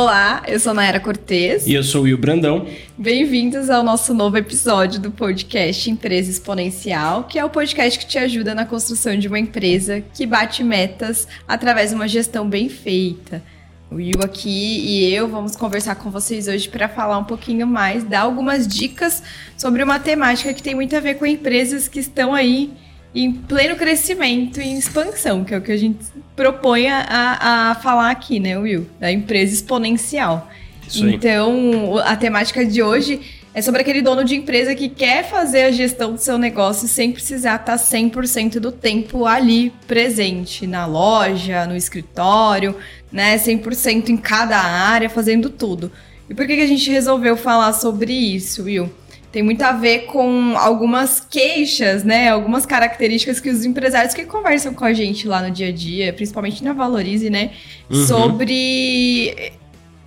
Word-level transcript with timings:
Olá, 0.00 0.44
eu 0.46 0.60
sou 0.60 0.72
Naira 0.72 1.00
Cortez. 1.00 1.66
E 1.66 1.74
eu 1.74 1.82
sou 1.82 2.02
o 2.02 2.04
Will 2.04 2.16
Brandão. 2.16 2.68
Bem-vindos 2.96 3.68
ao 3.68 3.82
nosso 3.82 4.14
novo 4.14 4.36
episódio 4.36 5.00
do 5.00 5.10
podcast 5.10 5.90
Empresa 5.90 6.30
Exponencial, 6.30 7.24
que 7.24 7.36
é 7.36 7.44
o 7.44 7.50
podcast 7.50 7.98
que 7.98 8.06
te 8.06 8.16
ajuda 8.16 8.54
na 8.54 8.64
construção 8.64 9.18
de 9.18 9.26
uma 9.26 9.40
empresa 9.40 10.00
que 10.00 10.24
bate 10.24 10.62
metas 10.62 11.26
através 11.48 11.90
de 11.90 11.96
uma 11.96 12.06
gestão 12.06 12.48
bem 12.48 12.68
feita. 12.68 13.42
O 13.90 13.96
Will 13.96 14.22
aqui 14.22 14.48
e 14.48 15.12
eu 15.12 15.26
vamos 15.26 15.56
conversar 15.56 15.96
com 15.96 16.12
vocês 16.12 16.46
hoje 16.46 16.68
para 16.68 16.88
falar 16.88 17.18
um 17.18 17.24
pouquinho 17.24 17.66
mais, 17.66 18.04
dar 18.04 18.20
algumas 18.20 18.68
dicas 18.68 19.20
sobre 19.56 19.82
uma 19.82 19.98
temática 19.98 20.54
que 20.54 20.62
tem 20.62 20.76
muito 20.76 20.94
a 20.94 21.00
ver 21.00 21.14
com 21.14 21.26
empresas 21.26 21.88
que 21.88 21.98
estão 21.98 22.32
aí 22.32 22.70
em 23.14 23.32
pleno 23.32 23.76
crescimento 23.76 24.60
e 24.60 24.78
expansão, 24.78 25.44
que 25.44 25.54
é 25.54 25.58
o 25.58 25.62
que 25.62 25.72
a 25.72 25.76
gente 25.76 26.04
propõe 26.36 26.88
a, 26.88 27.70
a 27.70 27.74
falar 27.76 28.10
aqui, 28.10 28.38
né, 28.38 28.56
Will? 28.58 28.86
Da 29.00 29.10
empresa 29.10 29.52
exponencial. 29.52 30.48
Isso 30.86 31.06
então, 31.08 31.98
a 31.98 32.16
temática 32.16 32.64
de 32.64 32.82
hoje 32.82 33.20
é 33.52 33.60
sobre 33.60 33.80
aquele 33.80 34.00
dono 34.00 34.24
de 34.24 34.36
empresa 34.36 34.74
que 34.74 34.88
quer 34.88 35.28
fazer 35.28 35.62
a 35.62 35.70
gestão 35.70 36.12
do 36.12 36.18
seu 36.18 36.38
negócio 36.38 36.86
sem 36.86 37.12
precisar 37.12 37.56
estar 37.56 37.76
100% 37.76 38.60
do 38.60 38.70
tempo 38.70 39.26
ali 39.26 39.72
presente, 39.86 40.66
na 40.66 40.86
loja, 40.86 41.66
no 41.66 41.76
escritório, 41.76 42.76
né? 43.10 43.36
100% 43.36 44.10
em 44.10 44.16
cada 44.16 44.58
área, 44.58 45.10
fazendo 45.10 45.50
tudo. 45.50 45.90
E 46.30 46.34
por 46.34 46.46
que, 46.46 46.56
que 46.56 46.62
a 46.62 46.66
gente 46.66 46.90
resolveu 46.90 47.36
falar 47.36 47.72
sobre 47.72 48.12
isso, 48.12 48.64
Will? 48.64 48.90
Tem 49.30 49.42
muito 49.42 49.62
a 49.62 49.72
ver 49.72 50.06
com 50.06 50.54
algumas 50.56 51.20
queixas, 51.20 52.02
né? 52.02 52.28
Algumas 52.30 52.64
características 52.64 53.40
que 53.40 53.50
os 53.50 53.64
empresários 53.64 54.14
que 54.14 54.24
conversam 54.24 54.72
com 54.72 54.84
a 54.84 54.92
gente 54.92 55.28
lá 55.28 55.42
no 55.42 55.50
dia 55.50 55.68
a 55.68 55.72
dia, 55.72 56.12
principalmente 56.12 56.64
na 56.64 56.72
Valorize, 56.72 57.28
né? 57.28 57.50
Uhum. 57.90 58.06
Sobre 58.06 59.52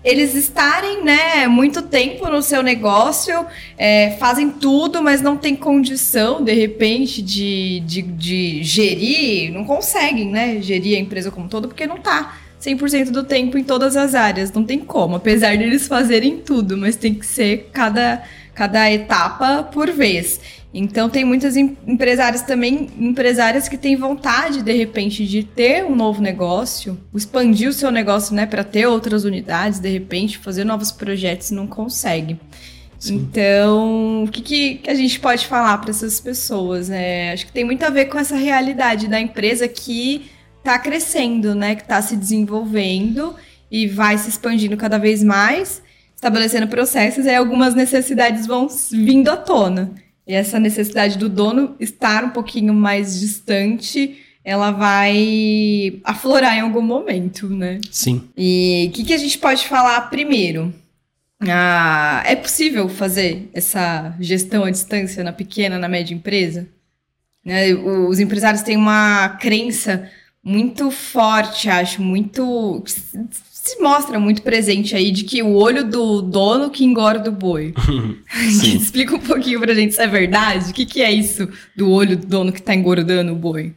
eles 0.04 0.34
estarem, 0.34 1.04
né, 1.04 1.48
muito 1.48 1.84
tempo 1.84 2.28
no 2.28 2.42
seu 2.42 2.64
negócio, 2.64 3.46
é, 3.78 4.18
fazem 4.20 4.50
tudo, 4.50 5.02
mas 5.02 5.22
não 5.22 5.38
tem 5.38 5.56
condição, 5.56 6.44
de 6.44 6.54
repente, 6.54 7.22
de, 7.22 7.82
de, 7.82 8.02
de 8.02 8.64
gerir, 8.64 9.54
não 9.54 9.64
conseguem, 9.64 10.30
né, 10.32 10.60
gerir 10.60 10.98
a 10.98 11.00
empresa 11.00 11.30
como 11.30 11.48
todo, 11.48 11.68
porque 11.68 11.86
não 11.86 11.98
tá 11.98 12.36
100% 12.60 13.12
do 13.12 13.24
tempo 13.24 13.60
em 13.60 13.64
todas 13.64 13.96
as 13.96 14.16
áreas, 14.16 14.52
não 14.52 14.64
tem 14.64 14.80
como, 14.80 15.18
apesar 15.18 15.56
de 15.56 15.64
eles 15.64 15.88
fazerem 15.88 16.38
tudo, 16.38 16.76
mas 16.76 16.96
tem 16.96 17.14
que 17.14 17.26
ser 17.26 17.70
cada 17.72 18.24
cada 18.62 18.92
etapa 18.92 19.64
por 19.64 19.90
vez. 19.90 20.40
Então 20.72 21.10
tem 21.10 21.26
muitas 21.26 21.58
empresárias 21.58 22.44
também, 22.44 22.88
empresárias 22.96 23.68
que 23.68 23.76
têm 23.76 23.96
vontade 23.96 24.62
de 24.62 24.72
repente 24.72 25.26
de 25.26 25.44
ter 25.44 25.84
um 25.84 25.96
novo 25.96 26.22
negócio, 26.22 26.96
expandir 27.12 27.68
o 27.70 27.74
seu 27.74 27.90
negócio, 27.90 28.36
né, 28.36 28.46
para 28.46 28.64
ter 28.64 28.86
outras 28.86 29.24
unidades, 29.24 29.80
de 29.80 29.90
repente 29.90 30.38
fazer 30.38 30.64
novos 30.64 30.92
projetos 30.92 31.50
e 31.50 31.56
não 31.56 31.66
consegue. 31.66 32.40
Sim. 33.00 33.16
Então, 33.16 34.26
o 34.26 34.28
que, 34.28 34.42
que, 34.44 34.82
a 34.88 34.94
gente 34.94 35.20
pode 35.20 35.48
falar 35.48 35.80
para 35.80 35.90
essas 35.90 36.20
pessoas? 36.20 36.88
Né? 36.88 37.34
Acho 37.34 37.48
que 37.48 37.52
tem 37.52 37.66
muito 37.66 37.84
a 37.84 37.90
ver 37.90 38.06
com 38.06 38.20
essa 38.20 38.36
realidade 38.36 39.08
da 39.08 39.20
empresa 39.20 39.68
que 39.68 40.30
está 40.60 40.78
crescendo, 40.78 41.56
né? 41.56 41.74
Que 41.74 41.82
está 41.82 42.00
se 42.00 42.16
desenvolvendo 42.16 43.36
e 43.72 43.88
vai 43.88 44.20
se 44.20 44.30
expandindo 44.30 44.78
cada 44.78 45.00
vez 45.00 45.24
mais 45.24 45.82
estabelecendo 46.22 46.68
processos, 46.68 47.26
aí 47.26 47.36
algumas 47.36 47.74
necessidades 47.74 48.46
vão 48.46 48.68
vindo 48.92 49.28
à 49.30 49.36
tona. 49.36 49.92
E 50.28 50.36
essa 50.36 50.60
necessidade 50.60 51.18
do 51.18 51.28
dono 51.28 51.76
estar 51.80 52.24
um 52.24 52.30
pouquinho 52.30 52.76
mais 52.76 53.20
distante, 53.20 54.20
ela 54.46 54.70
vai 54.70 56.00
aflorar 56.04 56.56
em 56.56 56.62
algum 56.62 56.84
momento, 56.84 57.50
né? 57.50 57.82
Sim. 57.90 58.30
E 58.38 58.88
o 58.90 58.94
que, 58.94 59.04
que 59.04 59.14
a 59.16 59.18
gente 59.18 59.40
pode 59.40 59.68
falar 59.68 60.00
primeiro? 60.12 60.72
Ah, 61.40 62.22
é 62.24 62.36
possível 62.36 62.88
fazer 62.88 63.50
essa 63.52 64.16
gestão 64.20 64.64
à 64.64 64.70
distância 64.70 65.24
na 65.24 65.34
pequena, 65.34 65.80
na 65.80 65.90
média 65.90 66.14
empresa? 66.14 66.68
Né? 67.44 67.74
Os 67.74 68.20
empresários 68.20 68.62
têm 68.62 68.78
uma 68.78 69.30
crença 69.42 70.08
muito 70.44 70.92
forte, 70.92 71.68
acho, 71.68 72.00
muito 72.00 72.84
se 73.64 73.80
mostra 73.80 74.20
muito 74.20 74.42
presente 74.42 74.96
aí 74.96 75.12
de 75.12 75.24
que 75.24 75.44
o 75.44 75.54
olho 75.54 75.88
do 75.88 76.20
dono 76.20 76.72
que 76.72 76.84
engorda 76.84 77.30
o 77.30 77.32
boi. 77.32 77.76
Explica 78.76 79.16
um 79.16 79.20
pouquinho 79.20 79.60
pra 79.60 79.76
gente 79.76 79.94
se 79.94 80.02
é 80.02 80.08
verdade. 80.08 80.72
O 80.72 80.74
que, 80.74 80.84
que 80.84 81.00
é 81.00 81.12
isso 81.12 81.48
do 81.76 81.92
olho 81.92 82.18
do 82.18 82.26
dono 82.26 82.52
que 82.52 82.60
tá 82.62 82.74
engordando 82.74 83.32
o 83.32 83.36
boi? 83.36 83.76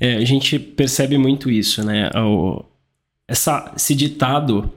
É, 0.00 0.16
a 0.16 0.24
gente 0.24 0.58
percebe 0.58 1.16
muito 1.18 1.48
isso, 1.48 1.84
né? 1.84 2.10
O, 2.16 2.64
essa, 3.28 3.72
esse 3.76 3.94
ditado, 3.94 4.68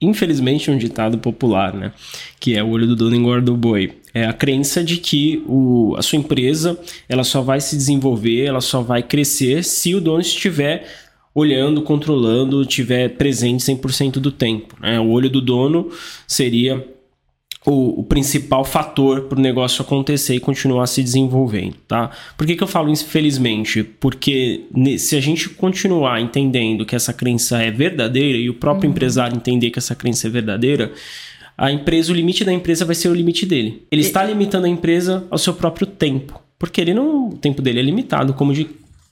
infelizmente, 0.00 0.70
é 0.70 0.72
um 0.72 0.78
ditado 0.78 1.18
popular, 1.18 1.74
né? 1.74 1.92
Que 2.38 2.56
é 2.56 2.62
o 2.62 2.68
olho 2.68 2.86
do 2.86 2.94
dono 2.94 3.16
engorda 3.16 3.50
o 3.50 3.56
boi. 3.56 3.98
É 4.14 4.24
a 4.24 4.32
crença 4.32 4.84
de 4.84 4.98
que 4.98 5.42
o, 5.48 5.96
a 5.98 6.02
sua 6.02 6.16
empresa 6.16 6.78
ela 7.08 7.24
só 7.24 7.42
vai 7.42 7.60
se 7.60 7.76
desenvolver, 7.76 8.44
ela 8.44 8.60
só 8.60 8.82
vai 8.82 9.02
crescer 9.02 9.64
se 9.64 9.96
o 9.96 10.00
dono 10.00 10.20
estiver 10.20 10.86
olhando, 11.34 11.82
controlando, 11.82 12.64
tiver 12.64 13.10
presente 13.10 13.64
100% 13.64 14.14
do 14.14 14.32
tempo. 14.32 14.76
Né? 14.80 14.98
O 14.98 15.08
olho 15.10 15.30
do 15.30 15.40
dono 15.40 15.90
seria 16.26 16.84
o, 17.64 18.00
o 18.00 18.04
principal 18.04 18.64
fator 18.64 19.22
para 19.22 19.38
o 19.38 19.42
negócio 19.42 19.82
acontecer 19.82 20.34
e 20.34 20.40
continuar 20.40 20.86
se 20.86 21.02
desenvolvendo, 21.02 21.76
tá? 21.86 22.10
Por 22.36 22.46
que, 22.46 22.56
que 22.56 22.62
eu 22.62 22.66
falo 22.66 22.88
infelizmente? 22.88 23.82
Porque 23.82 24.64
se 24.98 25.14
a 25.14 25.20
gente 25.20 25.48
continuar 25.50 26.20
entendendo 26.20 26.86
que 26.86 26.96
essa 26.96 27.12
crença 27.12 27.62
é 27.62 27.70
verdadeira 27.70 28.38
e 28.38 28.48
o 28.48 28.54
próprio 28.54 28.88
uhum. 28.88 28.92
empresário 28.92 29.36
entender 29.36 29.70
que 29.70 29.78
essa 29.78 29.94
crença 29.94 30.26
é 30.26 30.30
verdadeira, 30.30 30.92
a 31.56 31.70
empresa, 31.70 32.10
o 32.10 32.16
limite 32.16 32.44
da 32.44 32.52
empresa 32.52 32.86
vai 32.86 32.94
ser 32.94 33.08
o 33.08 33.14
limite 33.14 33.44
dele. 33.44 33.82
Ele 33.90 34.00
está 34.00 34.24
limitando 34.24 34.64
a 34.64 34.68
empresa 34.68 35.26
ao 35.30 35.36
seu 35.36 35.52
próprio 35.52 35.86
tempo, 35.86 36.40
porque 36.58 36.80
ele 36.80 36.94
não, 36.94 37.28
o 37.28 37.36
tempo 37.36 37.60
dele 37.60 37.80
é 37.80 37.82
limitado, 37.82 38.32
como 38.32 38.54
de 38.54 38.66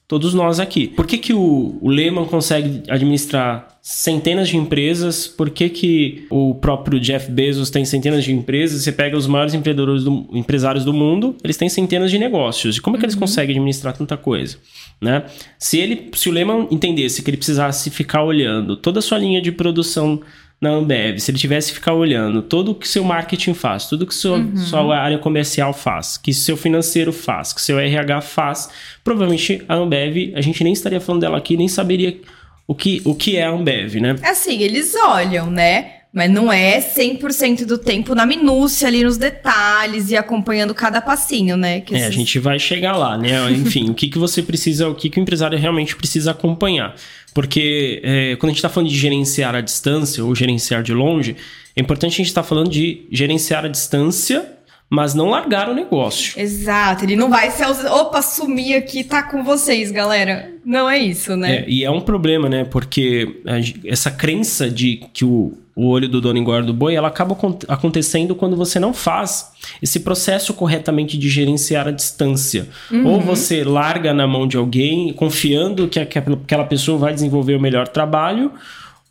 todos 0.08 0.32
nós 0.32 0.58
aqui. 0.58 0.88
Por 0.88 1.06
que, 1.06 1.18
que 1.18 1.34
o, 1.34 1.78
o 1.82 1.90
Lehman 1.90 2.24
consegue 2.24 2.82
administrar 2.88 3.78
centenas 3.82 4.48
de 4.48 4.56
empresas? 4.56 5.28
Por 5.28 5.50
que, 5.50 5.68
que 5.68 6.26
o 6.30 6.54
próprio 6.54 6.98
Jeff 6.98 7.30
Bezos 7.30 7.68
tem 7.68 7.84
centenas 7.84 8.24
de 8.24 8.32
empresas? 8.32 8.82
Você 8.82 8.90
pega 8.90 9.18
os 9.18 9.26
maiores 9.26 9.52
empreendedores 9.52 10.04
do, 10.04 10.26
empresários 10.32 10.82
do 10.82 10.94
mundo, 10.94 11.36
eles 11.44 11.58
têm 11.58 11.68
centenas 11.68 12.10
de 12.10 12.18
negócios. 12.18 12.78
E 12.78 12.80
como 12.80 12.96
é 12.96 12.98
que 12.98 13.04
uhum. 13.04 13.10
eles 13.10 13.14
conseguem 13.14 13.56
administrar 13.56 13.94
tanta 13.94 14.16
coisa? 14.16 14.56
Né? 14.98 15.24
Se 15.58 15.78
ele, 15.78 16.10
se 16.14 16.30
o 16.30 16.32
Lehman 16.32 16.66
entendesse 16.70 17.22
que 17.22 17.28
ele 17.28 17.36
precisasse 17.36 17.90
ficar 17.90 18.24
olhando 18.24 18.76
toda 18.76 19.00
a 19.00 19.02
sua 19.02 19.18
linha 19.18 19.42
de 19.42 19.52
produção 19.52 20.22
na 20.60 20.70
Ambev, 20.70 21.20
se 21.20 21.30
ele 21.30 21.38
tivesse 21.38 21.68
que 21.68 21.76
ficar 21.76 21.92
olhando 21.92 22.42
tudo 22.42 22.74
que 22.74 22.88
seu 22.88 23.04
marketing 23.04 23.54
faz, 23.54 23.86
tudo 23.86 24.06
que 24.06 24.14
sua, 24.14 24.38
uhum. 24.38 24.56
sua 24.56 24.98
área 24.98 25.18
comercial 25.18 25.72
faz, 25.72 26.16
que 26.16 26.34
seu 26.34 26.56
financeiro 26.56 27.12
faz, 27.12 27.52
que 27.52 27.62
seu 27.62 27.78
RH 27.78 28.20
faz, 28.22 28.68
provavelmente 29.04 29.62
a 29.68 29.74
Ambev, 29.74 30.32
a 30.34 30.40
gente 30.40 30.64
nem 30.64 30.72
estaria 30.72 31.00
falando 31.00 31.20
dela 31.20 31.38
aqui, 31.38 31.56
nem 31.56 31.68
saberia 31.68 32.18
o 32.66 32.74
que, 32.74 33.00
o 33.04 33.14
que 33.14 33.36
é 33.36 33.44
a 33.44 33.50
Ambev, 33.50 33.94
né? 34.00 34.16
Assim, 34.22 34.60
eles 34.60 34.94
olham, 34.96 35.48
né? 35.48 35.92
Mas 36.12 36.30
não 36.30 36.50
é 36.50 36.80
100% 36.80 37.64
do 37.64 37.78
tempo 37.78 38.14
na 38.14 38.26
minúcia, 38.26 38.88
ali 38.88 39.04
nos 39.04 39.18
detalhes 39.18 40.10
e 40.10 40.16
acompanhando 40.16 40.74
cada 40.74 41.00
passinho, 41.00 41.56
né? 41.56 41.80
Que 41.80 41.94
é, 41.94 41.98
esses... 41.98 42.08
a 42.08 42.12
gente 42.12 42.38
vai 42.38 42.58
chegar 42.58 42.96
lá, 42.96 43.16
né? 43.16 43.50
Enfim, 43.52 43.90
o 43.90 43.94
que, 43.94 44.08
que 44.08 44.18
você 44.18 44.42
precisa, 44.42 44.88
o 44.88 44.94
que, 44.94 45.10
que 45.10 45.20
o 45.20 45.22
empresário 45.22 45.56
realmente 45.58 45.94
precisa 45.94 46.30
acompanhar. 46.30 46.94
Porque 47.38 48.00
é, 48.02 48.34
quando 48.34 48.50
a 48.50 48.52
gente 48.52 48.56
está 48.58 48.68
falando 48.68 48.90
de 48.90 48.98
gerenciar 48.98 49.54
a 49.54 49.60
distância 49.60 50.24
ou 50.24 50.34
gerenciar 50.34 50.82
de 50.82 50.92
longe, 50.92 51.36
é 51.76 51.80
importante 51.80 52.14
a 52.14 52.16
gente 52.16 52.26
estar 52.26 52.42
tá 52.42 52.48
falando 52.48 52.68
de 52.68 53.06
gerenciar 53.12 53.64
a 53.64 53.68
distância 53.68 54.54
mas 54.90 55.14
não 55.14 55.28
largar 55.28 55.68
o 55.68 55.74
negócio. 55.74 56.40
Exato, 56.40 57.04
ele 57.04 57.14
não 57.14 57.28
vai 57.28 57.50
se 57.50 57.62
opa, 57.62 58.22
sumir 58.22 58.74
aqui, 58.74 59.04
tá 59.04 59.22
com 59.22 59.44
vocês, 59.44 59.92
galera. 59.92 60.50
Não 60.64 60.90
é 60.90 60.98
isso, 60.98 61.36
né? 61.36 61.58
É, 61.58 61.64
e 61.68 61.84
é 61.84 61.90
um 61.90 62.00
problema, 62.00 62.48
né? 62.48 62.64
Porque 62.64 63.40
essa 63.84 64.10
crença 64.10 64.68
de 64.68 65.02
que 65.12 65.24
o, 65.24 65.52
o 65.78 65.86
olho 65.86 66.08
do 66.08 66.20
dono 66.20 66.36
engorda 66.36 66.72
o 66.72 66.74
boi, 66.74 66.96
ela 66.96 67.06
acaba 67.06 67.38
acontecendo 67.68 68.34
quando 68.34 68.56
você 68.56 68.80
não 68.80 68.92
faz 68.92 69.52
esse 69.80 70.00
processo 70.00 70.52
corretamente 70.52 71.16
de 71.16 71.28
gerenciar 71.28 71.86
a 71.86 71.92
distância. 71.92 72.68
Uhum. 72.90 73.06
Ou 73.06 73.20
você 73.20 73.62
larga 73.62 74.12
na 74.12 74.26
mão 74.26 74.44
de 74.48 74.56
alguém, 74.56 75.12
confiando 75.12 75.86
que 75.86 76.00
aquela 76.00 76.64
pessoa 76.64 76.98
vai 76.98 77.14
desenvolver 77.14 77.54
o 77.54 77.60
melhor 77.60 77.86
trabalho, 77.86 78.50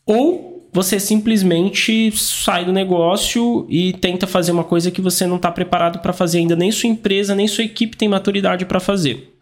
ou 0.05 0.67
você 0.73 0.99
simplesmente 0.99 2.11
sai 2.11 2.65
do 2.65 2.73
negócio 2.73 3.65
e 3.69 3.93
tenta 3.93 4.27
fazer 4.27 4.51
uma 4.51 4.65
coisa 4.65 4.91
que 4.91 4.99
você 4.99 5.25
não 5.25 5.37
está 5.37 5.49
preparado 5.49 5.99
para 5.99 6.11
fazer 6.11 6.39
ainda, 6.39 6.53
nem 6.53 6.69
sua 6.69 6.89
empresa, 6.89 7.33
nem 7.33 7.47
sua 7.47 7.63
equipe 7.63 7.95
tem 7.95 8.09
maturidade 8.09 8.65
para 8.65 8.81
fazer. 8.81 9.36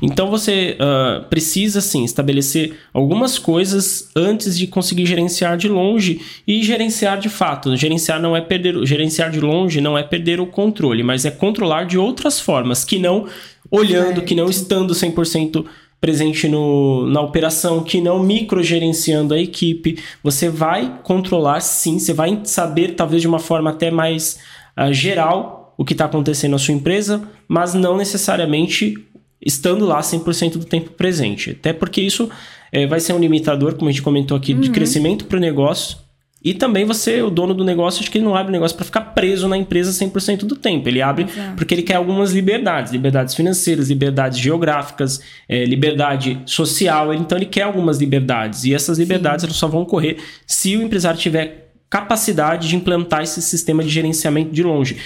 Então 0.00 0.30
você 0.30 0.76
uh, 0.80 1.24
precisa 1.28 1.80
sim 1.80 2.04
estabelecer 2.04 2.74
algumas 2.92 3.38
coisas 3.38 4.10
antes 4.14 4.56
de 4.56 4.66
conseguir 4.66 5.06
gerenciar 5.06 5.56
de 5.56 5.68
longe 5.68 6.20
e 6.46 6.62
gerenciar 6.62 7.18
de 7.18 7.28
fato. 7.28 7.76
Gerenciar 7.76 8.20
não 8.20 8.36
é 8.36 8.40
perder, 8.40 8.84
gerenciar 8.86 9.30
de 9.30 9.40
longe 9.40 9.80
não 9.80 9.96
é 9.96 10.02
perder 10.02 10.40
o 10.40 10.46
controle, 10.46 11.02
mas 11.02 11.24
é 11.24 11.30
controlar 11.30 11.84
de 11.84 11.98
outras 11.98 12.40
formas 12.40 12.84
que 12.84 12.98
não 12.98 13.26
olhando, 13.70 14.22
que 14.22 14.34
não 14.34 14.48
estando 14.48 14.94
100% 14.94 15.64
presente 16.04 16.46
no, 16.48 17.06
na 17.06 17.22
operação, 17.22 17.82
que 17.82 17.98
não 17.98 18.22
microgerenciando 18.22 19.32
a 19.32 19.40
equipe. 19.40 19.98
Você 20.22 20.50
vai 20.50 21.00
controlar, 21.02 21.60
sim, 21.60 21.98
você 21.98 22.12
vai 22.12 22.40
saber, 22.44 22.94
talvez 22.94 23.22
de 23.22 23.28
uma 23.28 23.38
forma 23.38 23.70
até 23.70 23.90
mais 23.90 24.38
uh, 24.78 24.92
geral, 24.92 25.74
o 25.78 25.84
que 25.84 25.94
está 25.94 26.04
acontecendo 26.04 26.52
na 26.52 26.58
sua 26.58 26.74
empresa, 26.74 27.26
mas 27.48 27.72
não 27.72 27.96
necessariamente 27.96 28.98
estando 29.44 29.84
lá 29.84 30.00
100% 30.00 30.52
do 30.52 30.64
tempo 30.64 30.90
presente. 30.90 31.50
Até 31.50 31.72
porque 31.72 32.00
isso 32.00 32.30
é, 32.72 32.86
vai 32.86 33.00
ser 33.00 33.12
um 33.12 33.18
limitador, 33.18 33.74
como 33.74 33.88
a 33.88 33.92
gente 33.92 34.02
comentou 34.02 34.36
aqui, 34.36 34.54
uhum. 34.54 34.60
de 34.60 34.70
crescimento 34.70 35.26
para 35.26 35.36
o 35.36 35.40
negócio 35.40 36.04
e 36.44 36.52
também 36.52 36.84
você, 36.84 37.22
o 37.22 37.30
dono 37.30 37.54
do 37.54 37.64
negócio, 37.64 38.02
acho 38.02 38.10
que 38.10 38.18
ele 38.18 38.26
não 38.26 38.36
abre 38.36 38.50
o 38.50 38.52
negócio 38.52 38.76
para 38.76 38.84
ficar 38.84 39.00
preso 39.00 39.48
na 39.48 39.56
empresa 39.56 39.90
100% 39.90 40.40
do 40.40 40.54
tempo. 40.54 40.86
Ele 40.86 41.00
abre 41.00 41.24
Exato. 41.24 41.56
porque 41.56 41.74
ele 41.74 41.82
quer 41.82 41.94
algumas 41.94 42.32
liberdades, 42.32 42.92
liberdades 42.92 43.34
financeiras, 43.34 43.88
liberdades 43.88 44.38
geográficas, 44.38 45.22
é, 45.48 45.64
liberdade 45.64 46.38
social. 46.44 47.14
Então 47.14 47.38
ele 47.38 47.46
quer 47.46 47.62
algumas 47.62 47.98
liberdades. 47.98 48.64
E 48.64 48.74
essas 48.74 48.98
liberdades 48.98 49.50
só 49.56 49.66
vão 49.66 49.80
ocorrer 49.80 50.18
se 50.46 50.76
o 50.76 50.82
empresário 50.82 51.18
tiver 51.18 51.72
capacidade 51.88 52.68
de 52.68 52.76
implantar 52.76 53.22
esse 53.22 53.40
sistema 53.40 53.82
de 53.82 53.88
gerenciamento 53.88 54.52
de 54.52 54.62
longe. 54.62 54.98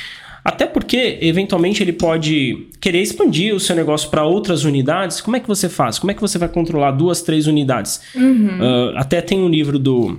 Até 0.49 0.65
porque, 0.65 1.19
eventualmente, 1.21 1.83
ele 1.83 1.93
pode 1.93 2.69
querer 2.81 3.03
expandir 3.03 3.55
o 3.55 3.61
seu 3.61 3.77
negócio 3.77 4.09
para 4.09 4.25
outras 4.25 4.65
unidades. 4.65 5.21
Como 5.21 5.37
é 5.37 5.41
que 5.41 5.47
você 5.47 5.69
faz? 5.69 5.99
Como 5.99 6.11
é 6.11 6.15
que 6.15 6.23
você 6.23 6.39
vai 6.39 6.49
controlar 6.49 6.93
duas, 6.93 7.21
três 7.21 7.47
unidades? 7.47 8.01
Uhum. 8.15 8.59
Uh, 8.59 8.97
até 8.97 9.21
tem 9.21 9.39
um 9.39 9.49
livro 9.51 9.79
do 9.79 10.19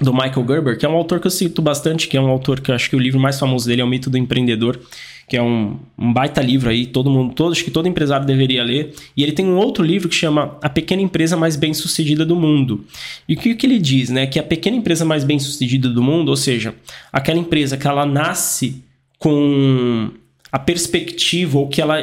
do 0.00 0.12
Michael 0.12 0.44
Gerber, 0.48 0.76
que 0.76 0.84
é 0.84 0.88
um 0.88 0.94
autor 0.94 1.20
que 1.20 1.28
eu 1.28 1.30
cito 1.30 1.62
bastante, 1.62 2.08
que 2.08 2.16
é 2.16 2.20
um 2.20 2.26
autor 2.26 2.58
que 2.60 2.72
eu 2.72 2.74
acho 2.74 2.90
que 2.90 2.96
o 2.96 2.98
livro 2.98 3.20
mais 3.20 3.38
famoso 3.38 3.68
dele 3.68 3.82
é 3.82 3.84
O 3.84 3.86
Mito 3.86 4.10
do 4.10 4.18
Empreendedor, 4.18 4.80
que 5.28 5.36
é 5.36 5.42
um, 5.42 5.78
um 5.96 6.12
baita 6.12 6.40
livro 6.40 6.68
aí, 6.68 6.86
todo 6.86 7.08
mundo, 7.08 7.32
todo, 7.32 7.52
acho 7.52 7.62
que 7.62 7.70
todo 7.70 7.86
empresário 7.86 8.26
deveria 8.26 8.64
ler. 8.64 8.92
E 9.16 9.22
ele 9.22 9.30
tem 9.30 9.46
um 9.46 9.56
outro 9.56 9.84
livro 9.84 10.08
que 10.08 10.14
chama 10.16 10.58
A 10.60 10.68
Pequena 10.68 11.02
Empresa 11.02 11.36
Mais 11.36 11.54
Bem-Sucedida 11.54 12.26
do 12.26 12.34
Mundo. 12.34 12.84
E 13.28 13.34
o 13.34 13.36
que, 13.36 13.54
que 13.54 13.64
ele 13.64 13.78
diz, 13.78 14.10
né? 14.10 14.26
Que 14.26 14.40
a 14.40 14.42
pequena 14.42 14.76
empresa 14.76 15.04
mais 15.04 15.22
bem-sucedida 15.22 15.88
do 15.88 16.02
mundo, 16.02 16.30
ou 16.30 16.36
seja, 16.36 16.74
aquela 17.12 17.38
empresa 17.38 17.76
que 17.76 17.86
ela 17.86 18.04
nasce 18.04 18.82
com 19.22 20.10
a 20.50 20.58
perspectiva 20.58 21.56
ou 21.56 21.68
que 21.68 21.80
ela 21.80 22.02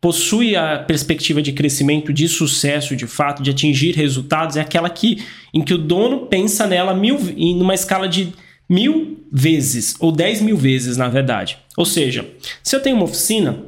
possui 0.00 0.56
a 0.56 0.78
perspectiva 0.78 1.42
de 1.42 1.52
crescimento, 1.52 2.10
de 2.10 2.26
sucesso, 2.26 2.96
de 2.96 3.06
fato, 3.06 3.42
de 3.42 3.50
atingir 3.50 3.94
resultados, 3.94 4.56
é 4.56 4.62
aquela 4.62 4.88
que 4.88 5.22
em 5.52 5.60
que 5.62 5.74
o 5.74 5.78
dono 5.78 6.26
pensa 6.26 6.66
nela 6.66 6.94
mil, 6.94 7.18
em 7.36 7.60
uma 7.60 7.74
escala 7.74 8.08
de 8.08 8.32
mil 8.66 9.26
vezes, 9.30 9.94
ou 10.00 10.10
dez 10.10 10.40
mil 10.40 10.56
vezes, 10.56 10.96
na 10.96 11.08
verdade. 11.08 11.58
Ou 11.76 11.84
seja, 11.84 12.26
se 12.62 12.74
eu 12.74 12.80
tenho 12.80 12.96
uma 12.96 13.04
oficina, 13.04 13.58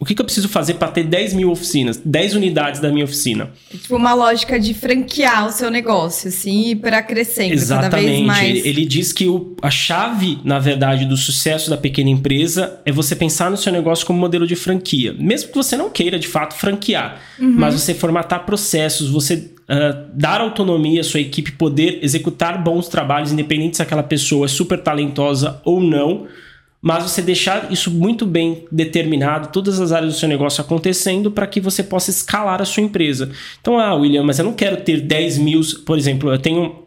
o 0.00 0.04
que, 0.04 0.14
que 0.14 0.20
eu 0.20 0.24
preciso 0.24 0.48
fazer 0.48 0.74
para 0.74 0.88
ter 0.88 1.02
10 1.02 1.34
mil 1.34 1.50
oficinas, 1.50 2.00
10 2.04 2.36
unidades 2.36 2.80
da 2.80 2.88
minha 2.88 3.04
oficina? 3.04 3.50
Tipo 3.68 3.96
uma 3.96 4.14
lógica 4.14 4.58
de 4.58 4.72
franquear 4.72 5.48
o 5.48 5.50
seu 5.50 5.72
negócio, 5.72 6.28
assim, 6.28 6.76
para 6.76 7.02
crescendo 7.02 7.52
Exatamente. 7.52 7.90
cada 7.90 8.02
vez 8.02 8.24
mais. 8.24 8.48
Ele, 8.48 8.68
ele 8.68 8.86
diz 8.86 9.12
que 9.12 9.26
o, 9.26 9.56
a 9.60 9.70
chave, 9.70 10.38
na 10.44 10.60
verdade, 10.60 11.04
do 11.04 11.16
sucesso 11.16 11.68
da 11.68 11.76
pequena 11.76 12.10
empresa 12.10 12.80
é 12.86 12.92
você 12.92 13.16
pensar 13.16 13.50
no 13.50 13.56
seu 13.56 13.72
negócio 13.72 14.06
como 14.06 14.20
modelo 14.20 14.46
de 14.46 14.54
franquia. 14.54 15.12
Mesmo 15.18 15.48
que 15.48 15.56
você 15.56 15.76
não 15.76 15.90
queira, 15.90 16.16
de 16.16 16.28
fato, 16.28 16.54
franquear. 16.54 17.20
Uhum. 17.36 17.54
Mas 17.56 17.74
você 17.74 17.92
formatar 17.92 18.46
processos, 18.46 19.10
você 19.10 19.34
uh, 19.34 20.08
dar 20.14 20.40
autonomia 20.40 21.00
à 21.00 21.04
sua 21.04 21.18
equipe, 21.18 21.50
poder 21.50 21.98
executar 22.02 22.62
bons 22.62 22.86
trabalhos, 22.86 23.32
independente 23.32 23.78
se 23.78 23.82
aquela 23.82 24.04
pessoa 24.04 24.46
é 24.46 24.48
super 24.48 24.80
talentosa 24.80 25.60
ou 25.64 25.80
não 25.80 26.28
mas 26.80 27.02
você 27.02 27.20
deixar 27.20 27.72
isso 27.72 27.90
muito 27.90 28.24
bem 28.24 28.66
determinado, 28.70 29.48
todas 29.48 29.80
as 29.80 29.92
áreas 29.92 30.14
do 30.14 30.18
seu 30.18 30.28
negócio 30.28 30.60
acontecendo 30.60 31.30
para 31.30 31.46
que 31.46 31.60
você 31.60 31.82
possa 31.82 32.10
escalar 32.10 32.62
a 32.62 32.64
sua 32.64 32.82
empresa. 32.82 33.30
Então, 33.60 33.78
ah, 33.78 33.94
William, 33.94 34.22
mas 34.22 34.38
eu 34.38 34.44
não 34.44 34.52
quero 34.52 34.78
ter 34.78 35.00
10 35.00 35.38
mil, 35.38 35.60
por 35.84 35.98
exemplo, 35.98 36.32
eu 36.32 36.38
tenho 36.38 36.86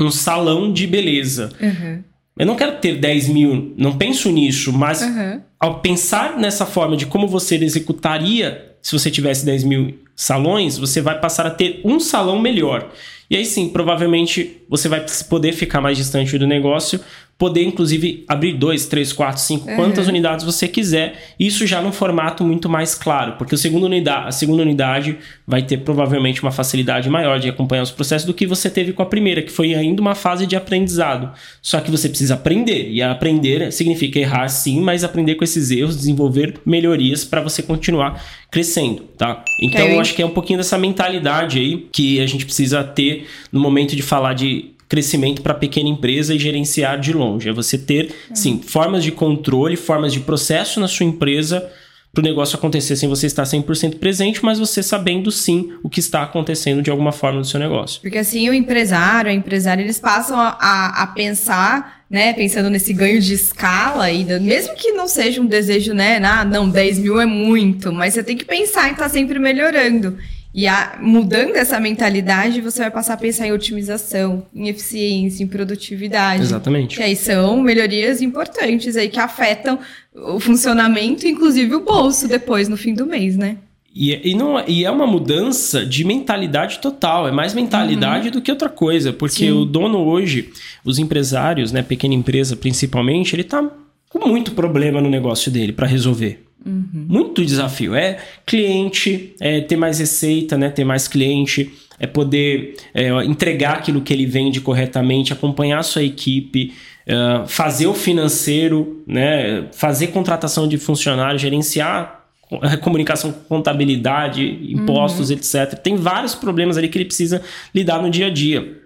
um 0.00 0.10
salão 0.10 0.72
de 0.72 0.86
beleza. 0.86 1.50
Uhum. 1.60 2.02
Eu 2.36 2.46
não 2.46 2.56
quero 2.56 2.78
ter 2.78 2.98
10 2.98 3.28
mil, 3.28 3.74
não 3.76 3.96
penso 3.96 4.30
nisso, 4.30 4.72
mas 4.72 5.02
uhum. 5.02 5.40
ao 5.58 5.80
pensar 5.80 6.36
nessa 6.36 6.66
forma 6.66 6.96
de 6.96 7.06
como 7.06 7.28
você 7.28 7.56
executaria 7.56 8.74
se 8.84 8.92
você 8.92 9.10
tivesse 9.10 9.46
10 9.46 9.64
mil 9.64 9.98
salões, 10.14 10.76
você 10.76 11.00
vai 11.00 11.18
passar 11.18 11.46
a 11.46 11.50
ter 11.50 11.80
um 11.84 11.98
salão 11.98 12.38
melhor. 12.38 12.92
E 13.30 13.36
aí 13.36 13.44
sim, 13.44 13.68
provavelmente 13.68 14.58
você 14.68 14.88
vai 14.88 15.04
poder 15.28 15.52
ficar 15.52 15.80
mais 15.80 15.96
distante 15.96 16.36
do 16.38 16.46
negócio, 16.46 17.00
poder 17.36 17.64
inclusive 17.64 18.24
abrir 18.28 18.52
dois, 18.52 18.86
três, 18.86 19.12
quatro, 19.12 19.40
cinco, 19.40 19.68
uhum. 19.68 19.76
quantas 19.76 20.06
unidades 20.06 20.44
você 20.44 20.68
quiser. 20.68 21.34
Isso 21.38 21.66
já 21.66 21.82
num 21.82 21.92
formato 21.92 22.44
muito 22.44 22.68
mais 22.68 22.94
claro, 22.94 23.34
porque 23.36 23.54
a 23.54 23.58
segunda 23.58 23.86
unidade, 23.86 24.28
a 24.28 24.32
segunda 24.32 24.62
unidade 24.62 25.18
vai 25.46 25.62
ter 25.62 25.78
provavelmente 25.78 26.42
uma 26.42 26.52
facilidade 26.52 27.10
maior 27.10 27.40
de 27.40 27.48
acompanhar 27.48 27.82
os 27.82 27.90
processos 27.90 28.26
do 28.26 28.32
que 28.32 28.46
você 28.46 28.70
teve 28.70 28.92
com 28.92 29.02
a 29.02 29.06
primeira, 29.06 29.42
que 29.42 29.50
foi 29.50 29.74
ainda 29.74 30.00
uma 30.00 30.14
fase 30.14 30.46
de 30.46 30.54
aprendizado. 30.54 31.32
Só 31.60 31.80
que 31.80 31.90
você 31.90 32.08
precisa 32.08 32.34
aprender, 32.34 32.90
e 32.90 33.02
aprender 33.02 33.72
significa 33.72 34.18
errar 34.18 34.48
sim, 34.48 34.80
mas 34.80 35.02
aprender 35.02 35.34
com 35.34 35.44
esses 35.44 35.70
erros, 35.70 35.96
desenvolver 35.96 36.54
melhorias 36.64 37.24
para 37.24 37.40
você 37.40 37.62
continuar 37.62 38.22
crescendo, 38.50 39.02
tá? 39.18 39.44
Então 39.60 39.84
eu 39.86 40.00
acho 40.00 40.14
que 40.14 40.22
é 40.22 40.26
um 40.26 40.30
pouquinho 40.30 40.58
dessa 40.58 40.78
mentalidade 40.78 41.58
aí 41.58 41.88
que 41.90 42.20
a 42.20 42.26
gente 42.26 42.44
precisa 42.44 42.84
ter 42.84 43.13
no 43.52 43.60
momento 43.60 43.94
de 43.94 44.02
falar 44.02 44.34
de 44.34 44.74
crescimento 44.88 45.42
para 45.42 45.54
pequena 45.54 45.88
empresa 45.88 46.34
e 46.34 46.38
gerenciar 46.38 47.00
de 47.00 47.12
longe. 47.12 47.48
É 47.48 47.52
você 47.52 47.76
ter, 47.76 48.14
sim, 48.32 48.60
formas 48.64 49.02
de 49.02 49.10
controle, 49.10 49.76
formas 49.76 50.12
de 50.12 50.20
processo 50.20 50.78
na 50.78 50.88
sua 50.88 51.06
empresa 51.06 51.70
para 52.14 52.20
o 52.20 52.24
negócio 52.24 52.56
acontecer 52.56 52.94
sem 52.94 53.08
você 53.08 53.26
estar 53.26 53.42
100% 53.42 53.98
presente, 53.98 54.42
mas 54.44 54.58
você 54.58 54.84
sabendo 54.84 55.32
sim 55.32 55.72
o 55.82 55.90
que 55.90 55.98
está 55.98 56.22
acontecendo 56.22 56.80
de 56.80 56.88
alguma 56.88 57.10
forma 57.10 57.40
no 57.40 57.44
seu 57.44 57.58
negócio. 57.58 58.00
Porque 58.00 58.18
assim, 58.18 58.48
o 58.48 58.54
empresário, 58.54 59.30
a 59.30 59.34
empresária, 59.34 59.82
eles 59.82 59.98
passam 59.98 60.38
a, 60.38 61.02
a 61.02 61.06
pensar, 61.08 62.04
né, 62.08 62.32
pensando 62.32 62.70
nesse 62.70 62.92
ganho 62.92 63.20
de 63.20 63.34
escala, 63.34 64.12
e 64.12 64.24
mesmo 64.38 64.76
que 64.76 64.92
não 64.92 65.08
seja 65.08 65.40
um 65.40 65.46
desejo, 65.46 65.92
né, 65.92 66.24
ah, 66.24 66.44
não, 66.44 66.68
10 66.68 67.00
mil 67.00 67.20
é 67.20 67.26
muito, 67.26 67.92
mas 67.92 68.14
você 68.14 68.22
tem 68.22 68.36
que 68.36 68.44
pensar 68.44 68.88
em 68.88 68.92
estar 68.92 69.04
tá 69.04 69.10
sempre 69.10 69.40
melhorando. 69.40 70.16
E 70.54 70.68
a, 70.68 70.96
mudando 71.02 71.56
essa 71.56 71.80
mentalidade, 71.80 72.60
você 72.60 72.82
vai 72.82 72.90
passar 72.90 73.14
a 73.14 73.16
pensar 73.16 73.48
em 73.48 73.52
otimização, 73.52 74.46
em 74.54 74.68
eficiência, 74.68 75.42
em 75.42 75.48
produtividade. 75.48 76.42
Exatamente. 76.42 76.96
Que 76.96 77.02
aí 77.02 77.16
são 77.16 77.60
melhorias 77.60 78.22
importantes 78.22 78.96
aí 78.96 79.08
que 79.08 79.18
afetam 79.18 79.80
o 80.14 80.38
funcionamento, 80.38 81.26
inclusive 81.26 81.74
o 81.74 81.80
bolso 81.80 82.28
depois 82.28 82.68
no 82.68 82.76
fim 82.76 82.94
do 82.94 83.04
mês, 83.04 83.36
né? 83.36 83.56
E, 83.92 84.30
e, 84.30 84.34
não, 84.36 84.62
e 84.66 84.84
é 84.84 84.90
uma 84.90 85.06
mudança 85.06 85.84
de 85.84 86.04
mentalidade 86.04 86.78
total, 86.78 87.26
é 87.28 87.32
mais 87.32 87.52
mentalidade 87.52 88.26
uhum. 88.26 88.32
do 88.34 88.40
que 88.40 88.50
outra 88.50 88.68
coisa, 88.68 89.12
porque 89.12 89.46
Sim. 89.46 89.52
o 89.52 89.64
dono 89.64 89.98
hoje, 89.98 90.50
os 90.84 90.98
empresários, 90.98 91.72
né, 91.72 91.82
pequena 91.82 92.14
empresa 92.14 92.56
principalmente, 92.56 93.34
ele 93.34 93.42
está 93.42 93.68
com 94.08 94.28
muito 94.28 94.52
problema 94.52 95.00
no 95.00 95.08
negócio 95.08 95.50
dele 95.50 95.72
para 95.72 95.86
resolver. 95.86 96.43
Uhum. 96.64 97.06
Muito 97.08 97.44
desafio. 97.44 97.94
É 97.94 98.18
cliente, 98.46 99.34
é 99.40 99.60
ter 99.60 99.76
mais 99.76 99.98
receita, 99.98 100.56
né? 100.56 100.70
ter 100.70 100.84
mais 100.84 101.06
cliente, 101.06 101.72
é 101.98 102.06
poder 102.06 102.76
é, 102.92 103.08
entregar 103.24 103.78
aquilo 103.78 104.00
que 104.00 104.12
ele 104.12 104.26
vende 104.26 104.60
corretamente, 104.60 105.32
acompanhar 105.32 105.78
a 105.78 105.82
sua 105.82 106.02
equipe, 106.02 106.72
é, 107.06 107.44
fazer 107.46 107.86
o 107.86 107.94
financeiro, 107.94 109.02
né? 109.06 109.66
fazer 109.72 110.08
contratação 110.08 110.66
de 110.66 110.78
funcionário, 110.78 111.38
gerenciar 111.38 112.24
comunicação 112.82 113.32
com 113.32 113.40
contabilidade, 113.56 114.42
impostos, 114.70 115.30
uhum. 115.30 115.36
etc. 115.36 115.78
Tem 115.78 115.96
vários 115.96 116.34
problemas 116.34 116.76
ali 116.76 116.88
que 116.88 116.98
ele 116.98 117.04
precisa 117.04 117.42
lidar 117.74 118.02
no 118.02 118.10
dia 118.10 118.26
a 118.26 118.30
dia. 118.30 118.80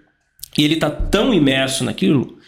E 0.56 0.64
ele 0.64 0.74
está 0.74 0.90
tão 0.90 1.32
imerso 1.32 1.84
naquilo 1.84 2.38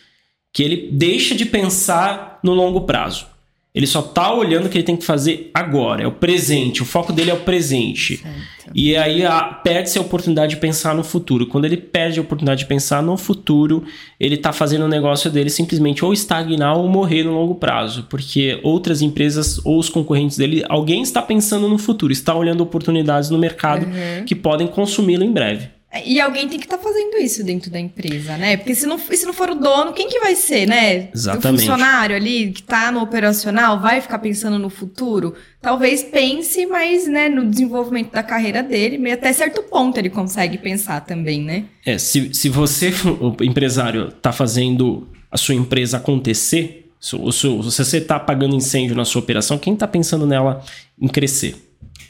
que 0.52 0.62
ele 0.62 0.88
deixa 0.92 1.34
de 1.34 1.44
pensar 1.44 2.40
no 2.42 2.52
longo 2.54 2.82
prazo. 2.82 3.26
Ele 3.72 3.86
só 3.86 4.02
tá 4.02 4.34
olhando 4.34 4.66
o 4.66 4.68
que 4.68 4.78
ele 4.78 4.84
tem 4.84 4.96
que 4.96 5.04
fazer 5.04 5.48
agora, 5.54 6.02
é 6.02 6.06
o 6.06 6.10
presente, 6.10 6.82
o 6.82 6.84
foco 6.84 7.12
dele 7.12 7.30
é 7.30 7.34
o 7.34 7.40
presente. 7.40 8.16
Certo. 8.16 8.72
E 8.74 8.96
aí 8.96 9.22
perde-se 9.62 9.96
a 9.96 10.00
oportunidade 10.00 10.54
de 10.54 10.60
pensar 10.60 10.92
no 10.92 11.04
futuro. 11.04 11.46
Quando 11.46 11.66
ele 11.66 11.76
perde 11.76 12.18
a 12.18 12.22
oportunidade 12.22 12.60
de 12.60 12.66
pensar 12.66 13.00
no 13.00 13.16
futuro, 13.16 13.84
ele 14.18 14.36
tá 14.36 14.52
fazendo 14.52 14.84
o 14.86 14.88
negócio 14.88 15.30
dele 15.30 15.50
simplesmente 15.50 16.04
ou 16.04 16.12
estagnar 16.12 16.76
ou 16.76 16.88
morrer 16.88 17.22
no 17.22 17.32
longo 17.32 17.54
prazo, 17.54 18.06
porque 18.10 18.58
outras 18.64 19.02
empresas 19.02 19.64
ou 19.64 19.78
os 19.78 19.88
concorrentes 19.88 20.36
dele, 20.36 20.64
alguém 20.68 21.02
está 21.02 21.22
pensando 21.22 21.68
no 21.68 21.78
futuro, 21.78 22.12
está 22.12 22.34
olhando 22.34 22.62
oportunidades 22.62 23.30
no 23.30 23.38
mercado 23.38 23.86
uhum. 23.86 24.24
que 24.24 24.34
podem 24.34 24.66
consumi-lo 24.66 25.22
em 25.22 25.30
breve. 25.30 25.79
E 26.04 26.20
alguém 26.20 26.48
tem 26.48 26.56
que 26.56 26.66
estar 26.66 26.76
tá 26.76 26.82
fazendo 26.82 27.16
isso 27.16 27.42
dentro 27.42 27.68
da 27.68 27.80
empresa, 27.80 28.36
né? 28.36 28.56
Porque 28.56 28.76
se 28.76 28.86
não, 28.86 28.96
se 28.96 29.26
não 29.26 29.32
for 29.32 29.50
o 29.50 29.56
dono, 29.56 29.92
quem 29.92 30.08
que 30.08 30.20
vai 30.20 30.36
ser, 30.36 30.64
né? 30.64 31.08
Exatamente. 31.12 31.46
O 31.46 31.58
funcionário 31.58 32.14
ali 32.14 32.52
que 32.52 32.60
está 32.60 32.92
no 32.92 33.02
operacional 33.02 33.80
vai 33.80 34.00
ficar 34.00 34.20
pensando 34.20 34.56
no 34.56 34.70
futuro? 34.70 35.34
Talvez 35.60 36.04
pense, 36.04 36.64
mas 36.66 37.08
né, 37.08 37.28
no 37.28 37.44
desenvolvimento 37.44 38.12
da 38.12 38.22
carreira 38.22 38.62
dele, 38.62 39.10
até 39.10 39.32
certo 39.32 39.64
ponto 39.64 39.98
ele 39.98 40.08
consegue 40.08 40.58
pensar 40.58 41.00
também, 41.00 41.42
né? 41.42 41.64
É, 41.84 41.98
se, 41.98 42.32
se 42.32 42.48
você, 42.48 42.92
o 43.20 43.34
empresário, 43.42 44.08
está 44.08 44.30
fazendo 44.30 45.08
a 45.28 45.36
sua 45.36 45.56
empresa 45.56 45.96
acontecer, 45.96 46.88
se, 47.00 47.16
se 47.32 47.48
você 47.48 47.96
está 47.96 48.14
apagando 48.14 48.54
incêndio 48.54 48.94
na 48.94 49.04
sua 49.04 49.20
operação, 49.20 49.58
quem 49.58 49.74
está 49.74 49.88
pensando 49.88 50.24
nela 50.24 50.62
em 51.00 51.08
crescer? 51.08 51.56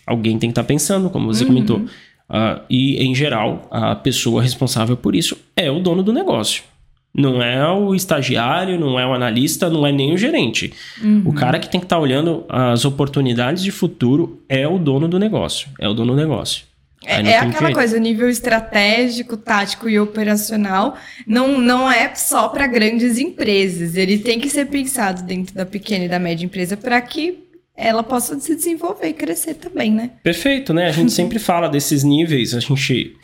Alguém 0.06 0.38
tem 0.38 0.50
que 0.50 0.52
estar 0.52 0.64
tá 0.64 0.68
pensando, 0.68 1.08
como 1.08 1.32
você 1.32 1.44
uhum. 1.44 1.48
comentou 1.48 1.86
Uh, 2.30 2.62
e, 2.70 3.02
em 3.04 3.12
geral, 3.12 3.66
a 3.70 3.96
pessoa 3.96 4.40
responsável 4.40 4.96
por 4.96 5.16
isso 5.16 5.36
é 5.56 5.68
o 5.68 5.80
dono 5.80 6.00
do 6.00 6.12
negócio. 6.12 6.62
Não 7.12 7.42
é 7.42 7.68
o 7.72 7.92
estagiário, 7.92 8.78
não 8.78 8.98
é 8.98 9.04
o 9.04 9.12
analista, 9.12 9.68
não 9.68 9.84
é 9.84 9.90
nem 9.90 10.14
o 10.14 10.16
gerente. 10.16 10.72
Uhum. 11.02 11.24
O 11.26 11.32
cara 11.32 11.58
que 11.58 11.68
tem 11.68 11.80
que 11.80 11.86
estar 11.86 11.96
tá 11.96 12.02
olhando 12.02 12.44
as 12.48 12.84
oportunidades 12.84 13.64
de 13.64 13.72
futuro 13.72 14.40
é 14.48 14.66
o 14.68 14.78
dono 14.78 15.08
do 15.08 15.18
negócio. 15.18 15.68
É 15.80 15.88
o 15.88 15.92
dono 15.92 16.12
do 16.12 16.16
negócio. 16.16 16.70
É, 17.04 17.14
é 17.14 17.38
aquela 17.38 17.66
jeito. 17.66 17.74
coisa, 17.74 17.98
nível 17.98 18.28
estratégico, 18.28 19.36
tático 19.36 19.88
e 19.88 19.98
operacional 19.98 20.96
não, 21.26 21.58
não 21.58 21.90
é 21.90 22.14
só 22.14 22.48
para 22.48 22.66
grandes 22.68 23.18
empresas. 23.18 23.96
Ele 23.96 24.18
tem 24.18 24.38
que 24.38 24.48
ser 24.48 24.66
pensado 24.66 25.22
dentro 25.22 25.54
da 25.54 25.66
pequena 25.66 26.04
e 26.04 26.08
da 26.08 26.18
média 26.18 26.44
empresa 26.44 26.76
para 26.76 27.00
que 27.00 27.49
ela 27.80 28.02
possa 28.02 28.38
se 28.38 28.54
desenvolver 28.54 29.08
e 29.08 29.12
crescer 29.12 29.54
também, 29.54 29.90
né? 29.90 30.10
Perfeito, 30.22 30.74
né? 30.74 30.88
A 30.88 30.92
gente 30.92 31.12
sempre 31.12 31.38
fala 31.40 31.68
desses 31.68 32.04
níveis. 32.04 32.54
A 32.54 32.60
gente 32.60 33.16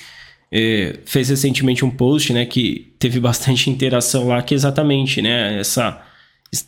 é, 0.50 0.98
fez 1.04 1.28
recentemente 1.28 1.84
um 1.84 1.90
post, 1.90 2.32
né, 2.32 2.46
que 2.46 2.92
teve 2.98 3.20
bastante 3.20 3.68
interação 3.68 4.28
lá, 4.28 4.42
que 4.42 4.54
é 4.54 4.56
exatamente, 4.56 5.20
né, 5.20 5.58
essa 5.60 6.02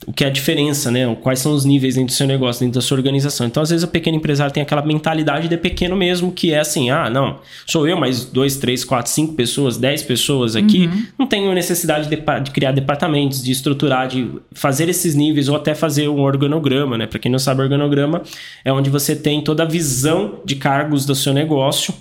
o 0.06 0.12
que 0.12 0.24
é 0.24 0.26
a 0.26 0.30
diferença, 0.30 0.90
né? 0.90 1.14
Quais 1.22 1.38
são 1.38 1.52
os 1.54 1.64
níveis 1.64 1.94
dentro 1.94 2.12
do 2.12 2.16
seu 2.16 2.26
negócio, 2.26 2.60
dentro 2.60 2.80
da 2.80 2.84
sua 2.84 2.96
organização. 2.96 3.46
Então, 3.46 3.62
às 3.62 3.70
vezes, 3.70 3.84
o 3.84 3.88
pequeno 3.88 4.16
empresário 4.16 4.52
tem 4.52 4.62
aquela 4.62 4.82
mentalidade 4.82 5.48
de 5.48 5.56
pequeno 5.56 5.96
mesmo, 5.96 6.32
que 6.32 6.52
é 6.52 6.58
assim: 6.58 6.90
ah, 6.90 7.08
não, 7.08 7.38
sou 7.66 7.86
eu, 7.86 7.96
mais 7.96 8.24
dois, 8.24 8.56
três, 8.56 8.84
quatro, 8.84 9.10
cinco 9.10 9.34
pessoas, 9.34 9.76
dez 9.76 10.02
pessoas 10.02 10.56
aqui. 10.56 10.86
Uhum. 10.86 11.06
Não 11.18 11.26
tenho 11.26 11.52
necessidade 11.54 12.08
de, 12.08 12.16
de, 12.16 12.50
criar 12.50 12.72
departamentos, 12.72 13.42
de 13.42 13.52
estruturar, 13.52 14.08
de 14.08 14.28
fazer 14.52 14.88
esses 14.88 15.14
níveis 15.14 15.48
ou 15.48 15.56
até 15.56 15.74
fazer 15.74 16.08
um 16.08 16.20
organograma, 16.20 16.98
né? 16.98 17.06
Para 17.06 17.18
quem 17.18 17.30
não 17.30 17.38
sabe, 17.38 17.62
organograma 17.62 18.22
é 18.64 18.72
onde 18.72 18.90
você 18.90 19.14
tem 19.14 19.40
toda 19.40 19.62
a 19.62 19.66
visão 19.66 20.40
de 20.44 20.56
cargos 20.56 21.06
do 21.06 21.14
seu 21.14 21.32
negócio 21.32 21.94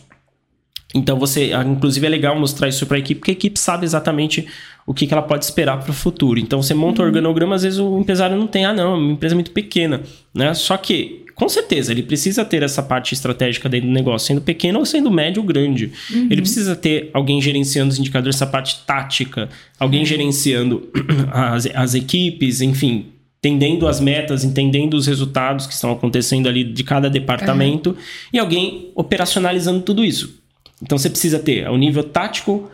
então 0.96 1.20
você, 1.20 1.52
ah, 1.54 1.64
inclusive 1.64 2.06
é 2.06 2.10
legal 2.10 2.40
mostrar 2.40 2.68
isso 2.68 2.86
para 2.86 2.98
a 2.98 3.00
equipe, 3.00 3.20
porque 3.20 3.32
a 3.32 3.34
equipe 3.34 3.60
sabe 3.60 3.86
exatamente 3.86 4.48
o 4.88 4.94
que, 4.94 5.06
que 5.06 5.14
ela 5.14 5.22
pode 5.22 5.44
esperar 5.44 5.78
para 5.80 5.92
o 5.92 5.94
futuro. 5.94 6.40
Então 6.40 6.62
você 6.64 6.74
monta 6.74 7.02
o 7.02 7.04
uhum. 7.04 7.10
organograma, 7.10 7.56
às 7.56 7.64
vezes 7.64 7.78
o 7.78 8.00
empresário 8.00 8.38
não 8.38 8.48
tem, 8.48 8.64
ah 8.64 8.74
não, 8.74 8.94
é 8.94 8.98
uma 8.98 9.12
empresa 9.12 9.36
muito 9.36 9.52
pequena, 9.52 10.02
né? 10.34 10.54
Só 10.54 10.78
que 10.78 11.26
com 11.36 11.48
certeza, 11.48 11.92
ele 11.92 12.02
precisa 12.02 12.44
ter 12.44 12.64
essa 12.64 12.82
parte 12.82 13.14
estratégica 13.14 13.70
dentro 13.70 13.88
do 13.88 13.94
negócio, 13.94 14.26
sendo 14.26 14.42
pequeno 14.42 14.80
ou 14.80 14.86
sendo 14.88 15.12
médio 15.12 15.40
ou 15.44 15.48
grande. 15.48 15.92
Uhum. 16.12 16.30
Ele 16.32 16.42
precisa 16.42 16.76
ter 16.76 17.12
alguém 17.14 17.40
gerenciando 17.40 17.92
os 17.92 18.00
indicadores, 18.00 18.38
essa 18.38 18.48
parte 18.48 18.80
tática, 18.88 19.48
alguém 19.80 20.00
uhum. 20.00 20.06
gerenciando 20.08 20.90
as, 21.32 21.68
as 21.76 21.94
equipes, 21.94 22.60
enfim, 22.60 23.06
entendendo 23.38 23.88
as 23.88 24.00
metas, 24.00 24.44
entendendo 24.44 24.96
os 24.96 25.06
resultados 25.06 25.68
que 25.68 25.74
estão 25.74 25.92
acontecendo 25.92 26.50
ali 26.50 26.64
de 26.64 26.84
cada 26.84 27.08
departamento, 27.08 27.92
uhum. 27.92 27.96
e 28.34 28.40
alguém 28.40 28.90
operacionalizando 28.96 29.82
tudo 29.82 30.04
isso. 30.04 30.42
Então 30.82 30.98
você 30.98 31.10
precisa 31.10 31.38
ter 31.38 31.70
o 31.70 31.78
nível 31.78 32.04
tático, 32.04 32.68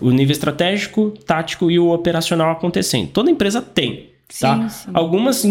o 0.00 0.10
nível 0.10 0.32
estratégico, 0.32 1.10
tático 1.26 1.70
e 1.70 1.78
o 1.78 1.92
operacional 1.92 2.50
acontecendo. 2.52 3.08
Toda 3.08 3.30
empresa 3.30 3.60
tem. 3.60 4.10
Tá? 4.40 4.68
Sim, 4.68 4.86
sim. 4.86 4.90
Algumas, 4.94 5.44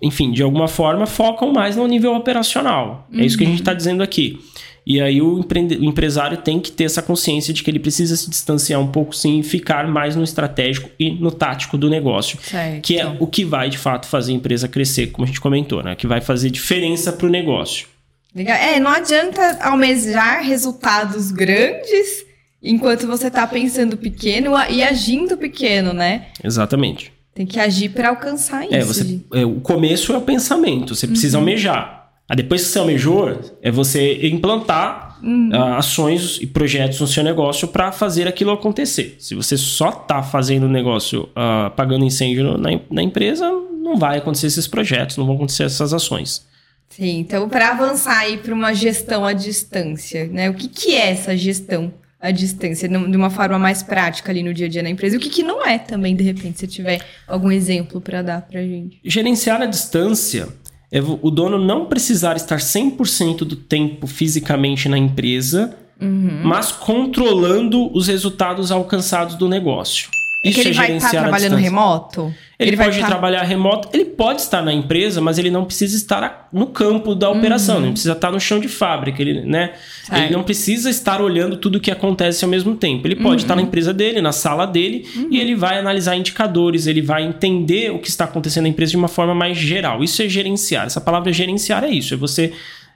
enfim, 0.00 0.32
de 0.32 0.42
alguma 0.42 0.68
forma 0.68 1.06
focam 1.06 1.52
mais 1.52 1.76
no 1.76 1.86
nível 1.86 2.14
operacional. 2.14 3.08
Uhum. 3.12 3.20
É 3.20 3.24
isso 3.24 3.36
que 3.36 3.44
a 3.44 3.46
gente 3.46 3.60
está 3.60 3.72
uhum. 3.72 3.76
dizendo 3.76 4.02
aqui. 4.02 4.38
E 4.84 5.00
aí 5.00 5.22
o, 5.22 5.36
o, 5.36 5.84
empresário 5.84 6.38
tem 6.38 6.58
que 6.58 6.72
ter 6.72 6.84
essa 6.84 7.00
consciência 7.00 7.54
de 7.54 7.62
que 7.62 7.70
ele 7.70 7.78
precisa 7.78 8.16
se 8.16 8.28
distanciar 8.28 8.80
um 8.80 8.88
pouco 8.88 9.14
sim 9.14 9.38
e 9.38 9.42
ficar 9.42 9.86
mais 9.86 10.16
no 10.16 10.24
estratégico 10.24 10.90
e 10.98 11.10
no 11.12 11.30
tático 11.30 11.78
do 11.78 11.88
negócio. 11.88 12.38
Certo. 12.42 12.82
Que 12.82 12.98
é 12.98 13.06
o 13.20 13.26
que 13.26 13.44
vai, 13.44 13.70
de 13.70 13.78
fato, 13.78 14.06
fazer 14.06 14.32
a 14.32 14.34
empresa 14.34 14.66
crescer, 14.66 15.08
como 15.08 15.24
a 15.24 15.26
gente 15.26 15.40
comentou, 15.40 15.82
né? 15.82 15.94
Que 15.94 16.06
vai 16.06 16.20
fazer 16.20 16.50
diferença 16.50 17.12
para 17.12 17.26
o 17.26 17.30
negócio. 17.30 17.86
Legal. 18.34 18.56
É, 18.56 18.80
não 18.80 18.90
adianta 18.90 19.58
almejar 19.60 20.42
resultados 20.42 21.30
grandes 21.30 22.24
enquanto 22.62 23.06
você 23.06 23.26
está 23.26 23.46
pensando 23.46 23.96
pequeno 23.96 24.52
e 24.70 24.82
agindo 24.82 25.36
pequeno, 25.36 25.92
né? 25.92 26.26
Exatamente. 26.42 27.12
Tem 27.34 27.46
que 27.46 27.58
agir 27.58 27.88
para 27.90 28.10
alcançar 28.10 28.70
é, 28.70 28.78
isso. 28.78 28.92
Você, 28.94 29.20
é, 29.34 29.44
o 29.44 29.60
começo 29.60 30.12
é 30.12 30.18
o 30.18 30.20
pensamento, 30.20 30.94
você 30.94 31.06
precisa 31.06 31.38
uhum. 31.38 31.42
almejar. 31.42 32.10
Aí 32.28 32.36
depois 32.36 32.62
que 32.62 32.68
você 32.68 32.78
almejou, 32.78 33.40
é 33.60 33.70
você 33.70 34.26
implantar 34.28 35.18
uhum. 35.22 35.50
uh, 35.50 35.74
ações 35.74 36.38
e 36.40 36.46
projetos 36.46 37.00
no 37.00 37.06
seu 37.06 37.24
negócio 37.24 37.68
para 37.68 37.90
fazer 37.90 38.28
aquilo 38.28 38.52
acontecer. 38.52 39.16
Se 39.18 39.34
você 39.34 39.56
só 39.56 39.88
está 39.88 40.22
fazendo 40.22 40.64
o 40.64 40.68
negócio 40.68 41.24
uh, 41.36 41.66
apagando 41.66 42.04
incêndio 42.04 42.56
na, 42.58 42.70
na 42.90 43.02
empresa, 43.02 43.50
não 43.82 43.96
vai 43.96 44.18
acontecer 44.18 44.46
esses 44.46 44.66
projetos, 44.66 45.16
não 45.16 45.26
vão 45.26 45.34
acontecer 45.34 45.64
essas 45.64 45.92
ações. 45.92 46.46
Sim, 46.90 47.20
então 47.20 47.48
para 47.48 47.70
avançar 47.70 48.18
aí 48.18 48.36
para 48.36 48.52
uma 48.52 48.74
gestão 48.74 49.24
à 49.24 49.32
distância, 49.32 50.26
né? 50.26 50.50
O 50.50 50.54
que, 50.54 50.68
que 50.68 50.94
é 50.94 51.10
essa 51.10 51.34
gestão 51.34 51.92
à 52.22 52.30
distância, 52.30 52.88
de 52.88 53.16
uma 53.16 53.30
forma 53.30 53.58
mais 53.58 53.82
prática 53.82 54.30
ali 54.30 54.44
no 54.44 54.54
dia 54.54 54.66
a 54.66 54.68
dia 54.68 54.82
na 54.82 54.88
empresa? 54.88 55.16
O 55.16 55.20
que, 55.20 55.28
que 55.28 55.42
não 55.42 55.66
é 55.66 55.76
também, 55.76 56.14
de 56.14 56.22
repente, 56.22 56.60
se 56.60 56.68
tiver 56.68 57.04
algum 57.26 57.50
exemplo 57.50 58.00
para 58.00 58.22
dar 58.22 58.42
para 58.42 58.62
gente? 58.62 59.00
Gerenciar 59.04 59.60
à 59.60 59.66
distância 59.66 60.48
é 60.92 61.00
o 61.00 61.30
dono 61.30 61.58
não 61.58 61.86
precisar 61.86 62.36
estar 62.36 62.58
100% 62.58 63.38
do 63.38 63.56
tempo 63.56 64.06
fisicamente 64.06 64.88
na 64.88 64.96
empresa, 64.96 65.76
uhum. 66.00 66.42
mas 66.44 66.70
controlando 66.70 67.90
os 67.92 68.06
resultados 68.06 68.70
alcançados 68.70 69.34
do 69.34 69.48
negócio. 69.48 70.08
É 70.44 70.48
Isso 70.48 70.60
que 70.60 70.68
ele 70.68 70.74
é 70.74 70.78
vai 70.78 70.96
estar 70.96 71.10
tá 71.10 71.20
trabalhando 71.20 71.56
remoto? 71.56 72.34
Ele, 72.58 72.70
ele 72.70 72.76
pode 72.76 72.98
tá... 72.98 73.06
trabalhar 73.06 73.42
remoto, 73.42 73.88
ele 73.92 74.04
pode 74.04 74.40
estar 74.40 74.60
na 74.60 74.72
empresa, 74.72 75.20
mas 75.20 75.38
ele 75.38 75.50
não 75.50 75.64
precisa 75.64 75.96
estar 75.96 76.48
no 76.52 76.66
campo 76.66 77.14
da 77.14 77.30
operação, 77.30 77.76
uhum. 77.76 77.82
não 77.82 77.90
precisa 77.92 78.12
estar 78.12 78.30
no 78.32 78.40
chão 78.40 78.58
de 78.58 78.66
fábrica, 78.66 79.22
ele, 79.22 79.42
né? 79.42 79.72
Ele 80.12 80.30
não 80.30 80.42
precisa 80.42 80.90
estar 80.90 81.20
olhando 81.20 81.56
tudo 81.56 81.76
o 81.76 81.80
que 81.80 81.90
acontece 81.90 82.44
ao 82.44 82.50
mesmo 82.50 82.74
tempo. 82.74 83.06
Ele 83.06 83.16
pode 83.16 83.28
uhum. 83.28 83.36
estar 83.36 83.56
na 83.56 83.62
empresa 83.62 83.94
dele, 83.94 84.20
na 84.20 84.32
sala 84.32 84.66
dele, 84.66 85.06
uhum. 85.14 85.28
e 85.30 85.38
ele 85.38 85.54
vai 85.54 85.78
analisar 85.78 86.16
indicadores, 86.16 86.86
ele 86.88 87.02
vai 87.02 87.22
entender 87.24 87.92
o 87.92 88.00
que 88.00 88.08
está 88.08 88.24
acontecendo 88.24 88.64
na 88.64 88.68
empresa 88.68 88.90
de 88.90 88.96
uma 88.96 89.08
forma 89.08 89.34
mais 89.34 89.56
geral. 89.56 90.02
Isso 90.02 90.22
é 90.22 90.28
gerenciar. 90.28 90.86
Essa 90.86 91.00
palavra 91.00 91.32
gerenciar 91.32 91.84
é 91.84 91.90
isso, 91.90 92.14
é 92.14 92.16
você 92.16 92.52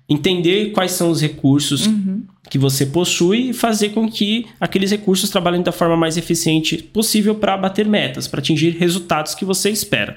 entender 0.08 0.70
quais 0.70 0.92
são 0.92 1.10
os 1.10 1.20
recursos 1.20 1.86
uhum. 1.86 2.22
Que 2.48 2.58
você 2.58 2.86
possui 2.86 3.50
e 3.50 3.52
fazer 3.52 3.90
com 3.90 4.08
que 4.08 4.46
aqueles 4.60 4.90
recursos 4.90 5.30
trabalhem 5.30 5.62
da 5.62 5.72
forma 5.72 5.96
mais 5.96 6.16
eficiente 6.16 6.78
possível 6.78 7.34
para 7.34 7.56
bater 7.56 7.86
metas, 7.86 8.28
para 8.28 8.40
atingir 8.40 8.70
resultados 8.70 9.34
que 9.34 9.44
você 9.44 9.70
espera. 9.70 10.16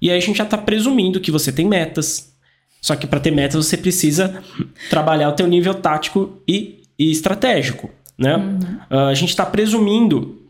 E 0.00 0.10
aí 0.10 0.16
a 0.16 0.20
gente 0.20 0.36
já 0.36 0.44
está 0.44 0.58
presumindo 0.58 1.20
que 1.20 1.30
você 1.30 1.52
tem 1.52 1.66
metas. 1.66 2.32
Só 2.80 2.96
que 2.96 3.06
para 3.06 3.20
ter 3.20 3.30
metas 3.30 3.64
você 3.64 3.76
precisa 3.76 4.42
trabalhar 4.90 5.28
o 5.28 5.32
teu 5.32 5.46
nível 5.46 5.74
tático 5.74 6.42
e, 6.46 6.82
e 6.98 7.10
estratégico, 7.10 7.88
né? 8.18 8.36
Uhum. 8.36 8.58
Uh, 8.90 9.08
a 9.08 9.14
gente 9.14 9.30
está 9.30 9.46
presumindo 9.46 10.42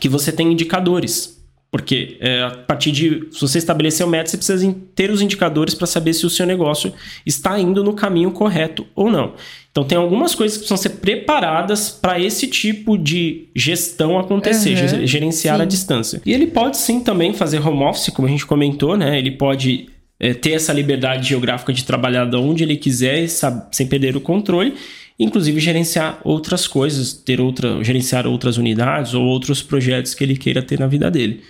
que 0.00 0.08
você 0.08 0.32
tem 0.32 0.50
indicadores. 0.50 1.35
Porque 1.70 2.16
é, 2.20 2.42
a 2.42 2.50
partir 2.50 2.92
de. 2.92 3.28
Se 3.30 3.40
você 3.40 3.58
estabelecer 3.58 4.06
o 4.06 4.08
método, 4.08 4.30
você 4.30 4.36
precisa 4.36 4.76
ter 4.94 5.10
os 5.10 5.20
indicadores 5.20 5.74
para 5.74 5.86
saber 5.86 6.14
se 6.14 6.24
o 6.24 6.30
seu 6.30 6.46
negócio 6.46 6.92
está 7.24 7.58
indo 7.58 7.82
no 7.82 7.92
caminho 7.92 8.30
correto 8.30 8.86
ou 8.94 9.10
não. 9.10 9.34
Então, 9.70 9.84
tem 9.84 9.98
algumas 9.98 10.34
coisas 10.34 10.56
que 10.56 10.60
precisam 10.60 10.78
ser 10.78 11.00
preparadas 11.00 11.90
para 11.90 12.18
esse 12.18 12.46
tipo 12.46 12.96
de 12.96 13.48
gestão 13.54 14.18
acontecer, 14.18 14.70
uhum, 14.70 15.06
gerenciar 15.06 15.56
sim. 15.56 15.62
a 15.62 15.64
distância. 15.66 16.22
E 16.24 16.32
ele 16.32 16.46
pode 16.46 16.78
sim 16.78 17.00
também 17.00 17.34
fazer 17.34 17.58
home 17.58 17.82
office, 17.84 18.08
como 18.08 18.26
a 18.26 18.30
gente 18.30 18.46
comentou, 18.46 18.96
né? 18.96 19.18
Ele 19.18 19.32
pode 19.32 19.88
é, 20.18 20.32
ter 20.32 20.52
essa 20.52 20.72
liberdade 20.72 21.28
geográfica 21.28 21.74
de 21.74 21.84
trabalhar 21.84 22.24
de 22.24 22.36
onde 22.36 22.62
ele 22.62 22.76
quiser, 22.76 23.28
sem 23.70 23.86
perder 23.86 24.16
o 24.16 24.20
controle 24.20 24.74
inclusive 25.18 25.60
gerenciar 25.60 26.20
outras 26.24 26.66
coisas, 26.66 27.12
ter 27.12 27.40
outra, 27.40 27.82
gerenciar 27.82 28.26
outras 28.26 28.56
unidades 28.56 29.14
ou 29.14 29.24
outros 29.24 29.62
projetos 29.62 30.14
que 30.14 30.22
ele 30.22 30.36
queira 30.36 30.62
ter 30.62 30.78
na 30.78 30.86
vida 30.86 31.10
dele. 31.10 31.42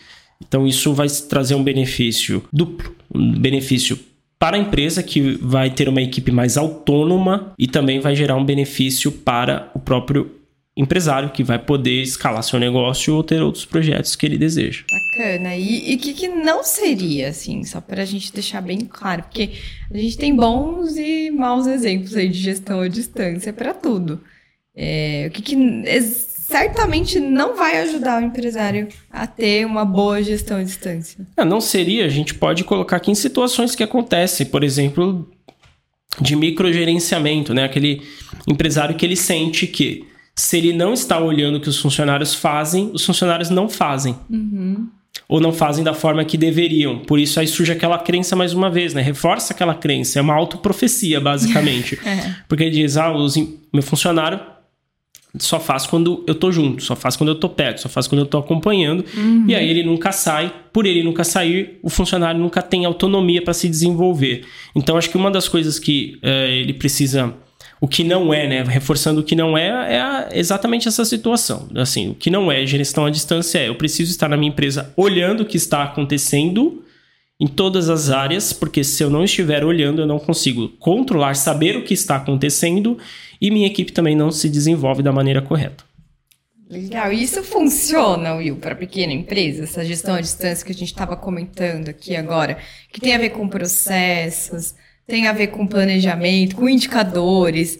Então 0.47 0.67
isso 0.67 0.93
vai 0.93 1.09
trazer 1.09 1.55
um 1.55 1.63
benefício 1.63 2.45
duplo, 2.53 2.95
um 3.15 3.33
benefício 3.33 3.99
para 4.39 4.57
a 4.57 4.61
empresa 4.61 5.03
que 5.03 5.39
vai 5.41 5.71
ter 5.71 5.89
uma 5.89 6.03
equipe 6.03 6.31
mais 6.31 6.57
autônoma 6.57 7.53
e 7.59 7.67
também 7.67 8.01
vai 8.01 8.15
gerar 8.15 8.37
um 8.37 8.45
benefício 8.45 9.11
para 9.11 9.71
o 9.75 9.79
próprio 9.79 10.31
empresário 10.77 11.31
que 11.31 11.43
vai 11.43 11.59
poder 11.59 12.03
escalar 12.03 12.43
seu 12.43 12.61
negócio 12.61 13.15
ou 13.15 13.25
ter 13.25 13.41
outros 13.41 13.65
projetos 13.65 14.15
que 14.15 14.27
ele 14.27 14.37
deseja. 14.37 14.85
Bacana. 14.91 15.57
E 15.57 15.95
o 15.95 15.99
que, 15.99 16.13
que 16.13 16.29
não 16.29 16.63
seria, 16.63 17.29
assim, 17.29 17.65
só 17.65 17.81
para 17.81 18.03
a 18.03 18.05
gente 18.05 18.33
deixar 18.33 18.61
bem 18.61 18.81
claro, 18.81 19.23
porque 19.23 19.53
a 19.91 19.97
gente 19.97 20.19
tem 20.19 20.37
bons 20.37 20.97
e 20.97 21.31
maus 21.31 21.67
exemplos 21.67 22.15
aí 22.15 22.29
de 22.29 22.39
gestão 22.39 22.81
à 22.81 22.89
distância 22.89 23.53
para 23.53 23.73
tudo. 23.73 24.21
É, 24.77 25.27
o 25.29 25.31
que, 25.31 25.41
que 25.41 25.57
certamente 26.47 27.19
não 27.19 27.57
vai 27.57 27.81
ajudar 27.81 28.23
o 28.23 28.27
empresário 28.27 28.89
a 29.11 29.27
ter 29.27 29.65
uma 29.65 29.85
boa 29.85 30.23
gestão 30.23 30.59
à 30.59 30.63
distância. 30.63 31.27
É, 31.37 31.45
não 31.45 31.61
seria, 31.61 32.05
a 32.05 32.11
gente 32.11 32.35
pode 32.35 32.63
colocar 32.65 32.99
aqui 32.99 33.11
em 33.11 33.15
situações 33.15 33.75
que 33.75 33.83
acontecem, 33.83 34.45
por 34.45 34.63
exemplo, 34.63 35.29
de 36.21 36.37
microgerenciamento, 36.37 37.55
né? 37.55 37.65
Aquele 37.65 38.03
empresário 38.47 38.95
que 38.95 39.05
ele 39.05 39.17
sente 39.17 39.67
que 39.67 40.07
se 40.39 40.59
ele 40.59 40.73
não 40.73 40.93
está 40.93 41.19
olhando 41.19 41.57
o 41.57 41.61
que 41.61 41.69
os 41.69 41.79
funcionários 41.79 42.35
fazem, 42.35 42.91
os 42.93 43.05
funcionários 43.05 43.49
não 43.49 43.69
fazem. 43.69 44.15
Uhum. 44.29 44.89
ou 45.29 45.41
não 45.41 45.51
fazem 45.51 45.83
da 45.83 45.95
forma 45.95 46.25
que 46.25 46.37
deveriam. 46.37 46.99
Por 46.99 47.19
isso 47.19 47.41
aí 47.41 47.49
surge 47.49 47.73
aquela 47.73 47.99
crença 47.99 48.37
mais 48.37 48.53
uma 48.53 48.71
vez, 48.71 48.93
né? 48.93 49.01
Reforça 49.01 49.55
aquela 49.55 49.75
crença, 49.75 50.19
é 50.19 50.23
uma 50.23 50.35
autoprofecia, 50.35 51.21
basicamente. 51.21 51.99
é. 52.07 52.37
Porque 52.47 52.69
diz, 52.69 52.97
ah, 52.99 53.11
os, 53.13 53.35
meu 53.73 53.83
funcionário 53.83 54.39
só 55.39 55.59
faz 55.59 55.87
quando 55.87 56.23
eu 56.27 56.35
tô 56.35 56.53
junto, 56.53 56.83
só 56.83 56.95
faz 56.95 57.17
quando 57.17 57.31
eu 57.31 57.35
tô 57.35 57.49
perto, 57.49 57.81
só 57.81 57.89
faz 57.89 58.07
quando 58.07 58.21
eu 58.21 58.27
tô 58.27 58.39
acompanhando. 58.39 59.05
Uhum. 59.17 59.47
E 59.49 59.55
aí 59.55 59.69
ele 59.69 59.83
nunca 59.83 60.13
sai. 60.13 60.53
Por 60.73 60.85
ele 60.85 61.03
nunca 61.03 61.25
sair, 61.25 61.79
o 61.83 61.89
funcionário 61.89 62.39
nunca 62.39 62.61
tem 62.61 62.85
autonomia 62.85 63.43
para 63.43 63.55
se 63.55 63.69
desenvolver. 63.69 64.45
Então 64.75 64.97
acho 64.97 65.11
que 65.11 65.17
uma 65.17 65.31
das 65.31 65.49
coisas 65.49 65.79
que 65.79 66.19
é, 66.23 66.55
ele 66.55 66.75
precisa 66.75 67.35
o 67.81 67.87
que 67.87 68.03
não 68.03 68.33
é, 68.33 68.47
né? 68.47 68.63
Reforçando 68.63 69.21
o 69.21 69.25
que 69.25 69.35
não 69.35 69.57
é, 69.57 69.97
é 69.97 70.39
exatamente 70.39 70.89
essa 70.89 71.05
situação. 71.05 71.69
Assim, 71.77 72.11
o 72.11 72.15
que 72.15 72.31
não 72.31 72.51
é 72.51 72.65
gestão 72.67 73.07
à 73.07 73.11
distância 73.11 73.59
é 73.59 73.69
eu 73.69 73.75
preciso 73.75 74.11
estar 74.11 74.29
na 74.29 74.37
minha 74.37 74.51
empresa 74.51 74.93
olhando 74.97 75.43
o 75.43 75.47
que 75.47 75.57
está 75.57 75.83
acontecendo 75.83 76.83
em 77.39 77.47
todas 77.47 77.91
as 77.91 78.09
áreas, 78.09 78.53
porque 78.53 78.83
se 78.83 79.03
eu 79.03 79.11
não 79.11 79.23
estiver 79.23 79.63
olhando, 79.63 80.01
eu 80.01 80.07
não 80.07 80.19
consigo 80.19 80.69
controlar, 80.79 81.35
saber 81.35 81.77
o 81.77 81.85
que 81.85 81.93
está 81.93 82.17
acontecendo 82.17 82.97
e 83.41 83.51
minha 83.51 83.67
equipe 83.67 83.93
também 83.93 84.17
não 84.17 84.31
se 84.31 84.49
desenvolve 84.49 85.03
da 85.03 85.13
maneira 85.13 85.43
correta. 85.43 85.85
Legal. 86.69 87.13
E 87.13 87.23
isso 87.23 87.43
funciona, 87.45 88.35
Will, 88.35 88.57
para 88.57 88.75
pequena 88.75 89.13
empresa, 89.13 89.65
essa 89.65 89.85
gestão 89.85 90.17
à 90.17 90.21
distância 90.21 90.65
que 90.65 90.73
a 90.73 90.75
gente 90.75 90.89
estava 90.89 91.17
comentando 91.17 91.89
aqui 91.89 92.17
agora, 92.17 92.59
que 92.91 93.01
tem 93.01 93.15
a 93.15 93.19
ver 93.19 93.31
com 93.31 93.47
processos, 93.49 94.75
tem 95.07 95.27
a 95.27 95.33
ver 95.33 95.49
com 95.49 95.67
planejamento, 95.67 96.57
com 96.57 96.69
indicadores. 96.69 97.79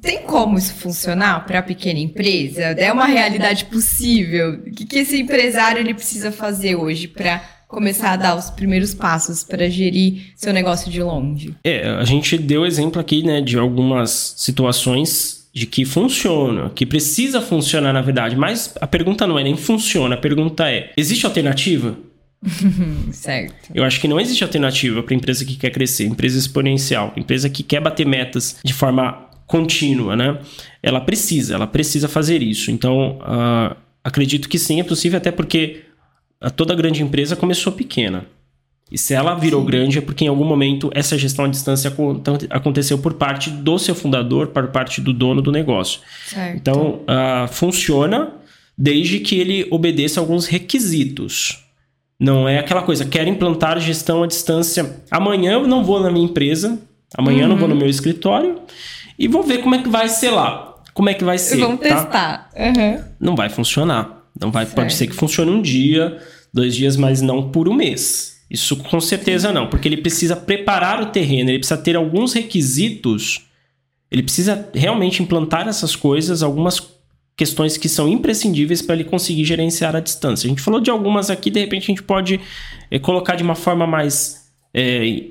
Tem 0.00 0.22
como 0.22 0.58
isso 0.58 0.74
funcionar 0.74 1.44
para 1.46 1.60
a 1.60 1.62
pequena 1.62 2.00
empresa? 2.00 2.62
É 2.62 2.92
uma 2.92 3.06
realidade 3.06 3.66
possível? 3.66 4.54
O 4.54 4.70
que, 4.72 4.84
que 4.84 4.98
esse 4.98 5.20
empresário 5.20 5.80
ele 5.80 5.94
precisa 5.94 6.32
fazer 6.32 6.74
hoje 6.74 7.06
para 7.06 7.42
começar 7.68 8.12
a 8.12 8.16
dar 8.16 8.36
os 8.36 8.50
primeiros 8.50 8.94
passos 8.94 9.44
para 9.44 9.68
gerir 9.68 10.32
seu 10.36 10.52
negócio 10.52 10.90
de 10.90 11.02
longe? 11.02 11.54
É, 11.62 11.88
a 11.88 12.04
gente 12.04 12.38
deu 12.38 12.64
exemplo 12.64 13.00
aqui, 13.00 13.22
né, 13.22 13.40
de 13.40 13.58
algumas 13.58 14.34
situações 14.36 15.48
de 15.52 15.66
que 15.66 15.84
funciona, 15.84 16.70
que 16.74 16.84
precisa 16.84 17.40
funcionar 17.40 17.92
na 17.92 18.02
verdade, 18.02 18.36
mas 18.36 18.74
a 18.80 18.86
pergunta 18.86 19.26
não 19.26 19.38
é 19.38 19.44
nem 19.44 19.56
funciona, 19.56 20.14
a 20.14 20.18
pergunta 20.18 20.70
é: 20.70 20.92
existe 20.96 21.24
alternativa? 21.24 21.96
certo. 23.12 23.70
Eu 23.74 23.84
acho 23.84 24.00
que 24.00 24.08
não 24.08 24.20
existe 24.20 24.42
alternativa 24.42 25.02
para 25.02 25.14
empresa 25.14 25.44
que 25.44 25.56
quer 25.56 25.70
crescer, 25.70 26.04
empresa 26.04 26.38
exponencial, 26.38 27.12
empresa 27.16 27.50
que 27.50 27.62
quer 27.62 27.80
bater 27.80 28.06
metas 28.06 28.58
de 28.64 28.72
forma 28.72 29.26
contínua, 29.46 30.16
né? 30.16 30.38
Ela 30.82 31.00
precisa, 31.00 31.54
ela 31.54 31.66
precisa 31.66 32.08
fazer 32.08 32.42
isso. 32.42 32.70
Então, 32.70 33.18
uh, 33.18 33.76
acredito 34.02 34.48
que 34.48 34.58
sim, 34.58 34.80
é 34.80 34.84
possível, 34.84 35.18
até 35.18 35.30
porque 35.30 35.82
toda 36.56 36.74
grande 36.74 37.02
empresa 37.02 37.36
começou 37.36 37.72
pequena. 37.72 38.26
E 38.90 38.96
se 38.96 39.14
ela 39.14 39.34
virou 39.34 39.62
sim. 39.62 39.66
grande 39.66 39.98
é 39.98 40.00
porque 40.00 40.24
em 40.24 40.28
algum 40.28 40.44
momento 40.44 40.90
essa 40.94 41.18
gestão 41.18 41.44
à 41.44 41.48
distância 41.48 41.92
aconteceu 42.50 42.98
por 42.98 43.14
parte 43.14 43.50
do 43.50 43.78
seu 43.78 43.96
fundador, 43.96 44.48
por 44.48 44.68
parte 44.68 45.00
do 45.00 45.12
dono 45.12 45.42
do 45.42 45.50
negócio. 45.50 46.00
Certo. 46.26 46.56
Então, 46.56 47.00
uh, 47.02 47.48
funciona 47.48 48.32
desde 48.78 49.18
que 49.18 49.38
ele 49.38 49.66
obedeça 49.70 50.20
alguns 50.20 50.46
requisitos. 50.46 51.65
Não 52.18 52.48
é 52.48 52.58
aquela 52.58 52.82
coisa, 52.82 53.04
quero 53.04 53.28
implantar 53.28 53.78
gestão 53.78 54.22
à 54.22 54.26
distância. 54.26 55.02
Amanhã 55.10 55.52
eu 55.52 55.66
não 55.66 55.84
vou 55.84 56.00
na 56.00 56.10
minha 56.10 56.24
empresa, 56.24 56.78
amanhã 57.16 57.38
uhum. 57.38 57.42
eu 57.42 57.48
não 57.48 57.56
vou 57.56 57.68
no 57.68 57.74
uhum. 57.74 57.80
meu 57.80 57.90
escritório 57.90 58.60
e 59.18 59.28
vou 59.28 59.42
ver 59.42 59.58
como 59.58 59.74
é 59.74 59.82
que 59.82 59.88
vai 59.88 60.08
ser 60.08 60.30
lá. 60.30 60.74
Como 60.94 61.10
é 61.10 61.14
que 61.14 61.24
vai 61.24 61.36
ser. 61.36 61.58
Vamos 61.58 61.80
tá? 61.80 61.88
testar. 61.88 62.50
Uhum. 62.56 63.04
Não 63.20 63.36
vai 63.36 63.50
funcionar. 63.50 64.22
Não 64.38 64.50
vai, 64.50 64.66
pode 64.66 64.94
ser 64.94 65.06
que 65.06 65.14
funcione 65.14 65.50
um 65.50 65.62
dia, 65.62 66.18
dois 66.52 66.74
dias, 66.74 66.96
mas 66.96 67.20
não 67.20 67.50
por 67.50 67.68
um 67.68 67.74
mês. 67.74 68.36
Isso 68.50 68.76
com 68.76 69.00
certeza 69.00 69.52
não, 69.52 69.68
porque 69.68 69.88
ele 69.88 69.96
precisa 69.96 70.36
preparar 70.36 71.02
o 71.02 71.06
terreno, 71.06 71.50
ele 71.50 71.58
precisa 71.58 71.80
ter 71.80 71.96
alguns 71.96 72.32
requisitos, 72.32 73.42
ele 74.10 74.22
precisa 74.22 74.68
realmente 74.72 75.22
implantar 75.22 75.66
essas 75.66 75.96
coisas, 75.96 76.42
algumas 76.42 76.80
questões 77.36 77.76
que 77.76 77.88
são 77.88 78.08
imprescindíveis 78.08 78.80
para 78.80 78.94
ele 78.94 79.04
conseguir 79.04 79.44
gerenciar 79.44 79.94
a 79.94 80.00
distância. 80.00 80.46
A 80.46 80.48
gente 80.48 80.62
falou 80.62 80.80
de 80.80 80.90
algumas 80.90 81.28
aqui, 81.28 81.50
de 81.50 81.60
repente 81.60 81.84
a 81.84 81.86
gente 81.86 82.02
pode 82.02 82.40
é, 82.90 82.98
colocar 82.98 83.36
de 83.36 83.42
uma 83.42 83.54
forma 83.54 83.86
mais 83.86 84.50
é, 84.72 85.24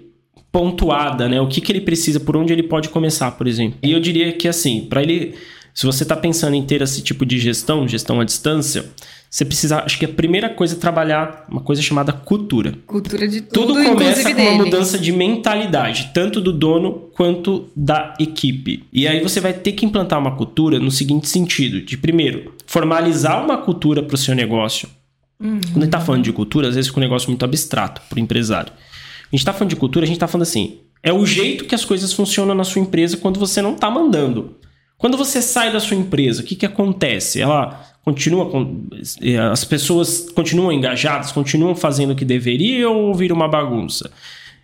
pontuada, 0.52 1.28
né? 1.28 1.42
O 1.42 1.48
que, 1.48 1.60
que 1.60 1.72
ele 1.72 1.82
precisa, 1.82 2.20
por 2.20 2.38
onde 2.38 2.54
ele 2.54 2.64
pode 2.64 2.90
começar, 2.90 3.32
por 3.32 3.48
exemplo. 3.48 3.80
E 3.82 3.92
eu 3.92 4.00
diria 4.00 4.32
que 4.32 4.48
assim, 4.48 4.86
para 4.88 5.02
ele, 5.02 5.34
se 5.74 5.86
você 5.86 6.04
está 6.04 6.16
pensando 6.16 6.56
em 6.56 6.64
ter 6.64 6.82
esse 6.82 7.02
tipo 7.02 7.26
de 7.26 7.40
gestão, 7.40 7.88
gestão 7.88 8.22
à 8.22 8.24
distância, 8.24 8.86
você 9.30 9.44
precisa, 9.44 9.84
acho 9.84 10.00
que 10.00 10.06
a 10.06 10.10
primeira 10.10 10.50
coisa 10.50 10.76
é 10.76 10.80
trabalhar 10.80 11.46
uma 11.50 11.62
coisa 11.62 11.82
chamada 11.82 12.14
cultura. 12.14 12.74
Cultura 12.88 13.28
de 13.28 13.42
tudo, 13.42 13.74
tudo 13.74 13.84
começa 13.84 14.34
com 14.34 14.42
uma 14.42 14.64
mudança 14.64 14.98
de 14.98 15.12
mentalidade, 15.12 16.12
tanto 16.14 16.40
do 16.40 16.54
dono 16.54 17.10
quanto 17.14 17.70
da 17.76 18.14
equipe. 18.20 18.84
E 18.94 19.08
aí 19.08 19.22
você 19.22 19.40
vai 19.42 19.54
ter 19.54 19.74
que 19.74 19.86
implantar 19.86 20.20
uma 20.20 20.36
cultura 20.36 20.80
no 20.80 20.90
seguinte 20.90 21.28
sentido: 21.28 21.82
de 21.82 21.98
primeiro, 21.98 22.54
formalizar 22.66 23.44
uma 23.44 23.58
cultura 23.58 24.02
para 24.02 24.16
o 24.16 24.18
seu 24.18 24.34
negócio. 24.34 24.88
Uhum. 25.40 25.60
Quando 25.60 25.78
a 25.78 25.80
gente 25.80 25.86
está 25.86 26.00
falando 26.00 26.24
de 26.24 26.32
cultura, 26.32 26.70
às 26.70 26.76
vezes 26.76 26.88
fica 26.88 27.00
um 27.00 27.04
negócio 27.04 27.30
muito 27.30 27.44
abstrato 27.44 28.02
para 28.08 28.18
o 28.18 28.20
empresário. 28.20 28.72
A 28.72 29.36
gente 29.36 29.42
está 29.42 29.52
falando 29.52 29.70
de 29.70 29.76
cultura, 29.76 30.06
a 30.06 30.08
gente 30.08 30.16
está 30.16 30.28
falando 30.28 30.44
assim: 30.44 30.80
é 31.04 31.12
o 31.12 31.26
jeito 31.26 31.66
que 31.66 31.76
as 31.76 31.84
coisas 31.84 32.14
funcionam 32.14 32.56
na 32.56 32.64
sua 32.64 32.82
empresa 32.82 33.18
quando 33.18 33.40
você 33.40 33.62
não 33.62 33.74
está 33.74 33.90
mandando. 33.90 34.56
Quando 34.98 35.18
você 35.18 35.42
sai 35.42 35.72
da 35.74 35.80
sua 35.80 35.98
empresa, 35.98 36.42
o 36.42 36.46
que, 36.46 36.56
que 36.56 36.66
acontece? 36.66 37.42
Ela 37.42 37.95
continua 38.06 38.50
as 39.52 39.66
pessoas 39.66 40.30
continuam 40.30 40.72
engajadas, 40.72 41.32
continuam 41.32 41.76
fazendo 41.76 42.12
o 42.12 42.16
que 42.16 42.24
deveriam 42.24 42.96
ou 42.96 43.16
vira 43.16 43.34
uma 43.34 43.48
bagunça? 43.48 44.12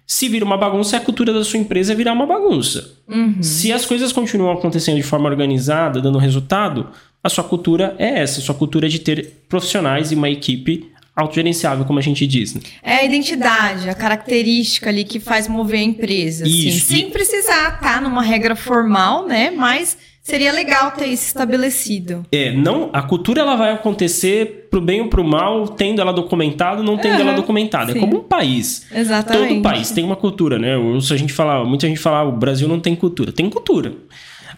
Se 0.06 0.30
vira 0.30 0.46
uma 0.46 0.58
bagunça, 0.58 0.98
a 0.98 1.00
cultura 1.00 1.34
da 1.34 1.44
sua 1.44 1.58
empresa 1.58 1.94
é 1.94 1.96
virar 1.96 2.14
uma 2.14 2.26
bagunça. 2.26 2.98
Uhum. 3.08 3.42
Se 3.42 3.72
as 3.72 3.86
coisas 3.86 4.12
continuam 4.12 4.52
acontecendo 4.52 4.98
de 4.98 5.04
forma 5.04 5.28
organizada, 5.28 6.02
dando 6.02 6.18
resultado, 6.18 6.90
a 7.24 7.30
sua 7.30 7.46
cultura 7.46 7.96
é 7.98 8.20
essa. 8.20 8.42
A 8.42 8.44
sua 8.44 8.54
cultura 8.54 8.88
é 8.88 8.90
de 8.90 9.00
ter 9.00 9.42
profissionais 9.48 10.12
e 10.12 10.16
uma 10.16 10.30
equipe 10.30 10.92
autogerenciável, 11.16 11.86
como 11.86 11.98
a 11.98 12.02
gente 12.02 12.28
diz. 12.28 12.54
Né? 12.54 12.62
É 12.84 12.96
a 12.98 13.06
identidade, 13.06 13.90
a 13.90 13.96
característica 13.96 14.90
ali 14.90 15.04
que 15.04 15.20
faz 15.20 15.48
mover 15.48 15.80
a 15.80 15.84
empresa. 15.84 16.44
Assim. 16.44 16.68
Isso. 16.68 16.86
Assim, 16.86 16.96
sem 16.96 17.10
precisar 17.10 17.76
estar 17.76 17.80
tá 17.80 18.02
numa 18.02 18.22
regra 18.22 18.56
formal, 18.56 19.26
né? 19.26 19.50
Mas 19.50 19.98
Seria 20.24 20.52
legal 20.52 20.92
ter 20.92 21.08
isso 21.08 21.26
estabelecido. 21.26 22.24
É, 22.32 22.52
não, 22.52 22.92
a 22.94 23.02
cultura 23.02 23.42
ela 23.42 23.56
vai 23.56 23.74
acontecer 23.74 24.68
pro 24.70 24.80
bem 24.80 25.02
ou 25.02 25.08
pro 25.08 25.24
mal, 25.24 25.68
tendo 25.68 26.00
ela 26.00 26.14
documentado, 26.14 26.84
não 26.84 26.96
tendo 26.96 27.16
uhum, 27.16 27.22
ela 27.22 27.34
documentada. 27.34 27.92
É 27.92 27.96
como 28.00 28.20
um 28.20 28.24
país. 28.24 28.86
Exatamente. 28.94 29.56
Todo 29.56 29.62
país 29.64 29.90
tem 29.90 30.04
uma 30.04 30.16
cultura, 30.16 30.60
né? 30.60 30.76
Se 31.02 31.12
a 31.12 31.18
gente 31.18 31.34
falar, 31.34 31.66
muita 31.66 31.88
gente 31.88 32.00
fala, 32.00 32.20
ah, 32.20 32.24
o 32.24 32.32
Brasil 32.32 32.68
não 32.68 32.80
tem 32.80 32.96
cultura. 32.96 33.32
Tem 33.32 33.50
cultura. 33.50 33.94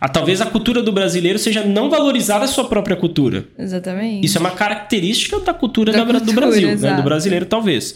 Ah, 0.01 0.09
talvez 0.09 0.41
a 0.41 0.45
cultura 0.45 0.83
do 0.83 0.91
brasileiro 0.91 1.39
seja 1.39 1.63
não 1.63 1.89
valorizar 1.89 2.41
a 2.41 2.47
sua 2.47 2.65
própria 2.65 2.97
cultura. 2.97 3.45
Exatamente. 3.57 4.25
Isso 4.25 4.37
é 4.37 4.41
uma 4.41 4.51
característica 4.51 5.39
da 5.39 5.53
cultura, 5.53 5.93
da 5.93 5.99
da, 5.99 6.05
cultura 6.05 6.25
do 6.25 6.33
Brasil, 6.33 6.77
né? 6.77 6.95
do 6.95 7.03
brasileiro, 7.03 7.45
talvez. 7.45 7.93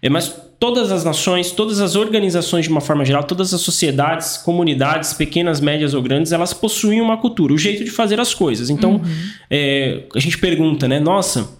É, 0.00 0.08
mas 0.08 0.34
todas 0.60 0.92
as 0.92 1.02
nações, 1.02 1.50
todas 1.50 1.80
as 1.80 1.96
organizações 1.96 2.66
de 2.66 2.70
uma 2.70 2.82
forma 2.82 3.02
geral, 3.02 3.24
todas 3.24 3.54
as 3.54 3.62
sociedades, 3.62 4.36
comunidades, 4.36 5.14
pequenas, 5.14 5.58
médias 5.58 5.94
ou 5.94 6.02
grandes, 6.02 6.32
elas 6.32 6.52
possuem 6.52 7.00
uma 7.00 7.16
cultura, 7.16 7.54
o 7.54 7.58
jeito 7.58 7.82
de 7.82 7.90
fazer 7.90 8.20
as 8.20 8.34
coisas. 8.34 8.68
Então, 8.68 8.96
uhum. 8.96 9.02
é, 9.50 10.02
a 10.14 10.20
gente 10.20 10.36
pergunta, 10.36 10.86
né? 10.86 11.00
Nossa, 11.00 11.58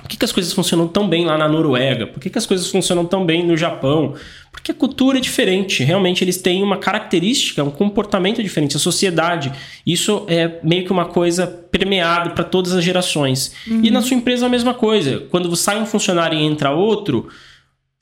por 0.00 0.08
que, 0.08 0.16
que, 0.16 0.24
as 0.24 0.30
coisas 0.30 0.52
funcionam 0.52 0.86
tão 0.86 1.08
bem 1.08 1.24
lá 1.24 1.36
na 1.36 1.48
Noruega? 1.48 2.06
Por 2.06 2.20
que, 2.20 2.30
que 2.30 2.38
as 2.38 2.46
coisas 2.46 2.68
funcionam 2.68 3.04
tão 3.04 3.26
bem 3.26 3.44
no 3.44 3.56
Japão? 3.56 4.14
Porque 4.52 4.70
a 4.70 4.74
cultura 4.74 5.18
é 5.18 5.20
diferente. 5.20 5.82
Realmente 5.82 6.22
eles 6.22 6.36
têm 6.36 6.62
uma 6.62 6.76
característica, 6.76 7.62
um 7.62 7.70
comportamento 7.70 8.42
diferente. 8.42 8.76
A 8.76 8.80
sociedade, 8.80 9.52
isso 9.84 10.24
é 10.28 10.60
meio 10.62 10.84
que 10.84 10.92
uma 10.92 11.06
coisa 11.06 11.46
permeada 11.46 12.30
para 12.30 12.44
todas 12.44 12.72
as 12.72 12.84
gerações. 12.84 13.52
Uhum. 13.66 13.80
E 13.82 13.90
na 13.90 14.00
sua 14.00 14.16
empresa 14.16 14.44
é 14.44 14.48
a 14.48 14.50
mesma 14.50 14.74
coisa. 14.74 15.24
Quando 15.30 15.54
sai 15.56 15.80
um 15.80 15.86
funcionário 15.86 16.38
e 16.38 16.42
entra 16.42 16.70
outro, 16.70 17.28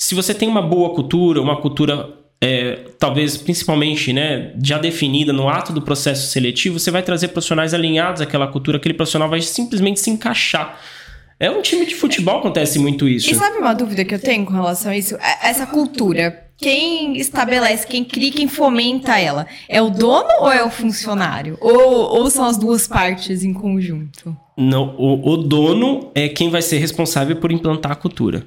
se 0.00 0.14
você 0.14 0.32
tem 0.32 0.48
uma 0.48 0.62
boa 0.62 0.94
cultura, 0.94 1.42
uma 1.42 1.60
cultura 1.60 2.08
é, 2.40 2.86
talvez 2.98 3.36
principalmente 3.36 4.14
né, 4.14 4.54
já 4.64 4.78
definida 4.78 5.30
no 5.30 5.46
ato 5.46 5.74
do 5.74 5.82
processo 5.82 6.30
seletivo, 6.30 6.78
você 6.78 6.90
vai 6.90 7.02
trazer 7.02 7.28
profissionais 7.28 7.74
alinhados 7.74 8.22
àquela 8.22 8.46
cultura, 8.46 8.78
aquele 8.78 8.94
profissional 8.94 9.28
vai 9.28 9.42
simplesmente 9.42 10.00
se 10.00 10.08
encaixar. 10.08 10.80
É 11.38 11.50
um 11.50 11.60
time 11.60 11.84
de 11.84 11.94
futebol 11.94 12.38
acontece 12.38 12.78
muito 12.78 13.06
isso. 13.06 13.30
E 13.30 13.34
sabe 13.34 13.58
uma 13.58 13.74
dúvida 13.74 14.02
que 14.02 14.14
eu 14.14 14.18
tenho 14.18 14.46
com 14.46 14.54
relação 14.54 14.90
a 14.90 14.96
isso? 14.96 15.16
É, 15.16 15.50
essa 15.50 15.66
cultura, 15.66 16.46
quem 16.56 17.18
estabelece, 17.18 17.86
quem 17.86 18.02
cria, 18.02 18.32
quem 18.32 18.48
fomenta 18.48 19.18
ela? 19.18 19.46
É 19.68 19.82
o 19.82 19.90
dono 19.90 20.30
ou 20.40 20.50
é 20.50 20.64
o 20.64 20.70
funcionário? 20.70 21.58
Ou, 21.60 22.20
ou 22.20 22.30
são 22.30 22.46
as 22.46 22.56
duas 22.56 22.88
partes 22.88 23.44
em 23.44 23.52
conjunto? 23.52 24.34
Não, 24.56 24.96
o, 24.96 25.32
o 25.32 25.36
dono 25.36 26.10
é 26.14 26.26
quem 26.26 26.48
vai 26.48 26.62
ser 26.62 26.78
responsável 26.78 27.36
por 27.36 27.52
implantar 27.52 27.92
a 27.92 27.96
cultura. 27.96 28.46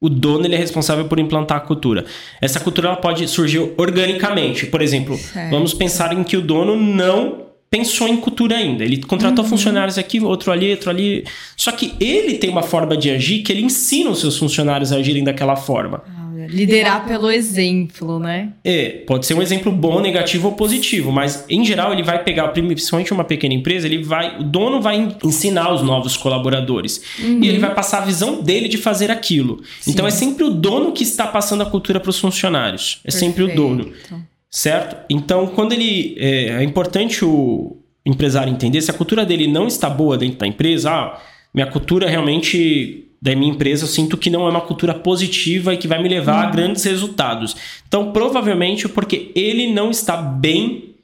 O 0.00 0.08
dono 0.08 0.46
ele 0.46 0.54
é 0.54 0.58
responsável 0.58 1.04
por 1.04 1.18
implantar 1.18 1.58
a 1.58 1.60
cultura. 1.60 2.06
Essa 2.40 2.58
cultura 2.58 2.88
ela 2.88 2.96
pode 2.96 3.28
surgir 3.28 3.72
organicamente. 3.76 4.66
Por 4.66 4.80
exemplo, 4.80 5.18
certo. 5.18 5.50
vamos 5.50 5.74
pensar 5.74 6.12
em 6.12 6.24
que 6.24 6.36
o 6.36 6.40
dono 6.40 6.74
não 6.74 7.50
pensou 7.70 8.08
em 8.08 8.16
cultura 8.16 8.56
ainda. 8.56 8.82
Ele 8.82 9.02
contratou 9.02 9.44
uhum. 9.44 9.50
funcionários 9.50 9.96
aqui, 9.96 10.20
outro 10.20 10.50
ali, 10.50 10.70
outro 10.72 10.90
ali. 10.90 11.24
Só 11.56 11.70
que 11.70 11.94
ele 12.00 12.38
tem 12.38 12.50
uma 12.50 12.62
forma 12.62 12.96
de 12.96 13.10
agir 13.10 13.42
que 13.42 13.52
ele 13.52 13.62
ensina 13.62 14.10
os 14.10 14.20
seus 14.20 14.36
funcionários 14.36 14.92
a 14.92 14.96
agirem 14.96 15.22
daquela 15.22 15.54
forma. 15.54 16.02
Ah, 16.06 16.19
liderar 16.50 17.06
pelo 17.06 17.30
exemplo, 17.30 18.18
né? 18.18 18.52
É, 18.64 19.02
pode 19.06 19.26
ser 19.26 19.34
um 19.34 19.42
exemplo 19.42 19.70
bom, 19.72 20.00
negativo 20.00 20.48
ou 20.48 20.54
positivo, 20.54 21.12
mas 21.12 21.44
em 21.48 21.64
geral 21.64 21.92
ele 21.92 22.02
vai 22.02 22.22
pegar, 22.22 22.48
principalmente 22.48 23.12
uma 23.12 23.24
pequena 23.24 23.54
empresa, 23.54 23.86
ele 23.86 24.02
vai, 24.02 24.40
o 24.40 24.44
dono 24.44 24.80
vai 24.80 25.16
ensinar 25.24 25.72
os 25.72 25.82
novos 25.82 26.16
colaboradores 26.16 27.02
uhum. 27.18 27.42
e 27.42 27.48
ele 27.48 27.58
vai 27.58 27.74
passar 27.74 28.02
a 28.02 28.04
visão 28.04 28.42
dele 28.42 28.68
de 28.68 28.76
fazer 28.76 29.10
aquilo. 29.10 29.62
Sim. 29.80 29.92
Então 29.92 30.06
é 30.06 30.10
sempre 30.10 30.44
o 30.44 30.50
dono 30.50 30.92
que 30.92 31.02
está 31.02 31.26
passando 31.26 31.62
a 31.62 31.66
cultura 31.66 32.00
para 32.00 32.10
os 32.10 32.18
funcionários. 32.18 33.00
É 33.04 33.10
Perfeito. 33.10 33.34
sempre 33.34 33.44
o 33.44 33.54
dono. 33.54 33.92
Certo? 34.50 34.96
Então, 35.08 35.46
quando 35.46 35.72
ele. 35.72 36.16
É, 36.18 36.48
é, 36.48 36.64
importante 36.64 37.24
o 37.24 37.76
empresário 38.04 38.52
entender 38.52 38.80
se 38.80 38.90
a 38.90 38.94
cultura 38.94 39.24
dele 39.24 39.46
não 39.46 39.68
está 39.68 39.88
boa 39.88 40.18
dentro 40.18 40.38
da 40.38 40.46
empresa, 40.46 40.90
ah, 40.90 41.20
minha 41.54 41.66
cultura 41.66 42.08
realmente 42.08 43.09
da 43.20 43.34
minha 43.34 43.52
empresa 43.52 43.84
eu 43.84 43.88
sinto 43.88 44.16
que 44.16 44.30
não 44.30 44.46
é 44.46 44.50
uma 44.50 44.60
cultura 44.60 44.94
positiva 44.94 45.74
e 45.74 45.76
que 45.76 45.86
vai 45.86 46.02
me 46.02 46.08
levar 46.08 46.42
uhum. 46.42 46.48
a 46.48 46.50
grandes 46.50 46.84
resultados. 46.84 47.54
Então, 47.86 48.12
provavelmente 48.12 48.88
porque 48.88 49.30
ele 49.34 49.72
não 49.72 49.90
está 49.90 50.16
bem 50.16 50.94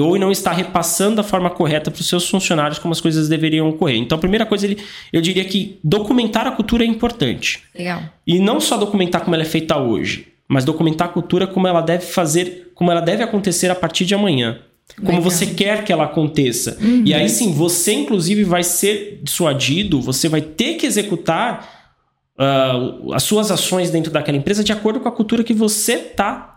ou 0.00 0.18
não 0.18 0.30
está 0.30 0.52
repassando 0.52 1.16
da 1.16 1.22
forma 1.22 1.50
correta 1.50 1.90
para 1.90 2.00
os 2.00 2.08
seus 2.08 2.28
funcionários 2.28 2.78
como 2.78 2.92
as 2.92 3.00
coisas 3.00 3.28
deveriam 3.28 3.68
ocorrer. 3.68 3.96
Então, 3.96 4.16
a 4.16 4.20
primeira 4.20 4.46
coisa, 4.46 4.66
ele, 4.66 4.78
eu 5.12 5.20
diria 5.20 5.44
que 5.44 5.78
documentar 5.84 6.46
a 6.46 6.52
cultura 6.52 6.84
é 6.84 6.86
importante. 6.86 7.62
Legal. 7.74 8.02
E 8.26 8.38
não 8.38 8.60
só 8.60 8.76
documentar 8.76 9.22
como 9.22 9.34
ela 9.34 9.44
é 9.44 9.46
feita 9.46 9.76
hoje, 9.76 10.28
mas 10.48 10.64
documentar 10.64 11.08
a 11.08 11.12
cultura 11.12 11.46
como 11.46 11.66
ela 11.66 11.80
deve 11.80 12.04
fazer, 12.04 12.72
como 12.74 12.90
ela 12.90 13.00
deve 13.00 13.22
acontecer 13.22 13.70
a 13.70 13.74
partir 13.74 14.04
de 14.04 14.14
amanhã. 14.14 14.60
Como 14.96 15.08
Legal. 15.08 15.22
você 15.22 15.46
quer 15.46 15.84
que 15.84 15.92
ela 15.92 16.04
aconteça. 16.04 16.76
Uhum. 16.80 17.02
E 17.04 17.14
aí 17.14 17.28
sim, 17.28 17.52
você 17.52 17.92
inclusive 17.92 18.44
vai 18.44 18.62
ser 18.62 19.20
dissuadido, 19.22 20.00
você 20.00 20.28
vai 20.28 20.40
ter 20.40 20.74
que 20.74 20.86
executar 20.86 21.92
uh, 22.38 23.12
as 23.12 23.22
suas 23.22 23.50
ações 23.50 23.90
dentro 23.90 24.10
daquela 24.10 24.36
empresa 24.36 24.62
de 24.62 24.72
acordo 24.72 25.00
com 25.00 25.08
a 25.08 25.12
cultura 25.12 25.42
que 25.42 25.54
você 25.54 25.94
está 25.94 26.52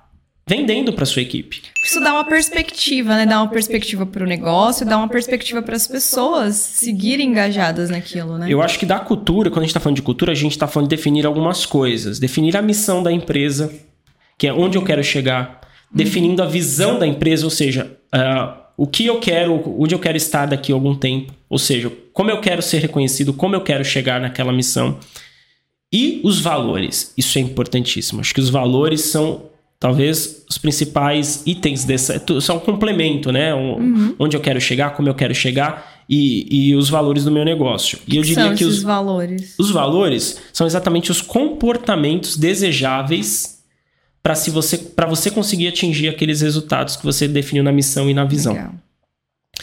vendendo 0.47 0.93
para 0.93 1.05
sua 1.05 1.23
equipe. 1.23 1.63
Isso 1.83 1.99
dá 1.99 2.13
uma 2.13 2.23
perspectiva, 2.23 3.15
né? 3.15 3.25
Dá 3.25 3.41
uma 3.41 3.49
perspectiva 3.49 4.05
para 4.05 4.23
o 4.23 4.27
negócio, 4.27 4.85
dá 4.85 4.95
uma 4.97 5.07
perspectiva 5.07 5.61
para 5.61 5.75
as 5.75 5.87
pessoas 5.87 6.55
seguirem 6.55 7.29
engajadas 7.29 7.89
naquilo, 7.89 8.37
né? 8.37 8.47
Eu 8.47 8.61
acho 8.61 8.77
que 8.77 8.85
da 8.85 8.99
cultura, 8.99 9.49
quando 9.49 9.59
a 9.59 9.61
gente 9.63 9.71
está 9.71 9.79
falando 9.79 9.95
de 9.95 10.03
cultura, 10.03 10.31
a 10.31 10.35
gente 10.35 10.51
está 10.51 10.67
falando 10.67 10.87
de 10.87 10.95
definir 10.95 11.25
algumas 11.25 11.65
coisas, 11.65 12.19
definir 12.19 12.55
a 12.55 12.61
missão 12.61 13.01
da 13.01 13.11
empresa, 13.11 13.73
que 14.37 14.45
é 14.45 14.53
onde 14.53 14.77
eu 14.77 14.83
quero 14.83 15.03
chegar, 15.03 15.61
definindo 15.91 16.43
a 16.43 16.45
visão 16.45 16.99
da 16.99 17.07
empresa, 17.07 17.45
ou 17.45 17.49
seja, 17.49 17.97
uh, 18.15 18.53
o 18.77 18.87
que 18.87 19.05
eu 19.05 19.19
quero, 19.19 19.61
onde 19.79 19.93
eu 19.93 19.99
quero 19.99 20.17
estar 20.17 20.45
daqui 20.45 20.71
a 20.71 20.75
algum 20.75 20.95
tempo, 20.95 21.33
ou 21.49 21.57
seja, 21.57 21.91
como 22.13 22.29
eu 22.29 22.39
quero 22.39 22.61
ser 22.61 22.79
reconhecido, 22.79 23.33
como 23.33 23.55
eu 23.55 23.61
quero 23.61 23.83
chegar 23.83 24.19
naquela 24.19 24.51
missão. 24.51 24.97
E 25.91 26.19
os 26.23 26.41
valores, 26.41 27.13
isso 27.17 27.37
é 27.37 27.41
importantíssimo. 27.41 28.19
Acho 28.19 28.33
que 28.33 28.41
os 28.41 28.49
valores 28.49 29.01
são 29.01 29.43
talvez 29.79 30.43
os 30.49 30.57
principais 30.57 31.43
itens 31.45 31.85
dessa. 31.85 32.21
São 32.41 32.57
um 32.57 32.59
complemento, 32.59 33.31
né? 33.31 33.53
Um, 33.53 33.75
uhum. 33.75 34.15
Onde 34.19 34.35
eu 34.35 34.41
quero 34.41 34.59
chegar, 34.59 34.91
como 34.91 35.07
eu 35.07 35.13
quero 35.13 35.33
chegar 35.33 36.03
e, 36.09 36.69
e 36.69 36.75
os 36.75 36.89
valores 36.89 37.23
do 37.23 37.31
meu 37.31 37.45
negócio. 37.45 37.99
E 38.07 38.17
eu 38.17 38.23
diria 38.23 38.45
são 38.45 38.55
que 38.55 38.65
os 38.65 38.81
valores. 38.81 39.55
Os 39.57 39.71
valores 39.71 40.41
são 40.51 40.67
exatamente 40.67 41.11
os 41.11 41.21
comportamentos 41.21 42.35
desejáveis 42.35 43.54
para 44.25 44.33
se 44.33 44.49
você 44.49 44.79
para 44.79 45.05
você 45.05 45.29
conseguir 45.29 45.67
atingir 45.67 46.09
aqueles 46.09 46.41
resultados 46.41 46.95
que 46.95 47.05
você 47.05 47.27
definiu 47.27 47.63
na 47.63 47.71
missão 47.71 48.09
e 48.09 48.13
na 48.13 48.25
visão. 48.25 48.53
Legal. 48.53 48.73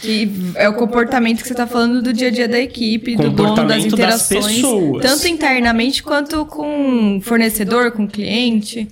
E 0.01 0.31
é 0.55 0.69
o 0.69 0.73
comportamento 0.75 1.41
que 1.41 1.47
você 1.47 1.53
está 1.53 1.67
falando 1.67 2.01
do 2.01 2.13
dia 2.13 2.29
a 2.29 2.31
dia 2.31 2.47
da 2.47 2.57
equipe, 2.57 3.17
do 3.17 3.29
dono 3.29 3.67
das 3.67 3.83
interações, 3.83 4.45
das 4.45 4.55
pessoas. 4.55 5.01
tanto 5.01 5.27
internamente 5.27 6.01
quanto 6.01 6.45
com 6.45 7.19
fornecedor, 7.21 7.91
com 7.91 8.07
cliente. 8.07 8.87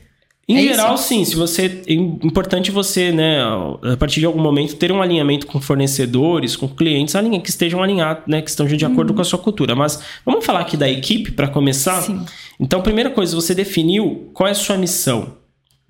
Em 0.45 0.57
é 0.57 0.61
geral, 0.61 0.95
isso? 0.95 1.05
sim. 1.05 1.23
Se 1.23 1.37
você 1.37 1.81
é 1.87 1.93
importante 1.93 2.69
você, 2.69 3.13
né, 3.13 3.41
a 3.41 3.95
partir 3.95 4.19
de 4.19 4.25
algum 4.25 4.41
momento 4.41 4.75
ter 4.75 4.91
um 4.91 5.01
alinhamento 5.01 5.47
com 5.47 5.61
fornecedores, 5.61 6.57
com 6.57 6.67
clientes, 6.67 7.15
que 7.41 7.49
estejam 7.49 7.81
alinhados, 7.81 8.23
né, 8.27 8.41
que 8.41 8.49
estão 8.49 8.65
de 8.65 8.85
acordo 8.85 9.11
uhum. 9.11 9.15
com 9.15 9.21
a 9.21 9.25
sua 9.25 9.39
cultura. 9.39 9.73
Mas 9.73 10.03
vamos 10.25 10.45
falar 10.45 10.59
aqui 10.59 10.75
da 10.75 10.89
equipe 10.89 11.31
para 11.31 11.47
começar. 11.47 12.01
Sim. 12.01 12.25
Então, 12.59 12.81
primeira 12.81 13.09
coisa, 13.09 13.33
você 13.33 13.55
definiu 13.55 14.29
qual 14.33 14.49
é 14.49 14.51
a 14.51 14.55
sua 14.55 14.77
missão. 14.77 15.39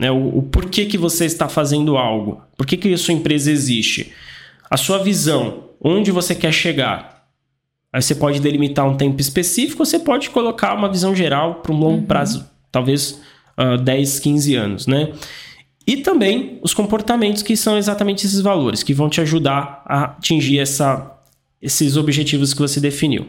Né? 0.01 0.09
O, 0.09 0.39
o 0.39 0.41
porquê 0.41 0.87
que 0.87 0.97
você 0.97 1.25
está 1.25 1.47
fazendo 1.47 1.95
algo. 1.95 2.41
Por 2.57 2.65
que, 2.65 2.75
que 2.75 2.91
a 2.91 2.97
sua 2.97 3.13
empresa 3.13 3.51
existe. 3.51 4.11
A 4.67 4.75
sua 4.75 4.97
visão. 4.97 5.65
Onde 5.79 6.09
você 6.09 6.33
quer 6.33 6.51
chegar. 6.51 7.27
Aí 7.93 8.01
você 8.01 8.15
pode 8.15 8.39
delimitar 8.39 8.87
um 8.87 8.97
tempo 8.97 9.21
específico, 9.21 9.83
ou 9.83 9.85
você 9.85 9.99
pode 9.99 10.31
colocar 10.31 10.73
uma 10.73 10.89
visão 10.89 11.15
geral 11.15 11.55
para 11.55 11.71
um 11.71 11.77
longo 11.77 11.99
uhum. 11.99 12.05
prazo, 12.05 12.49
talvez 12.71 13.21
uh, 13.59 13.77
10, 13.77 14.19
15 14.19 14.55
anos, 14.55 14.87
né? 14.87 15.11
E 15.85 15.97
também 15.97 16.57
os 16.61 16.73
comportamentos 16.73 17.43
que 17.43 17.57
são 17.57 17.77
exatamente 17.77 18.25
esses 18.25 18.39
valores, 18.39 18.81
que 18.81 18.93
vão 18.93 19.09
te 19.09 19.19
ajudar 19.19 19.83
a 19.85 20.03
atingir 20.05 20.59
essa, 20.59 21.19
esses 21.61 21.97
objetivos 21.97 22.53
que 22.53 22.61
você 22.61 22.79
definiu. 22.79 23.27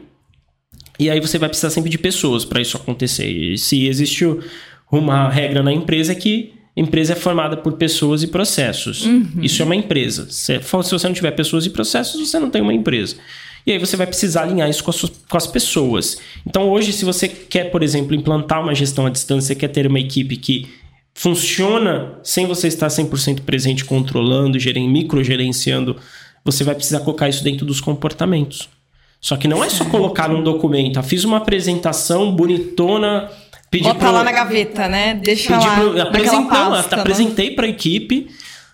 E 0.98 1.10
aí 1.10 1.18
você 1.18 1.38
vai 1.38 1.48
precisar 1.48 1.70
sempre 1.70 1.90
de 1.90 1.98
pessoas 1.98 2.44
para 2.44 2.60
isso 2.60 2.76
acontecer. 2.76 3.28
E 3.28 3.58
se 3.58 3.88
existe 3.88 4.24
uma 4.92 5.28
regra 5.28 5.62
na 5.62 5.72
empresa 5.72 6.12
é 6.12 6.14
que 6.14 6.61
empresa 6.76 7.12
é 7.12 7.16
formada 7.16 7.56
por 7.56 7.74
pessoas 7.74 8.22
e 8.22 8.26
processos. 8.26 9.04
Uhum. 9.04 9.28
Isso 9.42 9.60
é 9.62 9.64
uma 9.64 9.76
empresa. 9.76 10.26
Se, 10.30 10.58
você 10.58 11.06
não 11.06 11.14
tiver 11.14 11.32
pessoas 11.32 11.66
e 11.66 11.70
processos, 11.70 12.28
você 12.28 12.38
não 12.38 12.50
tem 12.50 12.62
uma 12.62 12.72
empresa. 12.72 13.16
E 13.66 13.72
aí 13.72 13.78
você 13.78 13.96
vai 13.96 14.06
precisar 14.06 14.42
alinhar 14.42 14.68
isso 14.68 14.82
com 14.82 14.90
as, 14.90 15.00
com 15.00 15.36
as 15.36 15.46
pessoas. 15.46 16.18
Então 16.46 16.68
hoje, 16.68 16.92
se 16.92 17.04
você 17.04 17.28
quer, 17.28 17.70
por 17.70 17.82
exemplo, 17.82 18.14
implantar 18.14 18.60
uma 18.60 18.74
gestão 18.74 19.06
à 19.06 19.10
distância, 19.10 19.54
quer 19.54 19.68
ter 19.68 19.86
uma 19.86 20.00
equipe 20.00 20.36
que 20.36 20.68
funciona 21.14 22.14
sem 22.22 22.46
você 22.46 22.68
estar 22.68 22.88
100% 22.88 23.42
presente 23.42 23.84
controlando, 23.84 24.58
microgerenciando, 24.88 25.96
você 26.44 26.64
vai 26.64 26.74
precisar 26.74 27.00
colocar 27.00 27.28
isso 27.28 27.44
dentro 27.44 27.64
dos 27.64 27.80
comportamentos. 27.80 28.68
Só 29.20 29.36
que 29.36 29.46
não 29.46 29.62
é 29.62 29.70
só 29.70 29.84
colocar 29.84 30.28
num 30.28 30.42
documento. 30.42 30.98
Ah, 30.98 31.02
fiz 31.02 31.22
uma 31.22 31.36
apresentação 31.36 32.34
bonitona 32.34 33.30
Pedi 33.72 33.84
Bota 33.84 34.00
pro, 34.00 34.12
lá 34.12 34.22
na 34.22 34.32
gaveta, 34.32 34.86
né? 34.86 35.14
Deixa 35.14 35.56
lá 35.56 35.76
pro, 35.76 36.02
apresentamos, 36.02 36.76
pasta, 36.76 36.94
né? 36.94 37.00
apresentei 37.00 37.52
para 37.52 37.64
a 37.64 37.70
equipe. 37.70 38.28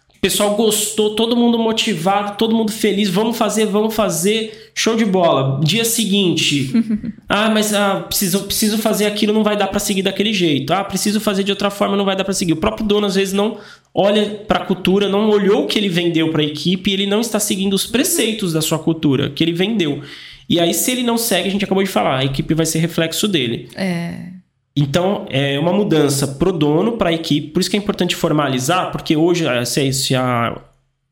O 0.08 0.20
pessoal 0.20 0.56
gostou, 0.56 1.14
todo 1.14 1.37
mundo 1.37 1.56
motivado, 1.56 2.37
todo 2.37 2.52
mundo 2.52 2.72
feliz. 2.72 3.08
Vamos 3.08 3.38
fazer, 3.38 3.66
vamos 3.66 3.94
fazer. 3.94 4.72
Show 4.74 4.96
de 4.96 5.04
bola. 5.04 5.61
Dia 5.62 5.84
seguinte. 5.84 6.72
ah, 7.28 7.48
mas 7.48 7.72
ah, 7.72 8.00
preciso, 8.08 8.42
preciso 8.42 8.76
fazer 8.78 9.06
aquilo, 9.06 9.32
não 9.32 9.44
vai 9.44 9.56
dar 9.56 9.68
para 9.68 9.78
seguir 9.78 10.02
daquele 10.02 10.32
jeito. 10.32 10.72
Ah, 10.72 10.82
preciso 10.82 11.20
fazer 11.20 11.44
de 11.44 11.52
outra 11.52 11.70
forma, 11.70 11.96
não 11.96 12.04
vai 12.04 12.16
dar 12.16 12.24
para 12.24 12.34
seguir. 12.34 12.54
O 12.54 12.56
próprio 12.56 12.84
dono 12.84 13.06
às 13.06 13.14
vezes 13.14 13.32
não 13.32 13.58
olha 13.94 14.42
para 14.48 14.64
a 14.64 14.66
cultura, 14.66 15.08
não 15.08 15.30
olhou 15.30 15.62
o 15.62 15.66
que 15.68 15.78
ele 15.78 15.88
vendeu 15.88 16.32
para 16.32 16.42
a 16.42 16.44
equipe 16.44 16.90
e 16.90 16.94
ele 16.94 17.06
não 17.06 17.20
está 17.20 17.38
seguindo 17.38 17.74
os 17.74 17.87
preceitos 17.87 18.52
da 18.52 18.61
sua 18.61 18.80
cultura 18.80 19.30
que 19.30 19.44
ele 19.44 19.52
vendeu. 19.52 20.02
E 20.48 20.58
aí, 20.58 20.74
se 20.74 20.90
ele 20.90 21.04
não 21.04 21.16
segue, 21.16 21.46
a 21.46 21.52
gente 21.52 21.64
acabou 21.64 21.84
de 21.84 21.88
falar, 21.88 22.18
a 22.18 22.24
equipe 22.24 22.52
vai 22.52 22.66
ser 22.66 22.80
reflexo 22.80 23.28
dele. 23.28 23.68
É. 23.76 24.38
Então, 24.80 25.26
é 25.28 25.58
uma 25.58 25.72
mudança 25.72 26.24
pro 26.24 26.52
dono, 26.52 26.92
para 26.92 27.10
a 27.10 27.12
equipe. 27.12 27.48
Por 27.48 27.60
isso 27.60 27.68
que 27.68 27.76
é 27.76 27.80
importante 27.80 28.14
formalizar, 28.14 28.92
porque 28.92 29.16
hoje, 29.16 29.44
eh, 29.44 29.64
se, 29.64 29.92
se, 29.92 30.14
a, 30.14 30.56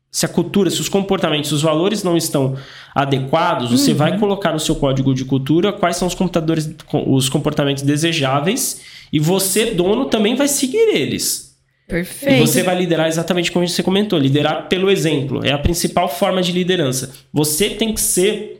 se 0.09 0.25
a 0.25 0.29
cultura, 0.29 0.69
se 0.69 0.79
os 0.79 0.87
comportamentos, 0.87 1.51
os 1.51 1.61
valores 1.61 2.01
não 2.01 2.15
estão 2.15 2.55
adequados, 2.95 3.71
uhum. 3.71 3.77
você 3.77 3.93
vai 3.93 4.17
colocar 4.17 4.53
no 4.53 4.59
seu 4.59 4.75
código 4.75 5.13
de 5.13 5.25
cultura 5.25 5.73
quais 5.73 5.97
são 5.97 6.07
os 6.07 6.15
computadores, 6.15 6.73
os 7.05 7.27
comportamentos 7.27 7.83
desejáveis 7.83 8.81
e 9.11 9.19
você, 9.19 9.71
dono, 9.71 10.05
também 10.05 10.33
vai 10.33 10.47
seguir 10.47 10.95
eles. 10.95 11.47
Perfeito. 11.87 12.43
E 12.43 12.47
você 12.47 12.63
vai 12.63 12.77
liderar 12.77 13.07
exatamente 13.07 13.51
como 13.51 13.67
você 13.67 13.83
comentou, 13.83 14.17
liderar 14.17 14.67
pelo 14.69 14.89
exemplo. 14.89 15.45
É 15.45 15.51
a 15.51 15.57
principal 15.57 16.07
forma 16.07 16.41
de 16.41 16.53
liderança. 16.53 17.13
Você 17.33 17.69
tem 17.69 17.93
que 17.93 18.01
ser 18.01 18.56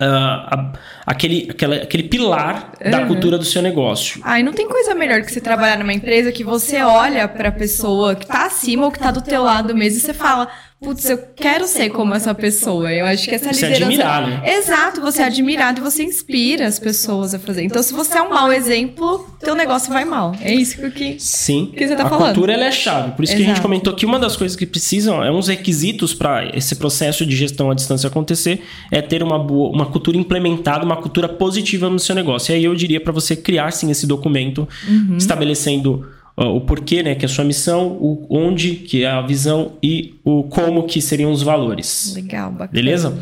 uh, 0.00 0.72
aquele, 1.06 1.48
aquela, 1.50 1.76
aquele 1.76 2.04
pilar 2.04 2.72
uhum. 2.82 2.90
da 2.90 3.06
cultura 3.06 3.38
do 3.38 3.44
seu 3.44 3.62
negócio. 3.62 4.20
Ai, 4.24 4.42
não 4.42 4.52
tem 4.52 4.68
coisa 4.68 4.94
melhor 4.94 5.22
que 5.22 5.32
você 5.32 5.40
trabalhar 5.40 5.78
numa 5.78 5.92
empresa 5.92 6.32
que 6.32 6.42
você 6.42 6.82
olha 6.82 7.28
para 7.28 7.50
a 7.50 7.52
pessoa 7.52 8.14
que 8.14 8.24
está 8.24 8.46
acima 8.46 8.86
ou 8.86 8.90
que 8.90 8.98
está 8.98 9.10
do 9.10 9.22
teu 9.22 9.42
lado 9.42 9.74
mesmo 9.74 9.98
e 9.98 10.00
você 10.00 10.14
fala, 10.14 10.48
putz, 10.80 11.08
eu 11.08 11.18
quero 11.36 11.66
ser 11.66 11.90
como 11.90 12.14
essa 12.14 12.34
pessoa. 12.34 12.92
Eu 12.92 13.04
acho 13.04 13.28
que 13.28 13.34
essa 13.34 13.52
você 13.52 13.66
liderança. 13.66 13.78
Você 13.78 14.02
é 14.02 14.04
admirado. 14.04 14.26
Né? 14.28 14.54
Exato, 14.56 15.00
você 15.00 15.22
é 15.22 15.24
admirado 15.26 15.80
e 15.80 15.82
você 15.82 16.02
inspira 16.02 16.66
as 16.66 16.78
pessoas 16.78 17.34
a 17.34 17.38
fazer. 17.38 17.62
Então, 17.62 17.82
se 17.82 17.92
você 17.92 18.16
é 18.16 18.22
um 18.22 18.30
mau 18.30 18.50
exemplo, 18.52 19.26
teu 19.40 19.54
negócio 19.54 19.92
vai 19.92 20.04
mal. 20.04 20.34
É 20.40 20.54
isso 20.54 20.90
que, 20.90 21.16
Sim. 21.18 21.72
que 21.76 21.86
você 21.86 21.94
tá 21.94 22.04
a 22.04 22.08
falando. 22.08 22.30
A 22.30 22.32
cultura 22.32 22.54
ela 22.54 22.64
é 22.64 22.72
chave. 22.72 23.12
Por 23.12 23.24
isso 23.24 23.32
Exato. 23.34 23.44
que 23.44 23.50
a 23.50 23.54
gente 23.54 23.62
comentou 23.62 23.94
que 23.94 24.06
uma 24.06 24.18
das 24.18 24.36
coisas 24.36 24.56
que 24.56 24.66
precisam, 24.66 25.22
é 25.22 25.30
uns 25.30 25.48
requisitos 25.48 26.14
para 26.14 26.56
esse 26.56 26.74
processo 26.76 27.26
de 27.26 27.36
gestão 27.36 27.70
à 27.70 27.74
distância 27.74 28.08
acontecer, 28.08 28.62
é 28.90 29.02
ter 29.02 29.22
uma 29.22 29.38
boa, 29.38 29.70
uma 29.70 29.86
cultura 29.86 30.16
implementada, 30.16 30.84
uma 30.84 30.96
cultura 30.96 31.28
positiva 31.28 31.90
no 31.90 31.98
seu 31.98 32.14
negócio. 32.14 32.52
E 32.52 32.54
aí 32.56 32.64
eu 32.64 32.74
diria 32.74 33.00
para 33.00 33.12
você 33.12 33.36
criar 33.36 33.70
sim 33.70 33.90
esse 33.90 34.06
documento, 34.06 34.66
uhum. 34.88 35.16
estabelecendo 35.16 36.06
o 36.36 36.60
porquê, 36.60 37.02
né, 37.02 37.14
que 37.14 37.24
é 37.24 37.26
a 37.26 37.28
sua 37.28 37.44
missão, 37.44 37.88
o 38.00 38.26
onde, 38.30 38.76
que 38.76 39.04
é 39.04 39.10
a 39.10 39.20
visão 39.20 39.72
e 39.82 40.14
o 40.24 40.44
como 40.44 40.84
que 40.84 41.00
seriam 41.00 41.30
os 41.30 41.42
valores. 41.42 42.14
Legal, 42.14 42.50
bacana. 42.50 42.72
Beleza? 42.72 43.18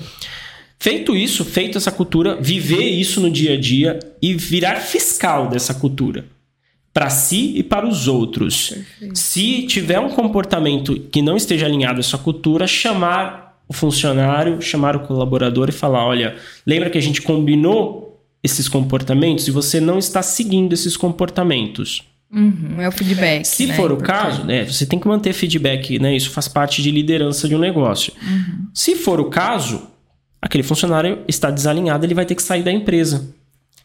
Feito 0.79 1.17
isso, 1.17 1.45
feito 1.45 1.77
essa 1.77 1.91
cultura, 1.91 2.37
viver 2.41 2.85
isso 2.85 3.21
no 3.21 3.31
dia 3.31 3.55
a 3.55 3.61
dia 3.61 3.99
e 4.23 4.35
virar 4.35 4.77
fiscal 4.77 5.49
dessa 5.49 5.75
cultura 5.75 6.25
para 6.93 7.11
si 7.11 7.53
e 7.57 7.63
para 7.63 7.87
os 7.87 8.09
outros. 8.09 8.71
Perfeito. 8.71 9.19
Se 9.19 9.63
tiver 9.67 10.01
um 10.01 10.11
comportamento 10.11 10.99
que 11.13 11.23
não 11.23 11.37
esteja 11.37 11.67
alinhado 11.67 11.99
a 11.99 12.01
essa 12.01 12.19
cultura, 12.19 12.67
chamar 12.67 13.57
o 13.69 13.73
funcionário, 13.73 14.61
chamar 14.63 14.97
o 14.97 15.01
colaborador 15.01 15.69
e 15.69 15.73
falar: 15.73 16.05
olha, 16.05 16.37
lembra 16.67 16.91
que 16.91 16.99
a 16.99 17.03
gente 17.03 17.23
combinou 17.23 18.21
esses 18.43 18.69
comportamentos 18.69 19.47
e 19.47 19.51
você 19.51 19.81
não 19.81 19.99
está 19.99 20.23
seguindo 20.23 20.73
esses 20.73 20.97
comportamentos. 20.97 22.05
Uhum, 22.31 22.81
é 22.81 22.89
o 22.89 22.93
feedback. 22.93 23.45
Se 23.47 23.67
né? 23.67 23.75
for 23.75 23.91
o 23.91 23.97
caso, 23.97 24.45
né, 24.45 24.65
você 24.65 24.85
tem 24.85 24.99
que 24.99 25.09
manter 25.09 25.33
feedback, 25.33 25.99
né? 25.99 26.15
Isso 26.15 26.31
faz 26.31 26.47
parte 26.47 26.83
de 26.83 26.91
liderança 26.91 27.49
de 27.49 27.57
um 27.57 27.59
negócio. 27.59 28.13
Uhum. 28.21 28.67
Se 28.75 28.97
for 28.97 29.19
o 29.19 29.31
caso, 29.31 29.89
aquele 30.41 30.63
funcionário 30.63 31.21
está 31.27 31.51
desalinhado, 31.51 32.05
ele 32.05 32.15
vai 32.15 32.27
ter 32.27 32.35
que 32.35 32.43
sair 32.43 32.63
da 32.63 32.71
empresa. 32.71 33.35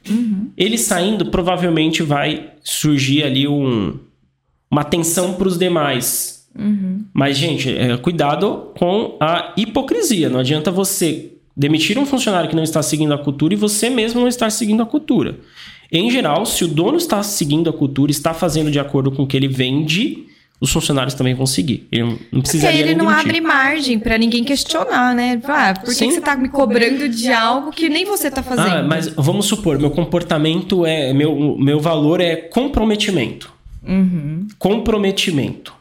Uhum. 0.10 0.52
Ele 0.58 0.78
saindo, 0.78 1.28
provavelmente 1.28 2.04
vai 2.04 2.52
surgir 2.62 3.24
ali 3.24 3.48
um, 3.48 3.98
uma 4.70 4.84
tensão 4.84 5.34
para 5.34 5.48
os 5.48 5.58
demais. 5.58 6.46
Uhum. 6.58 7.06
Mas, 7.14 7.38
gente, 7.38 7.76
é, 7.76 7.96
cuidado 7.98 8.74
com 8.78 9.18
a 9.20 9.54
hipocrisia. 9.56 10.30
Não 10.30 10.40
adianta 10.40 10.70
você 10.70 11.32
demitir 11.56 11.98
um 11.98 12.06
funcionário 12.06 12.50
que 12.50 12.56
não 12.56 12.64
está 12.64 12.82
seguindo 12.82 13.14
a 13.14 13.18
cultura 13.18 13.54
e 13.54 13.58
você 13.58 13.90
mesmo 13.90 14.20
não 14.20 14.28
estar 14.28 14.50
seguindo 14.50 14.84
a 14.84 14.86
cultura. 14.86 15.40
Em 15.94 16.10
geral, 16.10 16.44
se 16.44 16.64
o 16.64 16.68
dono 16.68 16.98
está 16.98 17.22
seguindo 17.22 17.70
a 17.70 17.74
cultura, 17.74 18.10
está 18.10 18.34
fazendo 18.34 18.72
de 18.72 18.80
acordo 18.80 19.12
com 19.12 19.22
o 19.22 19.28
que 19.28 19.38
ele 19.38 19.48
vende, 19.48 20.26
os 20.60 20.72
funcionários 20.72 21.14
também 21.14 21.36
vão 21.36 21.46
seguir. 21.46 21.88
Ele 21.92 22.18
não 22.32 22.42
precisaria 22.42 22.80
Porque 22.80 22.92
ele 22.92 22.98
não 22.98 23.06
demitir. 23.06 23.28
abre 23.28 23.42
margem 23.42 24.00
para 24.00 24.18
ninguém 24.18 24.44
questionar, 24.44 25.14
né? 25.14 25.40
Ah, 25.44 25.74
por 25.76 25.94
que, 25.94 26.06
que 26.06 26.12
você 26.12 26.18
está 26.18 26.36
me 26.36 26.50
cobrando 26.50 27.08
de 27.08 27.32
algo 27.32 27.70
que 27.70 27.90
nem 27.90 28.06
você 28.06 28.30
está 28.30 28.42
fazendo? 28.42 28.68
Ah, 28.68 28.82
mas 28.82 29.08
vamos 29.10 29.46
supor, 29.46 29.78
meu 29.78 29.92
comportamento 29.92 30.84
é. 30.84 31.14
Meu, 31.14 31.58
meu 31.60 31.80
valor 31.80 32.20
é 32.20 32.38
comprometimento. 32.38 33.54
Uhum. 33.88 34.48
Comprometimento. 34.58 35.76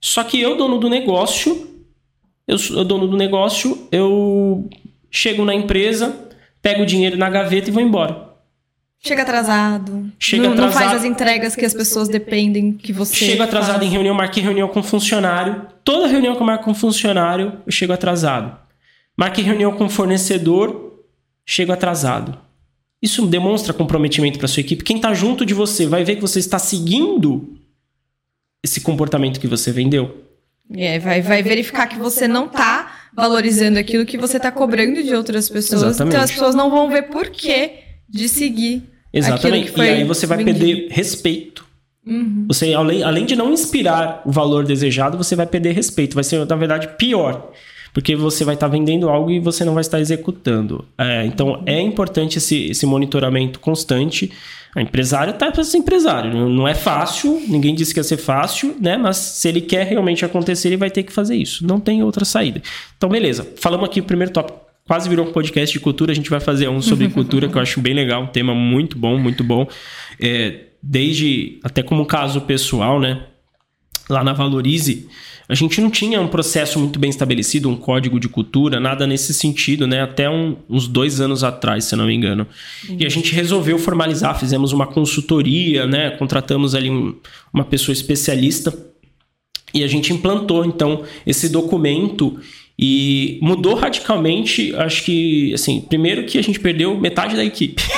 Só 0.00 0.22
que 0.22 0.40
eu, 0.40 0.56
dono 0.56 0.78
do 0.78 0.88
negócio, 0.88 1.66
eu 2.46 2.58
sou 2.58 2.84
dono 2.84 3.08
do 3.08 3.16
negócio, 3.16 3.88
eu 3.90 4.68
chego 5.10 5.44
na 5.44 5.54
empresa, 5.54 6.14
pego 6.62 6.82
o 6.82 6.86
dinheiro 6.86 7.16
na 7.16 7.28
gaveta 7.28 7.70
e 7.70 7.72
vou 7.72 7.82
embora. 7.82 8.25
Chega 9.00 9.22
atrasado. 9.22 10.10
Chega 10.18 10.44
não, 10.44 10.52
atrasado. 10.52 10.74
Não 10.74 10.88
faz 10.90 11.00
as 11.00 11.04
entregas 11.04 11.54
que 11.54 11.64
as 11.64 11.74
pessoas 11.74 12.08
dependem 12.08 12.72
que 12.72 12.92
você. 12.92 13.14
Chego 13.14 13.42
atrasado 13.42 13.78
faz. 13.78 13.86
em 13.86 13.90
reunião, 13.90 14.14
marquei 14.14 14.42
reunião 14.42 14.68
com 14.68 14.82
funcionário. 14.82 15.66
Toda 15.84 16.08
reunião 16.08 16.34
que 16.34 16.42
eu 16.42 16.46
marco 16.46 16.64
com 16.64 16.74
funcionário, 16.74 17.60
eu 17.64 17.72
chego 17.72 17.92
atrasado. 17.92 18.56
Marquei 19.16 19.44
reunião 19.44 19.72
com 19.72 19.88
fornecedor, 19.88 21.02
chego 21.44 21.72
atrasado. 21.72 22.38
Isso 23.00 23.24
demonstra 23.26 23.72
comprometimento 23.72 24.38
para 24.38 24.48
sua 24.48 24.60
equipe. 24.60 24.82
Quem 24.82 24.96
está 24.96 25.14
junto 25.14 25.46
de 25.46 25.54
você 25.54 25.86
vai 25.86 26.02
ver 26.02 26.16
que 26.16 26.22
você 26.22 26.38
está 26.38 26.58
seguindo 26.58 27.56
esse 28.64 28.80
comportamento 28.80 29.38
que 29.38 29.46
você 29.46 29.70
vendeu. 29.70 30.24
É, 30.74 30.98
vai, 30.98 31.22
vai 31.22 31.42
verificar 31.42 31.86
que 31.86 31.96
você 31.96 32.26
não 32.26 32.46
está 32.46 33.08
valorizando 33.14 33.78
aquilo 33.78 34.04
que 34.04 34.18
você 34.18 34.38
está 34.38 34.50
cobrando 34.50 35.02
de 35.02 35.14
outras 35.14 35.48
pessoas. 35.48 35.82
Exatamente. 35.82 36.14
Então 36.14 36.24
as 36.24 36.32
pessoas 36.32 36.54
não 36.54 36.68
vão 36.68 36.90
ver 36.90 37.02
por 37.02 37.28
quê 37.30 37.85
de 38.08 38.28
seguir. 38.28 38.82
Exatamente. 39.12 39.72
e 39.76 39.80
aí 39.80 40.04
você 40.04 40.26
vai 40.26 40.38
vendido. 40.38 40.58
perder 40.58 40.88
respeito. 40.90 41.66
Uhum. 42.06 42.44
Você, 42.48 42.72
além, 42.72 43.02
além 43.02 43.24
de 43.24 43.34
não 43.34 43.52
inspirar 43.52 44.22
o 44.24 44.30
valor 44.30 44.64
desejado, 44.64 45.18
você 45.18 45.34
vai 45.34 45.46
perder 45.46 45.72
respeito. 45.72 46.14
Vai 46.14 46.22
ser, 46.22 46.46
na 46.46 46.56
verdade, 46.56 46.88
pior. 46.96 47.50
Porque 47.92 48.14
você 48.14 48.44
vai 48.44 48.54
estar 48.54 48.68
tá 48.68 48.72
vendendo 48.72 49.08
algo 49.08 49.30
e 49.30 49.40
você 49.40 49.64
não 49.64 49.74
vai 49.74 49.80
estar 49.80 49.98
executando. 49.98 50.84
É, 50.98 51.24
então, 51.24 51.62
é 51.64 51.80
importante 51.80 52.38
esse, 52.38 52.66
esse 52.66 52.84
monitoramento 52.84 53.58
constante. 53.58 54.30
A 54.74 54.82
empresário 54.82 55.30
está 55.30 55.50
para 55.50 55.64
ser 55.64 55.78
empresário. 55.78 56.48
Não 56.50 56.68
é 56.68 56.74
fácil, 56.74 57.42
ninguém 57.48 57.74
disse 57.74 57.94
que 57.94 57.98
ia 57.98 58.04
ser 58.04 58.18
fácil, 58.18 58.76
né? 58.78 58.98
Mas 58.98 59.16
se 59.16 59.48
ele 59.48 59.62
quer 59.62 59.86
realmente 59.86 60.22
acontecer, 60.22 60.68
ele 60.68 60.76
vai 60.76 60.90
ter 60.90 61.02
que 61.02 61.12
fazer 61.12 61.36
isso. 61.36 61.66
Não 61.66 61.80
tem 61.80 62.02
outra 62.02 62.26
saída. 62.26 62.62
Então, 62.98 63.08
beleza. 63.08 63.48
Falamos 63.56 63.88
aqui 63.88 64.00
o 64.00 64.04
primeiro 64.04 64.30
tópico 64.30 64.65
quase 64.86 65.08
virou 65.08 65.26
um 65.26 65.32
podcast 65.32 65.72
de 65.72 65.80
cultura. 65.80 66.12
A 66.12 66.14
gente 66.14 66.30
vai 66.30 66.40
fazer 66.40 66.68
um 66.68 66.80
sobre 66.80 67.08
cultura 67.10 67.48
que 67.48 67.56
eu 67.56 67.62
acho 67.62 67.80
bem 67.80 67.94
legal, 67.94 68.22
um 68.22 68.28
tema 68.28 68.54
muito 68.54 68.98
bom, 68.98 69.18
muito 69.18 69.42
bom. 69.42 69.66
É, 70.20 70.66
desde 70.82 71.58
até 71.62 71.82
como 71.82 72.06
caso 72.06 72.40
pessoal, 72.42 73.00
né? 73.00 73.24
Lá 74.08 74.22
na 74.22 74.32
Valorize, 74.32 75.08
a 75.48 75.54
gente 75.54 75.80
não 75.80 75.90
tinha 75.90 76.20
um 76.20 76.28
processo 76.28 76.78
muito 76.78 76.98
bem 76.98 77.10
estabelecido, 77.10 77.68
um 77.68 77.76
código 77.76 78.20
de 78.20 78.28
cultura, 78.28 78.78
nada 78.78 79.04
nesse 79.04 79.34
sentido, 79.34 79.86
né? 79.86 80.00
Até 80.00 80.30
um, 80.30 80.56
uns 80.68 80.86
dois 80.86 81.20
anos 81.20 81.42
atrás, 81.42 81.84
se 81.84 81.96
não 81.96 82.06
me 82.06 82.14
engano. 82.14 82.46
E 82.88 83.04
a 83.04 83.08
gente 83.08 83.34
resolveu 83.34 83.78
formalizar, 83.78 84.38
fizemos 84.38 84.72
uma 84.72 84.86
consultoria, 84.86 85.86
né? 85.86 86.10
Contratamos 86.10 86.74
ali 86.74 86.88
um, 86.88 87.16
uma 87.52 87.64
pessoa 87.64 87.92
especialista 87.92 88.72
e 89.74 89.84
a 89.84 89.88
gente 89.88 90.12
implantou, 90.12 90.64
então, 90.64 91.02
esse 91.26 91.48
documento 91.48 92.38
e 92.78 93.38
mudou 93.40 93.74
radicalmente, 93.74 94.74
acho 94.76 95.02
que, 95.02 95.54
assim, 95.54 95.80
primeiro 95.80 96.24
que 96.24 96.36
a 96.38 96.42
gente 96.42 96.60
perdeu 96.60 96.94
metade 96.98 97.34
da 97.34 97.42
equipe. 97.44 97.82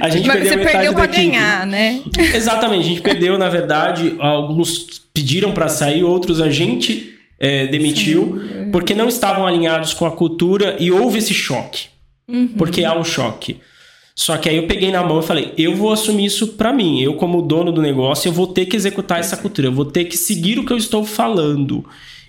a 0.00 0.08
gente 0.08 0.26
Mas 0.26 0.36
perdeu 0.36 0.52
você 0.52 0.56
metade 0.56 0.72
perdeu 0.72 0.94
para 0.94 1.06
ganhar, 1.06 1.64
né? 1.66 2.02
Exatamente, 2.34 2.80
a 2.80 2.88
gente 2.88 3.02
perdeu, 3.02 3.38
na 3.38 3.48
verdade, 3.48 4.16
alguns 4.18 5.04
pediram 5.14 5.52
para 5.52 5.68
sair, 5.68 6.02
outros 6.02 6.40
a 6.40 6.50
gente 6.50 7.14
é, 7.38 7.68
demitiu, 7.68 8.40
Sim. 8.40 8.70
porque 8.72 8.94
não 8.94 9.06
estavam 9.06 9.46
alinhados 9.46 9.94
com 9.94 10.04
a 10.04 10.10
cultura 10.10 10.76
e 10.80 10.90
houve 10.90 11.18
esse 11.18 11.32
choque. 11.32 11.86
Uhum. 12.26 12.48
Porque 12.48 12.84
há 12.84 12.98
um 12.98 13.04
choque. 13.04 13.58
Só 14.16 14.36
que 14.36 14.48
aí 14.48 14.56
eu 14.56 14.66
peguei 14.66 14.90
na 14.90 15.02
mão 15.02 15.20
e 15.20 15.22
falei, 15.22 15.52
eu 15.58 15.74
vou 15.74 15.92
assumir 15.92 16.26
isso 16.26 16.48
para 16.48 16.72
mim. 16.72 17.02
Eu, 17.02 17.14
como 17.14 17.42
dono 17.42 17.72
do 17.72 17.82
negócio, 17.82 18.28
eu 18.28 18.32
vou 18.32 18.46
ter 18.46 18.66
que 18.66 18.76
executar 18.76 19.18
essa 19.18 19.36
cultura. 19.36 19.68
Eu 19.68 19.72
vou 19.72 19.84
ter 19.84 20.04
que 20.04 20.16
seguir 20.16 20.58
o 20.58 20.64
que 20.64 20.72
eu 20.72 20.76
estou 20.76 21.04
falando. 21.04 21.84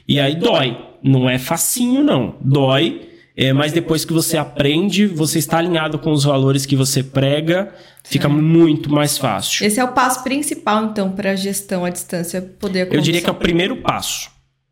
E 0.08 0.20
aí 0.20 0.36
dói. 0.36 0.78
Não 1.04 1.30
é 1.30 1.38
facinho, 1.38 2.04
não. 2.04 2.36
Dói. 2.42 3.10
É, 3.38 3.52
mas 3.52 3.74
depois 3.74 4.06
que 4.06 4.14
você 4.14 4.38
aprende, 4.38 5.06
você 5.06 5.40
está 5.40 5.58
alinhado 5.58 6.00
com 6.00 6.12
os 6.12 6.24
valores 6.24 6.66
que 6.66 6.76
você 6.76 7.04
prega, 7.04 7.74
fica 8.02 8.30
muito 8.30 8.90
mais 8.90 9.18
fácil. 9.18 9.66
Esse 9.66 9.78
é 9.78 9.84
o 9.84 9.90
passo 9.90 10.24
principal, 10.24 10.86
então, 10.86 11.12
para 11.12 11.32
a 11.32 11.36
gestão 11.36 11.84
à 11.84 11.90
distância 11.90 12.42
poder 12.42 12.84
acontecer. 12.84 12.98
Eu 12.98 13.04
diria 13.04 13.22
que 13.22 13.30
é 13.30 13.32
o 13.32 13.36
primeiro 13.36 13.76
passo. 13.78 14.32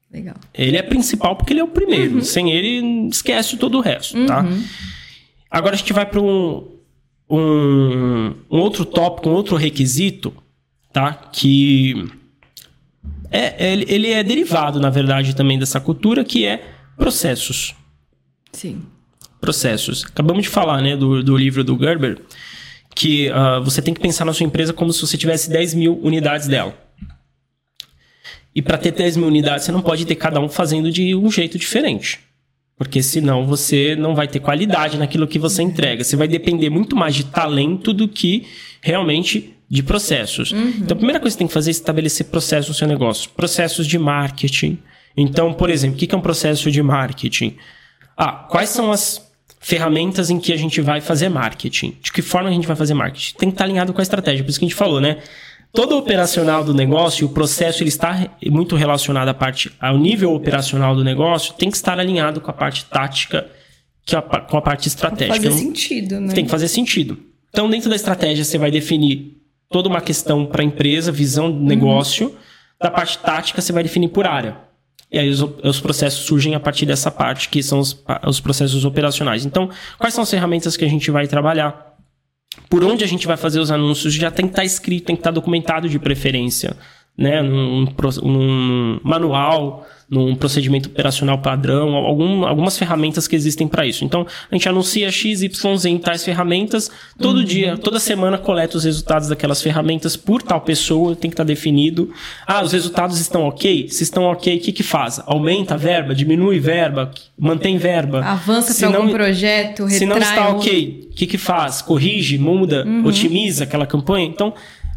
Legal. 0.10 0.36
Ele 0.54 0.78
é 0.78 0.82
principal 0.82 1.36
porque 1.36 1.52
ele 1.52 1.60
é 1.60 1.64
o 1.64 1.68
primeiro. 1.68 2.16
Uhum. 2.16 2.22
Sem 2.22 2.52
ele, 2.52 3.10
esquece 3.10 3.58
todo 3.58 3.80
o 3.80 3.82
resto, 3.82 4.14
tá? 4.26 4.42
uhum. 4.42 4.62
tá? 4.62 4.68
Agora 5.52 5.76
a 5.76 5.78
gente 5.78 5.92
vai 5.92 6.06
para 6.06 6.22
um, 6.22 6.66
um, 7.30 8.34
um 8.50 8.60
outro 8.60 8.86
tópico, 8.86 9.30
um 9.30 9.34
outro 9.34 9.58
requisito, 9.58 10.34
tá? 10.94 11.14
Que 11.14 12.10
é, 13.34 13.72
ele, 13.72 13.86
ele 13.90 14.12
é 14.12 14.24
derivado, 14.24 14.80
na 14.80 14.92
verdade, 14.92 15.36
também 15.36 15.58
dessa 15.58 15.80
cultura, 15.80 16.24
que 16.24 16.46
é 16.46 16.64
processos. 16.96 17.74
Sim. 18.52 18.84
Processos. 19.42 20.06
Acabamos 20.06 20.44
de 20.44 20.50
falar, 20.50 20.82
né, 20.82 20.96
do, 20.96 21.24
do 21.24 21.36
livro 21.36 21.64
do 21.64 21.76
Gerber, 21.76 22.22
que 22.96 23.32
uh, 23.32 23.64
você 23.64 23.82
tem 23.82 23.92
que 23.92 24.00
pensar 24.00 24.24
na 24.24 24.34
sua 24.34 24.46
empresa 24.46 24.72
como 24.72 24.94
se 24.94 25.02
você 25.02 25.18
tivesse 25.18 25.50
10 25.50 25.74
mil 25.74 26.00
unidades 26.04 26.48
dela. 26.48 26.78
E 28.54 28.62
para 28.62 28.78
ter 28.78 28.92
10 28.92 29.18
mil 29.18 29.28
unidades, 29.28 29.66
você 29.66 29.72
não 29.72 29.82
pode 29.82 30.06
ter 30.06 30.16
cada 30.16 30.40
um 30.40 30.48
fazendo 30.48 30.92
de 30.92 31.16
um 31.16 31.32
jeito 31.32 31.58
diferente. 31.58 32.20
Porque 32.78 33.02
senão 33.02 33.48
você 33.48 33.96
não 33.96 34.14
vai 34.14 34.28
ter 34.28 34.40
qualidade 34.40 34.98
naquilo 34.98 35.28
que 35.28 35.40
você 35.40 35.64
entrega. 35.64 36.04
Você 36.04 36.16
vai 36.16 36.28
depender 36.28 36.70
muito 36.70 36.96
mais 36.96 37.16
de 37.16 37.24
talento 37.24 37.94
do 37.94 38.08
que 38.08 38.46
realmente 38.80 39.53
de 39.74 39.82
processos. 39.82 40.52
Uhum. 40.52 40.74
Então, 40.82 40.94
a 40.94 40.96
primeira 40.96 41.20
coisa 41.20 41.36
que 41.36 41.38
você 41.38 41.40
tem 41.40 41.48
que 41.48 41.54
fazer 41.54 41.72
é 41.72 41.74
estabelecer 41.74 42.28
processos 42.28 42.68
no 42.70 42.76
seu 42.76 42.88
negócio. 42.88 43.32
Processos 43.32 43.88
de 43.88 43.98
marketing. 43.98 44.78
Então, 45.18 45.52
por 45.52 45.68
exemplo, 45.68 45.96
o 45.96 46.00
que 46.00 46.14
é 46.14 46.16
um 46.16 46.22
processo 46.22 46.70
de 46.70 46.84
marketing? 46.84 47.58
Ah, 48.16 48.46
quais 48.52 48.70
são 48.70 48.92
as 48.92 49.28
ferramentas 49.60 50.30
em 50.30 50.40
que 50.40 50.54
a 50.54 50.58
gente 50.58 50.80
vai 50.80 51.02
fazer 51.02 51.28
marketing? 51.28 51.98
De 52.04 52.12
que 52.12 52.22
forma 52.22 52.50
a 52.50 52.52
gente 52.52 52.68
vai 52.68 52.76
fazer 52.76 52.94
marketing? 52.94 53.34
Tem 53.36 53.50
que 53.50 53.56
estar 53.56 53.64
alinhado 53.64 53.92
com 53.94 54.00
a 54.00 54.04
estratégia. 54.04 54.44
Por 54.44 54.52
isso 54.52 54.60
que 54.60 54.66
a 54.66 54.68
gente 54.68 54.78
falou, 54.78 55.02
né? 55.02 55.18
Todo 55.72 55.98
operacional 55.98 56.64
do 56.64 56.72
negócio, 56.72 57.26
o 57.26 57.30
processo 57.30 57.82
ele 57.82 57.90
está 57.90 58.30
muito 58.46 58.76
relacionado 58.76 59.30
à 59.30 59.34
parte, 59.34 59.72
ao 59.82 59.98
nível 59.98 60.36
operacional 60.36 60.96
do 60.96 61.04
negócio, 61.04 61.56
tem 61.56 61.72
que 61.72 61.78
estar 61.78 61.98
alinhado 61.98 62.40
com 62.40 62.52
a 62.52 62.54
parte 62.54 62.86
tática, 62.86 63.48
que 64.06 64.16
é 64.16 64.20
a, 64.20 64.22
com 64.22 64.56
a 64.56 64.62
parte 64.62 64.88
estratégica. 64.88 65.34
Tem 65.34 65.42
que 65.42 65.50
fazer 65.50 65.64
sentido, 65.64 66.20
né? 66.20 66.34
Tem 66.36 66.46
que 66.46 66.52
fazer 66.52 66.68
sentido. 66.68 67.18
Então, 67.50 67.68
dentro 67.68 67.90
da 67.90 67.96
estratégia, 67.96 68.44
você 68.44 68.60
vai 68.60 68.70
definir 68.70 69.43
toda 69.74 69.90
uma 69.90 70.00
questão 70.00 70.46
para 70.46 70.62
a 70.62 70.66
empresa, 70.66 71.12
visão 71.12 71.52
do 71.52 71.60
negócio. 71.60 72.28
Uhum. 72.28 72.36
Da 72.80 72.90
parte 72.90 73.18
tática, 73.18 73.62
você 73.62 73.74
vai 73.74 73.84
definir 73.84 74.10
por 74.10 74.26
área. 74.26 74.56
E 75.12 75.20
aí 75.20 75.30
os, 75.30 75.42
os, 75.42 75.80
processos 75.80 76.26
surgem 76.26 76.56
a 76.56 76.60
partir 76.60 76.86
dessa 76.86 77.12
parte, 77.12 77.50
que 77.50 77.62
são 77.62 77.80
os, 77.80 78.04
os 78.26 78.40
processos 78.40 78.86
operacionais. 78.86 79.46
Então, 79.46 79.70
quais 79.98 80.14
são 80.14 80.24
as 80.24 80.30
ferramentas 80.30 80.78
que 80.78 80.86
a 80.86 80.88
gente 80.88 81.12
vai 81.12 81.28
trabalhar? 81.28 81.94
por 82.70 82.84
onde 82.84 83.04
a 83.04 83.08
gente 83.08 83.28
vai 83.28 83.38
fazer 83.38 83.60
os 83.60 83.72
anúncios 83.72 84.14
já 84.14 84.30
tem 84.30 84.46
que 84.46 84.52
estar 84.52 84.62
tá 84.62 84.66
escrito, 84.66 85.06
tem 85.06 85.16
que 85.16 85.22
estar 85.22 85.32
tá 85.32 85.36
documentado 85.36 85.90
de 85.90 85.98
preferência, 86.00 86.76
né? 87.18 87.42
Num, 87.42 87.86
num 88.24 89.00
manual, 89.04 89.86
num 90.10 90.36
procedimento 90.36 90.90
operacional 90.90 91.40
padrão, 91.40 91.96
algum, 91.96 92.46
algumas 92.46 92.78
ferramentas 92.78 93.28
que 93.28 93.36
existem 93.36 93.68
para 93.68 93.86
isso. 93.86 94.04
Então, 94.04 94.26
a 94.52 94.56
gente 94.56 94.68
anuncia 94.68 95.12
X, 95.12 95.42
Y, 95.42 95.78
Z 95.78 95.90
em 95.90 95.98
tais 95.98 96.24
ferramentas, 96.24 96.90
todo 97.20 97.38
uhum. 97.38 97.44
dia, 97.44 97.78
toda 97.78 98.00
semana 98.00 98.38
coleta 98.38 98.78
os 98.78 98.84
resultados 98.84 99.28
daquelas 99.28 99.62
ferramentas 99.62 100.16
por 100.16 100.42
tal 100.42 100.62
pessoa, 100.62 101.16
tem 101.16 101.30
que 101.30 101.34
estar 101.34 101.44
tá 101.44 101.48
definido. 101.48 102.12
Ah, 102.48 102.64
os 102.64 102.72
resultados 102.72 103.20
estão 103.20 103.44
ok? 103.44 103.88
Se 103.90 104.04
estão 104.04 104.24
ok, 104.24 104.58
o 104.58 104.60
que 104.60 104.72
que 104.72 104.84
faz? 104.84 105.22
Aumenta 105.26 105.76
a 105.76 105.78
verba, 105.78 106.16
diminui 106.16 106.60
verba, 106.60 107.12
mantém 107.38 107.78
verba. 107.78 108.24
Avança 108.24 108.74
para 108.88 108.98
algum 108.98 109.12
projeto, 109.12 109.84
retrai... 109.84 110.00
Se 110.00 110.06
não 110.06 110.18
está 110.18 110.50
ok, 110.50 111.10
o 111.12 111.16
que 111.16 111.28
que 111.28 111.38
faz? 111.38 111.82
Corrige, 111.82 112.38
muda, 112.38 112.84
uhum. 112.86 113.06
otimiza 113.06 113.64
aquela 113.64 113.86
campanha? 113.86 114.26
Então, 114.26 114.54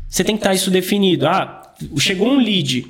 você 0.09 0.25
tem 0.25 0.37
que 0.37 0.41
estar 0.41 0.55
isso 0.55 0.71
definido. 0.71 1.27
Ah, 1.27 1.63
chegou 1.99 2.29
um 2.29 2.39
lead, 2.39 2.87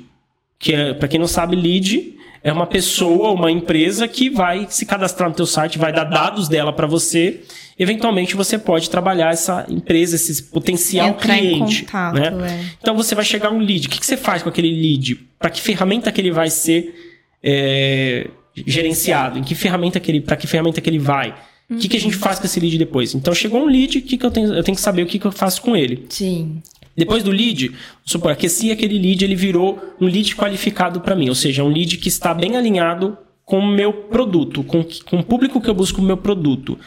que 0.59 0.73
é, 0.73 0.93
para 0.93 1.07
quem 1.07 1.19
não 1.19 1.27
sabe, 1.27 1.55
lead 1.55 2.17
é 2.43 2.51
uma 2.51 2.65
pessoa, 2.65 3.31
uma 3.31 3.51
empresa 3.51 4.07
que 4.07 4.29
vai 4.29 4.67
se 4.69 4.85
cadastrar 4.85 5.29
no 5.29 5.35
teu 5.35 5.45
site, 5.45 5.77
vai 5.77 5.91
dar 5.91 6.05
dados 6.05 6.47
dela 6.47 6.71
para 6.71 6.87
você. 6.87 7.41
Eventualmente 7.77 8.35
você 8.35 8.57
pode 8.57 8.89
trabalhar 8.89 9.33
essa 9.33 9.65
empresa, 9.69 10.15
esse 10.15 10.43
potencial 10.43 11.09
Entrar 11.09 11.37
cliente. 11.37 11.81
Em 11.81 11.85
contato, 11.85 12.15
né? 12.15 12.49
É. 12.49 12.65
Então 12.81 12.95
você 12.95 13.13
vai 13.13 13.25
chegar 13.25 13.51
um 13.51 13.59
lead. 13.59 13.87
O 13.87 13.89
que, 13.89 13.99
que 13.99 14.05
você 14.05 14.17
faz 14.17 14.43
com 14.43 14.49
aquele 14.49 14.69
lead? 14.69 15.15
Para 15.37 15.49
que 15.49 15.61
ferramenta 15.61 16.11
que 16.11 16.21
ele 16.21 16.31
vai 16.31 16.49
ser 16.49 16.95
é, 17.43 18.29
gerenciado? 18.65 19.39
Em 19.39 19.43
que 19.43 19.53
ferramenta 19.53 19.99
que 19.99 20.09
ele, 20.09 20.21
para 20.21 20.35
que 20.35 20.47
ferramenta 20.47 20.79
que 20.79 20.89
ele 20.89 20.99
vai? 20.99 21.35
O 21.69 21.75
que, 21.75 21.89
que 21.89 21.97
a 21.97 21.99
gente 21.99 22.15
uhum. 22.15 22.21
faz 22.21 22.39
com 22.39 22.45
esse 22.45 22.61
lead 22.61 22.77
depois? 22.77 23.13
Então 23.13 23.33
chegou 23.33 23.61
um 23.61 23.65
lead, 23.65 23.99
que, 23.99 24.17
que 24.17 24.25
eu 24.25 24.31
tenho? 24.31 24.53
Eu 24.53 24.63
tenho 24.63 24.75
que 24.75 24.81
saber 24.81 25.03
o 25.03 25.05
que, 25.05 25.19
que 25.19 25.27
eu 25.27 25.33
faço 25.33 25.61
com 25.61 25.75
ele. 25.75 26.05
Sim. 26.07 26.61
Depois 26.97 27.21
do 27.21 27.29
lead, 27.29 27.71
supor, 28.03 28.31
aqueci 28.31 28.71
aquele 28.71 28.97
lead, 28.97 29.23
ele 29.23 29.35
virou 29.35 29.79
um 30.01 30.07
lead 30.07 30.35
qualificado 30.35 30.99
para 30.99 31.15
mim, 31.15 31.29
ou 31.29 31.35
seja, 31.35 31.63
um 31.63 31.67
lead 31.67 31.95
que 31.97 32.07
está 32.07 32.33
bem 32.33 32.55
alinhado 32.55 33.15
com 33.45 33.59
o 33.59 33.67
meu 33.67 33.93
produto, 33.93 34.63
com, 34.63 34.83
com 35.05 35.19
o 35.19 35.23
público 35.23 35.61
que 35.61 35.69
eu 35.69 35.75
busco 35.75 36.01
o 36.01 36.03
meu 36.03 36.17
produto. 36.17 36.77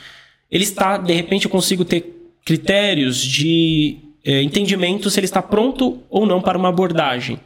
Ele 0.50 0.64
está, 0.64 0.98
de 0.98 1.12
repente, 1.12 1.44
eu 1.44 1.50
consigo 1.50 1.84
ter 1.84 2.34
critérios 2.44 3.18
de 3.18 3.98
é, 4.24 4.42
entendimento 4.42 5.08
se 5.08 5.20
ele 5.20 5.26
está 5.26 5.40
pronto 5.40 6.00
ou 6.10 6.26
não 6.26 6.42
para 6.42 6.58
uma 6.58 6.70
abordagem. 6.70 7.38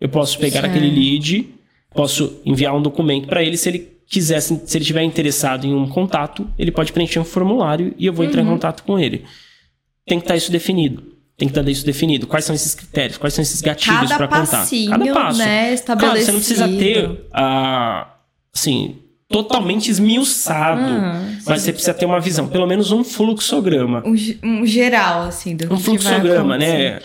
Eu 0.00 0.08
posso 0.08 0.38
pegar 0.38 0.64
aquele 0.64 0.88
lead, 0.88 1.46
posso 1.94 2.40
enviar 2.42 2.74
um 2.74 2.80
documento 2.80 3.28
para 3.28 3.42
ele, 3.42 3.58
se 3.58 3.68
ele 3.68 3.86
quiser, 4.06 4.40
se 4.40 4.54
ele 4.54 4.82
estiver 4.82 5.02
interessado 5.02 5.66
em 5.66 5.74
um 5.74 5.86
contato, 5.86 6.48
ele 6.58 6.72
pode 6.72 6.90
preencher 6.90 7.20
um 7.20 7.24
formulário 7.24 7.94
e 7.98 8.06
eu 8.06 8.14
vou 8.14 8.24
entrar 8.24 8.40
uhum. 8.40 8.48
em 8.48 8.52
contato 8.52 8.82
com 8.82 8.98
ele. 8.98 9.24
Tem 10.06 10.18
que 10.18 10.24
estar 10.24 10.36
isso 10.36 10.50
definido 10.50 11.17
tem 11.38 11.48
que 11.48 11.56
estar 11.56 11.70
isso 11.70 11.86
definido. 11.86 12.26
Quais 12.26 12.44
são 12.44 12.52
esses 12.52 12.74
critérios? 12.74 13.16
Quais 13.16 13.32
são 13.32 13.42
esses 13.42 13.62
gatilhos 13.62 14.12
para 14.12 14.26
contar? 14.26 14.66
Cada 14.90 15.14
passo. 15.14 15.38
Né, 15.38 15.72
estabelecido. 15.72 15.96
Claro, 15.98 16.20
você 16.20 16.32
não 16.32 16.38
precisa 16.40 16.68
ter, 16.68 17.08
uh, 17.08 18.06
assim, 18.52 18.96
totalmente 19.28 19.88
esmiuçado. 19.88 20.80
Ah, 20.82 21.22
mas 21.46 21.62
você 21.62 21.72
precisa 21.72 21.94
ter 21.94 22.06
uma 22.06 22.18
visão, 22.18 22.48
pelo 22.48 22.66
menos 22.66 22.90
um 22.90 23.04
fluxograma. 23.04 24.02
Um, 24.04 24.16
um 24.42 24.66
geral, 24.66 25.22
assim, 25.28 25.54
do 25.54 25.72
Um 25.72 25.78
fluxograma, 25.78 26.58
né? 26.58 27.00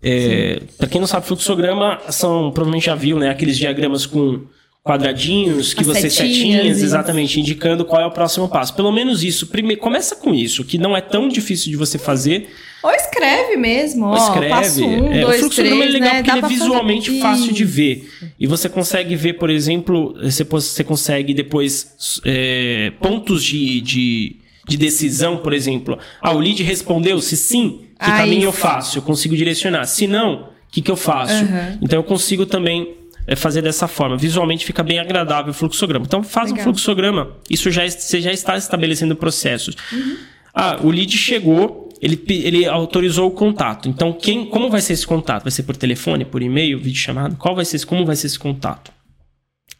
É, 0.00 0.60
para 0.78 0.86
quem 0.86 1.00
não 1.00 1.08
sabe, 1.08 1.26
fluxograma 1.26 1.98
são, 2.10 2.52
provavelmente 2.52 2.86
já 2.86 2.94
viu, 2.94 3.18
né? 3.18 3.30
Aqueles 3.30 3.56
diagramas 3.58 4.06
com 4.06 4.42
quadradinhos 4.84 5.74
que 5.74 5.80
As 5.80 5.86
você 5.88 6.10
setinhas, 6.10 6.36
setinhas 6.36 6.82
exatamente 6.82 7.40
indicando 7.40 7.84
qual 7.84 8.00
é 8.00 8.06
o 8.06 8.10
próximo 8.12 8.48
passo. 8.48 8.72
Pelo 8.74 8.92
menos 8.92 9.24
isso. 9.24 9.48
Primeiro, 9.48 9.80
começa 9.80 10.14
com 10.14 10.32
isso, 10.32 10.62
que 10.62 10.78
não 10.78 10.96
é 10.96 11.00
tão 11.00 11.26
difícil 11.26 11.72
de 11.72 11.76
você 11.76 11.98
fazer. 11.98 12.50
Ou 12.84 12.90
escreve 12.90 13.56
mesmo. 13.56 14.08
Ou 14.08 14.14
escreve. 14.14 14.48
passo 14.50 14.84
um, 14.84 15.10
é, 15.10 15.22
dois, 15.22 15.36
o 15.36 15.40
fluxo 15.40 15.62
três, 15.62 15.72
é 15.72 15.84
legal 15.86 16.14
né? 16.14 16.22
porque 16.22 16.30
ele 16.30 16.44
é 16.44 16.48
visualmente 16.48 17.06
fazer... 17.06 17.20
fácil 17.22 17.52
de 17.54 17.64
ver. 17.64 18.10
E 18.38 18.46
você 18.46 18.68
consegue 18.68 19.16
ver, 19.16 19.32
por 19.34 19.48
exemplo, 19.48 20.14
você, 20.22 20.44
você 20.44 20.84
consegue 20.84 21.32
depois 21.32 22.20
é, 22.26 22.92
pontos 23.00 23.42
de, 23.42 23.80
de, 23.80 24.36
de, 24.68 24.76
decisão, 24.76 25.38
por 25.38 25.54
exemplo. 25.54 25.98
Ah, 26.20 26.32
o 26.32 26.38
lead 26.38 26.62
respondeu, 26.62 27.18
se 27.22 27.38
sim, 27.38 27.86
que 27.98 28.10
ah, 28.10 28.18
caminho 28.18 28.44
eu 28.44 28.52
faço? 28.52 28.98
Eu 28.98 29.02
consigo 29.02 29.34
direcionar. 29.34 29.86
Se 29.86 30.06
não, 30.06 30.42
o 30.42 30.46
que, 30.70 30.82
que 30.82 30.90
eu 30.90 30.96
faço? 30.96 31.42
Uhum. 31.42 31.78
Então 31.80 31.98
eu 31.98 32.04
consigo 32.04 32.44
também 32.44 32.94
é 33.26 33.34
fazer 33.34 33.62
dessa 33.62 33.88
forma. 33.88 34.18
Visualmente 34.18 34.66
fica 34.66 34.82
bem 34.82 34.98
agradável 34.98 35.52
o 35.52 35.54
fluxograma. 35.54 36.04
Então 36.04 36.22
faz 36.22 36.50
Legal. 36.50 36.60
um 36.60 36.64
fluxograma. 36.64 37.30
Isso 37.48 37.70
já 37.70 37.88
você 37.88 38.20
já 38.20 38.30
está 38.30 38.58
estabelecendo 38.58 39.16
processos. 39.16 39.74
Uhum. 39.90 40.16
Ah, 40.54 40.78
o 40.82 40.90
lead 40.90 41.16
chegou, 41.16 41.83
ele, 42.00 42.22
ele 42.28 42.66
autorizou 42.66 43.28
o 43.28 43.30
contato. 43.30 43.88
Então 43.88 44.12
quem, 44.12 44.46
como 44.46 44.70
vai 44.70 44.80
ser 44.80 44.92
esse 44.92 45.06
contato? 45.06 45.42
Vai 45.42 45.52
ser 45.52 45.62
por 45.62 45.76
telefone, 45.76 46.24
por 46.24 46.42
e-mail, 46.42 46.78
vídeo 46.78 46.98
chamado? 46.98 47.36
Qual 47.36 47.54
vai 47.54 47.64
ser, 47.64 47.84
como 47.84 48.04
vai 48.04 48.16
ser 48.16 48.26
esse 48.26 48.38
contato? 48.38 48.92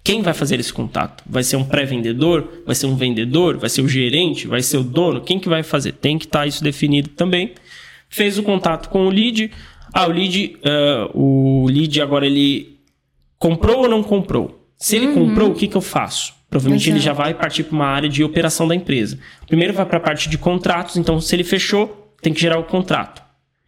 Quem 0.03 0.21
vai 0.21 0.35
fazer 0.35 0.61
esse 0.61 0.73
contato? 0.73 1.25
Vai 1.27 1.43
ser 1.43 1.57
um 1.57 1.65
pré-vendedor? 1.65 2.63
Vai 2.67 2.75
ser 2.75 2.87
um 2.87 2.95
vendedor? 2.95 3.57
Vai 3.57 3.71
ser 3.71 3.81
o 3.81 3.89
gerente? 3.89 4.47
Vai 4.47 4.63
ser 4.63 4.77
o 4.77 4.85
dono? 4.85 5.23
Quem 5.23 5.39
que 5.39 5.49
vai 5.49 5.63
fazer? 5.63 5.93
Tem 5.93 6.19
que 6.19 6.27
estar 6.27 6.41
tá 6.41 6.47
isso 6.47 6.63
definido 6.63 7.09
também. 7.09 7.53
Fez 8.11 8.39
o 8.39 8.43
contato 8.43 8.91
com 8.91 9.07
o 9.07 9.11
lead. 9.11 9.51
Ah, 9.93 10.07
o 10.07 10.11
lead, 10.11 10.59
uh, 10.59 11.19
o 11.19 11.67
lead 11.69 12.03
agora 12.03 12.27
ele 12.27 12.79
comprou 13.39 13.83
ou 13.83 13.89
não 13.89 14.03
comprou? 14.03 14.69
Se 14.77 14.97
ele 14.97 15.07
uhum. 15.07 15.15
comprou, 15.29 15.51
o 15.51 15.55
que, 15.55 15.67
que 15.67 15.77
eu 15.77 15.81
faço? 15.81 16.35
Provavelmente 16.51 16.83
Exato. 16.83 16.97
ele 16.97 17.05
já 17.05 17.13
vai 17.13 17.33
partir 17.33 17.65
para 17.65 17.75
uma 17.75 17.87
área 17.87 18.09
de 18.09 18.23
operação 18.23 18.69
da 18.69 18.75
empresa. 18.75 19.19
Primeiro 19.47 19.73
vai 19.73 19.87
para 19.87 19.97
a 19.97 20.01
parte 20.01 20.29
de 20.29 20.37
contratos, 20.37 20.97
então 20.97 21.21
se 21.21 21.35
ele 21.35 21.45
fechou, 21.45 22.04
tem 22.25 22.33
que 22.33 22.41
gerar 22.41 22.59
o 22.59 22.65
contrato. 22.65 23.23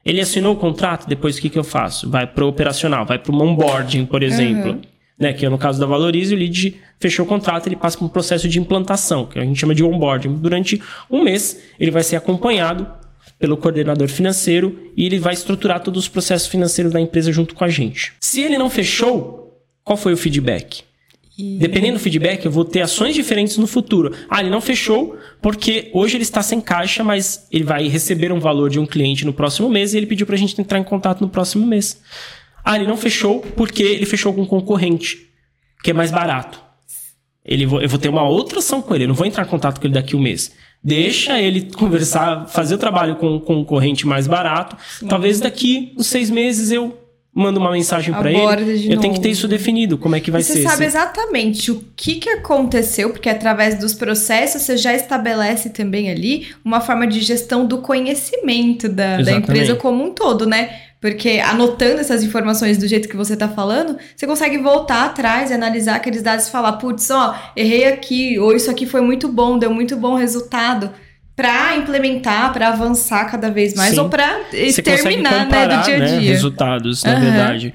Ele 0.04 0.20
assinou 0.20 0.54
o 0.54 0.56
contrato, 0.56 1.06
depois 1.06 1.36
o 1.36 1.40
que, 1.40 1.50
que 1.50 1.58
eu 1.58 1.64
faço? 1.64 2.08
Vai 2.08 2.26
para 2.26 2.44
o 2.44 2.48
operacional, 2.48 3.04
vai 3.04 3.18
para 3.18 3.32
o 3.32 3.42
onboarding, 3.42 4.06
por 4.06 4.22
exemplo. 4.22 4.72
Uhum. 4.72 4.80
Né, 5.18 5.32
que 5.32 5.46
é 5.46 5.48
no 5.48 5.56
caso 5.56 5.80
da 5.80 5.86
Valorize, 5.86 6.34
o 6.34 6.36
lead 6.36 6.76
fechou 7.00 7.24
o 7.24 7.28
contrato, 7.28 7.66
ele 7.66 7.76
passa 7.76 7.96
para 7.96 8.06
um 8.06 8.08
processo 8.08 8.46
de 8.46 8.60
implantação, 8.60 9.24
que 9.24 9.38
a 9.38 9.42
gente 9.42 9.58
chama 9.58 9.74
de 9.74 9.82
onboarding. 9.82 10.34
Durante 10.34 10.82
um 11.10 11.22
mês, 11.22 11.62
ele 11.80 11.90
vai 11.90 12.02
ser 12.02 12.16
acompanhado 12.16 12.86
pelo 13.38 13.56
coordenador 13.56 14.08
financeiro 14.08 14.90
e 14.94 15.06
ele 15.06 15.18
vai 15.18 15.32
estruturar 15.32 15.80
todos 15.80 16.04
os 16.04 16.08
processos 16.08 16.48
financeiros 16.48 16.92
da 16.92 17.00
empresa 17.00 17.32
junto 17.32 17.54
com 17.54 17.64
a 17.64 17.68
gente. 17.68 18.12
Se 18.20 18.42
ele 18.42 18.58
não 18.58 18.68
fechou, 18.68 19.58
qual 19.82 19.96
foi 19.96 20.12
o 20.12 20.18
feedback? 20.18 20.84
E... 21.38 21.58
Dependendo 21.58 21.94
do 21.94 22.00
feedback, 22.00 22.44
eu 22.44 22.50
vou 22.50 22.64
ter 22.64 22.80
ações 22.80 23.14
diferentes 23.14 23.58
no 23.58 23.66
futuro. 23.66 24.14
Ah, 24.28 24.40
ele 24.40 24.48
não 24.48 24.60
fechou 24.60 25.18
porque 25.42 25.90
hoje 25.92 26.16
ele 26.16 26.22
está 26.22 26.42
sem 26.42 26.60
caixa, 26.60 27.04
mas 27.04 27.46
ele 27.52 27.64
vai 27.64 27.88
receber 27.88 28.32
um 28.32 28.40
valor 28.40 28.70
de 28.70 28.78
um 28.78 28.86
cliente 28.86 29.24
no 29.24 29.32
próximo 29.32 29.68
mês 29.68 29.92
e 29.92 29.98
ele 29.98 30.06
pediu 30.06 30.26
para 30.26 30.34
a 30.34 30.38
gente 30.38 30.58
entrar 30.60 30.78
em 30.78 30.84
contato 30.84 31.20
no 31.20 31.28
próximo 31.28 31.66
mês. 31.66 32.00
Ah, 32.64 32.76
ele 32.76 32.86
não 32.86 32.96
fechou 32.96 33.40
porque 33.54 33.82
ele 33.82 34.06
fechou 34.06 34.32
com 34.32 34.42
um 34.42 34.46
concorrente, 34.46 35.28
que 35.82 35.90
é 35.90 35.94
mais 35.94 36.10
barato. 36.10 36.60
Ele, 37.44 37.64
eu 37.64 37.88
vou 37.88 37.98
ter 37.98 38.08
uma 38.08 38.28
outra 38.28 38.58
ação 38.58 38.82
com 38.82 38.94
ele, 38.94 39.04
eu 39.04 39.08
não 39.08 39.14
vou 39.14 39.26
entrar 39.26 39.44
em 39.44 39.48
contato 39.48 39.78
com 39.78 39.86
ele 39.86 39.94
daqui 39.94 40.16
a 40.16 40.18
um 40.18 40.22
mês. 40.22 40.52
Deixa 40.82 41.40
ele 41.40 41.62
conversar, 41.72 42.46
fazer 42.48 42.74
o 42.74 42.78
trabalho 42.78 43.16
com 43.16 43.36
um 43.36 43.40
concorrente 43.40 44.06
mais 44.06 44.26
barato. 44.26 44.76
Talvez 45.08 45.38
daqui 45.38 45.92
uns 45.96 46.06
seis 46.06 46.30
meses 46.30 46.70
eu 46.70 46.96
manda 47.36 47.60
uma 47.60 47.70
mensagem 47.70 48.14
para 48.14 48.32
ele. 48.32 48.94
Eu 48.94 48.98
tenho 48.98 49.12
que 49.12 49.20
ter 49.20 49.28
isso 49.28 49.46
definido, 49.46 49.98
como 49.98 50.16
é 50.16 50.20
que 50.20 50.30
vai 50.30 50.42
você 50.42 50.54
ser. 50.54 50.62
Você 50.62 50.68
sabe 50.68 50.86
esse... 50.86 50.96
exatamente 50.96 51.70
o 51.70 51.84
que, 51.94 52.14
que 52.14 52.30
aconteceu, 52.30 53.10
porque 53.10 53.28
através 53.28 53.74
dos 53.78 53.92
processos 53.92 54.62
você 54.62 54.74
já 54.78 54.94
estabelece 54.94 55.68
também 55.68 56.10
ali 56.10 56.48
uma 56.64 56.80
forma 56.80 57.06
de 57.06 57.20
gestão 57.20 57.66
do 57.66 57.82
conhecimento 57.82 58.88
da, 58.88 59.20
da 59.20 59.32
empresa 59.32 59.76
como 59.76 60.02
um 60.02 60.12
todo, 60.12 60.46
né? 60.46 60.80
Porque 60.98 61.38
anotando 61.44 62.00
essas 62.00 62.24
informações 62.24 62.78
do 62.78 62.88
jeito 62.88 63.06
que 63.06 63.16
você 63.16 63.36
tá 63.36 63.46
falando, 63.46 63.98
você 64.16 64.26
consegue 64.26 64.56
voltar 64.56 65.04
atrás 65.04 65.50
e 65.50 65.54
analisar 65.54 65.96
aqueles 65.96 66.22
dados 66.22 66.48
e 66.48 66.50
falar, 66.50 66.72
putz, 66.72 67.10
ó, 67.10 67.34
errei 67.54 67.84
aqui, 67.84 68.38
ou 68.38 68.56
isso 68.56 68.70
aqui 68.70 68.86
foi 68.86 69.02
muito 69.02 69.28
bom, 69.28 69.58
deu 69.58 69.70
muito 69.70 69.94
bom 69.94 70.14
resultado 70.14 70.90
para 71.36 71.76
implementar, 71.76 72.50
para 72.52 72.68
avançar 72.68 73.26
cada 73.30 73.50
vez 73.50 73.74
mais 73.74 73.94
Sim. 73.94 74.00
ou 74.00 74.08
para 74.08 74.40
terminar 74.82 75.44
comparar, 75.44 75.68
né, 75.68 75.76
do 75.76 75.84
dia 75.84 75.96
a 75.96 75.98
dia. 75.98 76.16
Né, 76.16 76.26
resultados, 76.28 77.04
na 77.04 77.14
uhum. 77.14 77.20
verdade, 77.20 77.74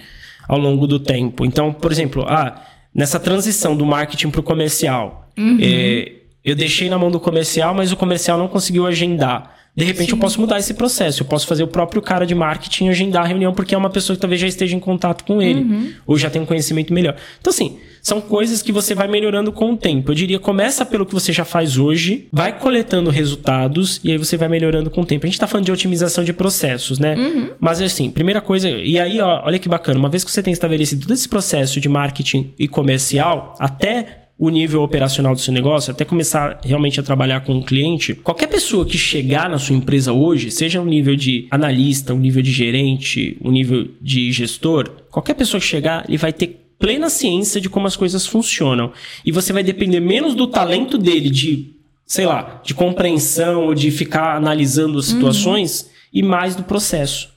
ao 0.50 0.58
longo 0.58 0.88
do 0.88 1.00
tempo. 1.00 1.46
Então, 1.46 1.72
por 1.72 1.92
exemplo, 1.92 2.26
ah, 2.28 2.60
nessa 2.94 3.20
transição 3.20 3.78
do 3.78 3.86
marketing 3.86 4.32
para 4.32 4.42
o 4.42 4.44
comercial, 4.44 5.30
uhum. 5.38 5.60
é, 5.62 6.12
eu 6.44 6.56
deixei 6.56 6.90
na 6.90 6.98
mão 6.98 7.12
do 7.12 7.20
comercial, 7.20 7.76
mas 7.76 7.92
o 7.92 7.96
comercial 7.96 8.36
não 8.36 8.48
conseguiu 8.48 8.88
agendar. 8.88 9.56
De 9.76 9.86
repente 9.86 10.12
eu 10.12 10.18
posso 10.18 10.40
mudar 10.40 10.60
esse 10.60 10.74
processo. 10.74 11.24
Eu 11.24 11.28
posso 11.28 11.48
fazer 11.48 11.64
o 11.64 11.68
próprio 11.68 12.02
cara 12.02 12.26
de 12.26 12.36
marketing 12.36 12.90
agendar 12.90 13.24
a 13.24 13.28
reunião 13.28 13.54
porque 13.54 13.74
é 13.74 13.78
uma 13.78 13.90
pessoa 13.90 14.16
que 14.16 14.22
talvez 14.22 14.42
já 14.42 14.48
esteja 14.48 14.76
em 14.76 14.80
contato 14.80 15.24
com 15.24 15.42
ele. 15.42 15.62
Uhum. 15.62 15.94
Ou 16.06 16.18
já 16.18 16.30
tem 16.30 16.42
um 16.42 16.46
conhecimento 16.46 16.94
melhor. 16.94 17.16
Então, 17.40 17.52
assim, 17.52 17.78
são 18.02 18.20
coisas 18.20 18.62
que 18.62 18.72
você 18.72 18.94
vai 18.94 19.08
melhorando 19.08 19.52
com 19.52 19.72
o 19.72 19.78
tempo. 19.78 20.12
Eu 20.12 20.16
diria, 20.16 20.40
começa 20.40 20.86
pelo 20.86 21.06
que 21.06 21.14
você 21.14 21.32
já 21.32 21.46
faz 21.46 21.78
hoje, 21.78 22.28
vai 22.32 22.58
coletando 22.58 23.10
resultados 23.10 24.02
e 24.04 24.12
aí 24.12 24.18
você 24.18 24.36
vai 24.36 24.50
melhorando 24.50 24.90
com 24.90 25.02
o 25.02 25.06
tempo. 25.06 25.26
A 25.26 25.30
gente 25.30 25.40
tá 25.40 25.48
falando 25.48 25.66
de 25.66 25.72
otimização 25.72 26.24
de 26.24 26.34
processos, 26.34 27.00
né? 27.00 27.16
Uhum. 27.16 27.52
Mas 27.60 27.82
assim, 27.82 28.10
primeira 28.10 28.42
coisa, 28.42 28.70
e 28.70 29.00
aí, 29.00 29.22
ó, 29.22 29.44
olha 29.46 29.60
que 29.60 29.70
bacana, 29.70 30.00
uma 30.00 30.10
vez 30.10 30.24
que 30.24 30.32
você 30.32 30.44
tem 30.44 30.52
estabelecido 30.52 31.04
todo 31.04 31.14
esse 31.14 31.30
processo 31.30 31.80
de 31.80 31.88
marketing 31.88 32.54
e 32.58 32.68
comercial, 32.68 33.56
até 33.60 34.21
o 34.42 34.50
nível 34.50 34.82
operacional 34.82 35.36
do 35.36 35.40
seu 35.40 35.54
negócio, 35.54 35.92
até 35.92 36.04
começar 36.04 36.60
realmente 36.64 37.00
a 37.00 37.04
trabalhar 37.04 37.42
com 37.42 37.60
o 37.60 37.64
cliente, 37.64 38.16
qualquer 38.16 38.48
pessoa 38.48 38.84
que 38.84 38.98
chegar 38.98 39.48
na 39.48 39.60
sua 39.60 39.76
empresa 39.76 40.12
hoje, 40.12 40.50
seja 40.50 40.82
um 40.82 40.86
nível 40.86 41.16
de 41.16 41.48
analista, 41.52 42.12
um 42.12 42.18
nível 42.18 42.42
de 42.42 42.52
gerente, 42.52 43.38
um 43.40 43.52
nível 43.52 43.88
de 44.02 44.32
gestor, 44.32 44.90
qualquer 45.12 45.36
pessoa 45.36 45.62
que 45.62 45.68
chegar, 45.68 46.06
ele 46.08 46.18
vai 46.18 46.34
ter 46.34 46.60
plena 46.80 47.08
ciência 47.08 47.62
de 47.62 47.70
como 47.70 47.86
as 47.86 47.96
coisas 47.96 48.26
funcionam. 48.26 48.92
E 49.24 49.32
você 49.32 49.54
vai 49.54 49.62
depender 49.62 50.00
menos 50.00 50.34
do 50.34 50.48
talento 50.48 50.98
dele 50.98 51.30
de, 51.30 51.76
sei 52.04 52.26
lá, 52.26 52.64
de 52.66 52.74
compreensão 52.74 53.68
ou 53.68 53.76
de 53.76 53.92
ficar 53.92 54.36
analisando 54.36 54.98
as 54.98 55.06
situações 55.06 55.82
uhum. 55.82 55.88
e 56.14 56.24
mais 56.24 56.56
do 56.56 56.64
processo. 56.64 57.30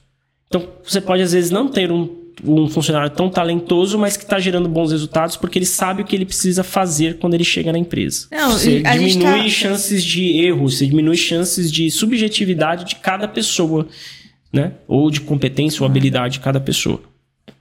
Então, 0.47 0.67
você 0.83 0.99
pode 0.99 1.21
às 1.21 1.33
vezes 1.33 1.51
não 1.51 1.67
ter 1.67 1.91
um 1.91 2.24
um 2.43 2.67
funcionário 2.67 3.09
tão 3.09 3.29
talentoso, 3.29 3.97
mas 3.97 4.17
que 4.17 4.23
está 4.23 4.39
gerando 4.39 4.67
bons 4.67 4.91
resultados 4.91 5.37
porque 5.37 5.57
ele 5.57 5.65
sabe 5.65 6.01
o 6.01 6.05
que 6.05 6.15
ele 6.15 6.25
precisa 6.25 6.63
fazer 6.63 7.17
quando 7.17 7.33
ele 7.33 7.43
chega 7.43 7.71
na 7.71 7.77
empresa. 7.77 8.27
Não, 8.31 8.51
você 8.51 8.81
diminui 8.81 9.43
tá... 9.43 9.49
chances 9.49 10.03
de 10.03 10.39
erro, 10.39 10.69
você 10.69 10.85
diminui 10.85 11.17
chances 11.17 11.71
de 11.71 11.89
subjetividade 11.89 12.85
de 12.85 12.95
cada 12.95 13.27
pessoa, 13.27 13.87
né? 14.51 14.73
Ou 14.87 15.09
de 15.09 15.21
competência 15.21 15.81
ou 15.81 15.85
habilidade 15.85 16.35
de 16.35 16.39
cada 16.39 16.59
pessoa. 16.59 17.01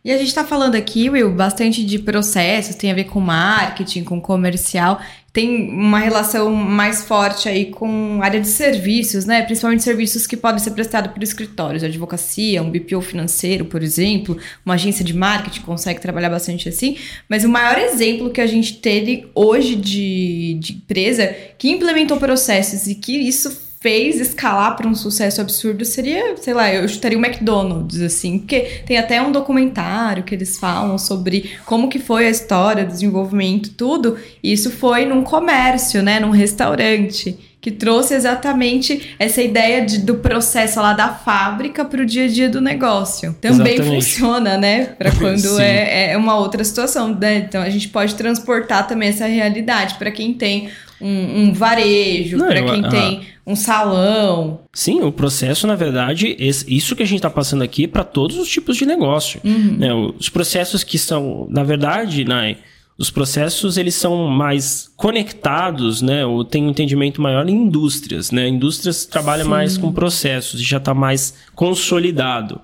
E 0.05 0.12
a 0.12 0.18
gente 0.18 0.28
está 0.28 0.45
falando 0.45 0.74
aqui, 0.74 1.09
Will, 1.09 1.32
bastante 1.32 1.82
de 1.82 1.99
processos, 1.99 2.76
tem 2.76 2.91
a 2.91 2.95
ver 2.95 3.05
com 3.05 3.20
marketing, 3.20 4.05
com 4.05 4.20
comercial, 4.20 5.01
tem 5.32 5.70
uma 5.70 5.99
relação 5.99 6.55
mais 6.55 7.03
forte 7.05 7.49
aí 7.49 7.70
com 7.70 8.20
área 8.22 8.39
de 8.39 8.47
serviços, 8.47 9.24
né? 9.24 9.43
Principalmente 9.43 9.82
serviços 9.82 10.26
que 10.26 10.37
podem 10.37 10.61
ser 10.61 10.72
prestados 10.72 11.11
por 11.11 11.22
escritórios, 11.22 11.82
advocacia, 11.82 12.62
um 12.62 12.70
BPO 12.70 13.01
financeiro, 13.01 13.64
por 13.64 13.82
exemplo, 13.82 14.37
uma 14.64 14.74
agência 14.74 15.03
de 15.03 15.14
marketing 15.14 15.62
consegue 15.62 16.01
trabalhar 16.01 16.28
bastante 16.28 16.68
assim. 16.68 16.99
Mas 17.26 17.43
o 17.43 17.49
maior 17.49 17.78
exemplo 17.78 18.30
que 18.30 18.43
a 18.43 18.47
gente 18.47 18.74
teve 18.74 19.26
hoje 19.35 19.74
de, 19.74 20.59
de 20.61 20.74
empresa 20.74 21.35
que 21.57 21.70
implementou 21.70 22.18
processos 22.18 22.87
e 22.87 22.95
que 22.95 23.16
isso 23.26 23.63
fez 23.85 24.18
escalar 24.18 24.76
para 24.76 24.89
um 24.89 24.95
sucesso 24.95 25.43
absurdo 25.43 25.85
seria, 25.85 26.39
sei 26.39 26.55
lá, 26.55 26.72
eu 26.72 26.89
chutaria 26.89 27.18
o 27.18 27.22
McDonald's, 27.22 28.01
assim, 28.01 28.39
porque 28.39 28.80
tem 28.87 28.97
até 28.97 29.20
um 29.20 29.30
documentário 29.30 30.22
que 30.22 30.35
eles 30.35 30.59
falam 30.59 30.97
sobre 30.97 31.51
como 31.66 31.91
que 31.91 31.99
foi 31.99 32.26
a 32.26 32.30
história, 32.30 32.82
desenvolvimento, 32.82 33.74
tudo. 33.76 34.16
E 34.43 34.55
isso 34.55 34.70
foi 34.70 35.05
num 35.05 35.22
comércio, 35.22 36.03
né, 36.03 36.18
num 36.18 36.30
restaurante 36.30 37.39
que 37.61 37.70
trouxe 37.70 38.14
exatamente 38.14 39.14
essa 39.18 39.43
ideia 39.43 39.85
de, 39.85 39.99
do 39.99 40.14
processo 40.14 40.80
lá 40.80 40.95
da 40.95 41.09
fábrica 41.09 41.85
para 41.85 42.01
o 42.01 42.07
dia 42.07 42.24
a 42.24 42.28
dia 42.28 42.49
do 42.49 42.62
negócio. 42.62 43.37
Também 43.39 43.74
exatamente. 43.74 44.05
funciona, 44.05 44.57
né? 44.57 44.85
Para 44.87 45.12
quando 45.12 45.61
é, 45.61 46.12
é, 46.12 46.16
uma 46.16 46.37
outra 46.37 46.64
situação, 46.64 47.14
né? 47.14 47.37
Então 47.37 47.61
a 47.61 47.68
gente 47.68 47.89
pode 47.89 48.14
transportar 48.14 48.87
também 48.87 49.11
essa 49.11 49.26
realidade 49.26 49.97
para 49.97 50.11
quem 50.11 50.32
tem 50.32 50.70
um, 51.01 51.43
um 51.43 51.53
varejo, 51.53 52.39
para 52.39 52.62
quem 52.62 52.82
tem 52.82 53.34
um 53.47 53.55
salão. 53.55 54.61
Sim, 54.72 55.03
o 55.03 55.12
processo, 55.12 55.66
na 55.66 55.74
verdade, 55.74 56.34
isso 56.38 56.97
que 56.97 57.03
a 57.03 57.07
gente 57.07 57.18
está 57.18 57.30
passando 57.30 57.62
aqui 57.62 57.84
é 57.84 57.88
para 57.88 58.05
todos 58.05 58.38
os 58.38 58.49
tipos 58.49 58.76
de 58.76 58.86
negócio. 58.86 59.40
Uhum. 59.45 59.76
Né? 59.78 59.92
Os 59.92 60.28
processos 60.28 60.82
que 60.82 60.99
são, 60.99 61.47
na 61.51 61.62
verdade, 61.62 62.24
Nai, 62.24 62.57
os 62.97 63.11
processos 63.11 63.76
eles 63.76 63.97
são 63.97 64.28
mais 64.28 64.88
conectados, 64.97 66.01
né? 66.01 66.24
Ou 66.24 66.45
tem 66.45 66.64
um 66.64 66.70
entendimento 66.70 67.20
maior 67.20 67.49
em 67.49 67.53
indústrias, 67.53 68.30
né? 68.30 68.47
Indústrias 68.47 69.05
trabalham 69.05 69.45
Sim. 69.45 69.51
mais 69.51 69.76
com 69.76 69.92
processos 69.92 70.61
e 70.61 70.64
já 70.64 70.76
está 70.76 70.95
mais 70.95 71.34
consolidado. 71.57 72.61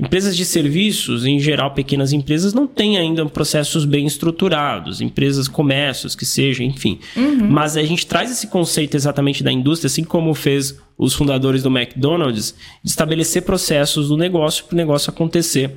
Empresas 0.00 0.34
de 0.34 0.44
serviços, 0.44 1.26
em 1.26 1.38
geral, 1.38 1.72
pequenas 1.72 2.14
empresas, 2.14 2.54
não 2.54 2.66
têm 2.66 2.96
ainda 2.96 3.26
processos 3.26 3.84
bem 3.84 4.06
estruturados, 4.06 5.02
empresas, 5.02 5.48
comércios, 5.48 6.16
que 6.16 6.24
seja, 6.24 6.64
enfim. 6.64 6.98
Uhum. 7.14 7.50
Mas 7.50 7.76
a 7.76 7.82
gente 7.82 8.06
traz 8.06 8.30
esse 8.30 8.46
conceito 8.46 8.96
exatamente 8.96 9.44
da 9.44 9.52
indústria, 9.52 9.86
assim 9.86 10.02
como 10.02 10.32
fez 10.32 10.78
os 10.96 11.12
fundadores 11.12 11.62
do 11.62 11.68
McDonald's, 11.68 12.54
de 12.82 12.90
estabelecer 12.90 13.42
processos 13.42 14.08
do 14.08 14.16
negócio 14.16 14.64
para 14.64 14.74
o 14.74 14.76
negócio 14.78 15.10
acontecer 15.10 15.70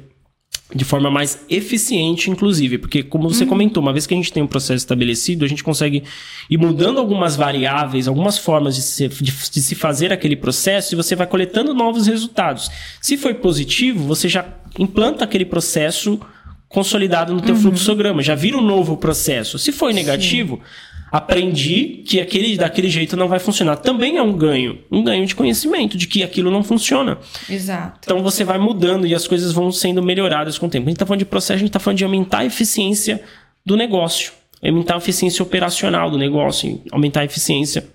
de 0.74 0.84
forma 0.84 1.10
mais 1.10 1.40
eficiente, 1.50 2.30
inclusive, 2.30 2.78
porque 2.78 3.02
como 3.02 3.30
você 3.30 3.44
uhum. 3.44 3.50
comentou, 3.50 3.82
uma 3.82 3.94
vez 3.94 4.06
que 4.06 4.14
a 4.14 4.18
gente 4.18 4.34
tem 4.34 4.44
um 4.44 4.48
processo 4.48 4.78
estabelecido, 4.78 5.46
a 5.46 5.48
gente 5.48 5.64
consegue 5.64 6.04
ir 6.50 6.58
mudando 6.58 7.00
algumas 7.00 7.38
variáveis, 7.38 8.08
algumas 8.08 8.38
formas 8.38 8.76
de 8.76 8.82
se, 8.82 9.08
de, 9.08 9.32
de 9.32 9.62
se 9.62 9.76
fazer 9.76 10.12
aquele 10.12 10.36
processo 10.36 10.94
e 10.94 10.98
você 10.98 11.16
vai 11.16 11.26
coletando 11.26 11.74
novos 11.74 12.06
resultados. 12.08 12.70
Se 13.02 13.16
foi 13.16 13.34
positivo, 13.34 14.04
você 14.04 14.28
já 14.28 14.46
implanta 14.78 15.24
aquele 15.24 15.46
processo 15.46 16.20
consolidado 16.68 17.34
no 17.34 17.40
teu 17.40 17.56
uhum. 17.56 17.62
fluxograma, 17.62 18.22
já 18.22 18.36
vira 18.36 18.58
um 18.58 18.62
novo 18.62 18.98
processo. 18.98 19.58
Se 19.58 19.72
foi 19.72 19.94
negativo, 19.94 20.58
Sim 20.58 20.97
aprendi 21.12 22.04
que 22.06 22.20
aquele 22.20 22.58
daquele 22.58 22.90
jeito 22.90 23.16
não 23.16 23.28
vai 23.28 23.40
funcionar. 23.40 23.78
Também 23.78 24.18
é 24.18 24.22
um 24.22 24.34
ganho, 24.34 24.80
um 24.92 25.04
ganho 25.04 25.26
de 25.26 25.36
conhecimento 25.36 25.98
de 25.98 26.08
que 26.08 26.24
aquilo 26.24 26.52
não 26.52 26.64
funciona. 26.64 27.18
Exato. 27.50 28.00
Então 28.04 28.22
você 28.22 28.44
vai 28.44 28.58
mudando 28.58 29.08
e 29.08 29.16
as 29.16 29.28
coisas 29.28 29.54
vão 29.54 29.72
sendo 29.72 30.04
melhoradas 30.04 30.58
com 30.58 30.68
o 30.68 30.70
tempo. 30.70 30.86
A 30.86 30.90
gente 30.90 30.98
está 30.98 31.06
falando 31.06 31.20
de 31.20 31.26
processo, 31.26 31.54
a 31.54 31.58
gente 31.58 31.70
está 31.70 31.80
falando 31.80 31.98
de 31.98 32.04
aumentar 32.04 32.40
a 32.40 32.46
eficiência 32.46 33.22
do 33.66 33.78
negócio, 33.78 34.32
aumentar 34.64 34.96
a 34.96 34.98
eficiência 34.98 35.42
operacional 35.44 36.12
do 36.12 36.18
negócio, 36.18 36.82
aumentar 36.92 37.22
a 37.22 37.26
eficiência. 37.26 37.88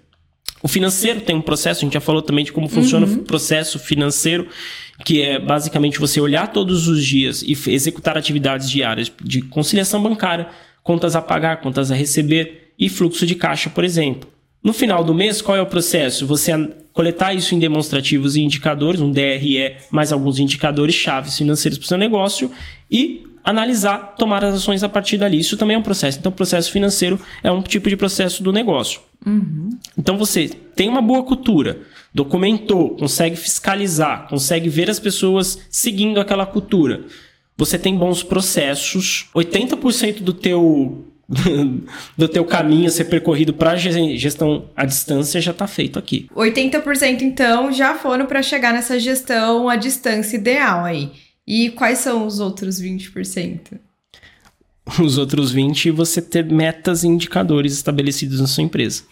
O 0.63 0.69
financeiro 0.69 1.21
tem 1.21 1.35
um 1.35 1.43
processo, 1.43 1.81
a 1.81 1.85
gente 1.85 1.95
já 1.95 2.01
falou 2.01 2.23
também 2.23 2.45
de 2.45 2.53
como 2.53 2.69
funciona 2.69 3.05
uhum. 3.05 3.15
o 3.15 3.19
processo 3.25 3.79
financeiro, 3.79 4.47
que 5.05 5.21
é 5.21 5.39
basicamente 5.39 5.99
você 5.99 6.21
olhar 6.21 6.47
todos 6.53 6.87
os 6.87 7.05
dias 7.05 7.43
e 7.43 7.53
executar 7.71 8.17
atividades 8.17 8.71
diárias 8.71 9.11
de 9.23 9.43
conciliação 9.43 10.01
bancária, 10.01 10.49
contas 10.83 11.17
a 11.17 11.21
pagar, 11.21 11.61
contas 11.61 11.91
a 11.91 11.95
receber, 11.95 12.62
e 12.83 12.89
fluxo 12.89 13.24
de 13.24 13.37
caixa, 13.37 13.70
por 13.70 13.85
exemplo. 13.85 14.28
No 14.62 14.72
final 14.72 15.05
do 15.05 15.14
mês, 15.14 15.41
qual 15.41 15.57
é 15.57 15.62
o 15.62 15.66
processo? 15.66 16.26
Você 16.26 16.53
coletar 16.93 17.33
isso 17.33 17.55
em 17.55 17.61
demonstrativos 17.61 18.35
e 18.35 18.43
indicadores, 18.43 19.01
um 19.01 19.11
DRE, 19.11 19.76
mais 19.91 20.12
alguns 20.12 20.41
indicadores 20.41 20.95
chaves 20.97 21.39
financeiros 21.39 21.78
para 21.78 21.85
o 21.85 21.89
seu 21.89 21.97
negócio 21.97 22.51
e 22.91 23.24
analisar, 23.45 24.16
tomar 24.16 24.45
as 24.45 24.57
ações 24.57 24.83
a 24.83 24.89
partir 24.89 25.16
dali. 25.16 25.39
Isso 25.39 25.57
também 25.57 25.76
é 25.76 25.78
um 25.78 25.83
processo. 25.83 26.18
Então, 26.18 26.30
o 26.30 26.35
processo 26.35 26.72
financeiro 26.72 27.20
é 27.43 27.53
um 27.53 27.62
tipo 27.62 27.89
de 27.89 27.97
processo 27.97 28.43
do 28.43 28.53
negócio. 28.53 29.01
Uhum. 29.24 29.70
Então, 29.97 30.18
você 30.18 30.49
tem 30.74 30.89
uma 30.89 31.03
boa 31.03 31.22
cultura, 31.22 31.80
documentou, 32.12 32.97
consegue 32.97 33.37
fiscalizar, 33.37 34.28
consegue 34.28 34.68
ver 34.68 34.91
as 34.91 34.99
pessoas 34.99 35.59
seguindo 35.70 36.20
aquela 36.20 36.47
cultura. 36.47 37.05
Você 37.57 37.78
tem 37.78 37.97
bons 37.97 38.22
processos. 38.24 39.28
80% 39.35 40.20
do 40.20 40.33
teu 40.33 41.12
do 42.16 42.28
teu 42.28 42.45
caminho 42.45 42.89
a 42.89 42.91
ser 42.91 43.05
percorrido 43.07 43.55
para 43.55 43.76
gestão 43.76 44.66
à 44.76 44.85
distância 44.85 45.41
já 45.41 45.51
está 45.51 45.66
feito 45.66 45.99
aqui. 45.99 46.28
80% 46.35 47.22
então 47.22 47.72
já 47.72 47.95
foram 47.95 48.26
para 48.26 48.43
chegar 48.43 48.72
nessa 48.72 48.99
gestão 48.99 49.68
à 49.68 49.76
distância 49.76 50.37
ideal 50.37 50.85
aí. 50.85 51.11
E 51.47 51.70
quais 51.70 51.99
são 51.99 52.26
os 52.26 52.39
outros 52.39 52.80
20%? 52.80 53.78
Os 55.01 55.16
outros 55.16 55.53
20 55.53 55.91
você 55.91 56.20
ter 56.20 56.45
metas 56.45 57.03
e 57.03 57.09
indicadores 57.09 57.72
estabelecidos 57.72 58.41
na 58.41 58.47
sua 58.47 58.64
empresa. 58.64 59.05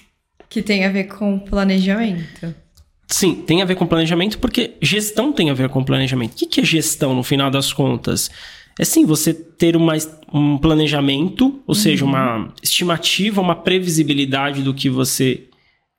Que 0.49 0.63
tem 0.63 0.85
a 0.85 0.91
ver 0.91 1.05
com 1.05 1.39
planejamento. 1.39 2.55
Sim, 3.07 3.37
tem 3.37 3.61
a 3.61 3.65
ver 3.65 3.75
com 3.75 3.87
planejamento, 3.87 4.39
porque 4.39 4.75
gestão 4.81 5.33
tem 5.33 5.51
a 5.51 5.55
ver 5.55 5.69
com 5.69 5.83
planejamento. 5.83 6.33
O 6.33 6.49
que 6.49 6.61
é 6.61 6.65
gestão 6.65 7.15
no 7.15 7.23
final 7.23 7.51
das 7.51 7.73
contas? 7.73 8.31
É 8.81 8.85
sim 8.87 9.05
você 9.05 9.35
ter 9.35 9.77
uma, 9.77 9.93
um 10.33 10.57
planejamento, 10.57 11.45
ou 11.45 11.63
uhum. 11.69 11.75
seja, 11.75 12.03
uma 12.03 12.51
estimativa, 12.63 13.39
uma 13.39 13.55
previsibilidade 13.55 14.63
do 14.63 14.73
que 14.73 14.89
você 14.89 15.43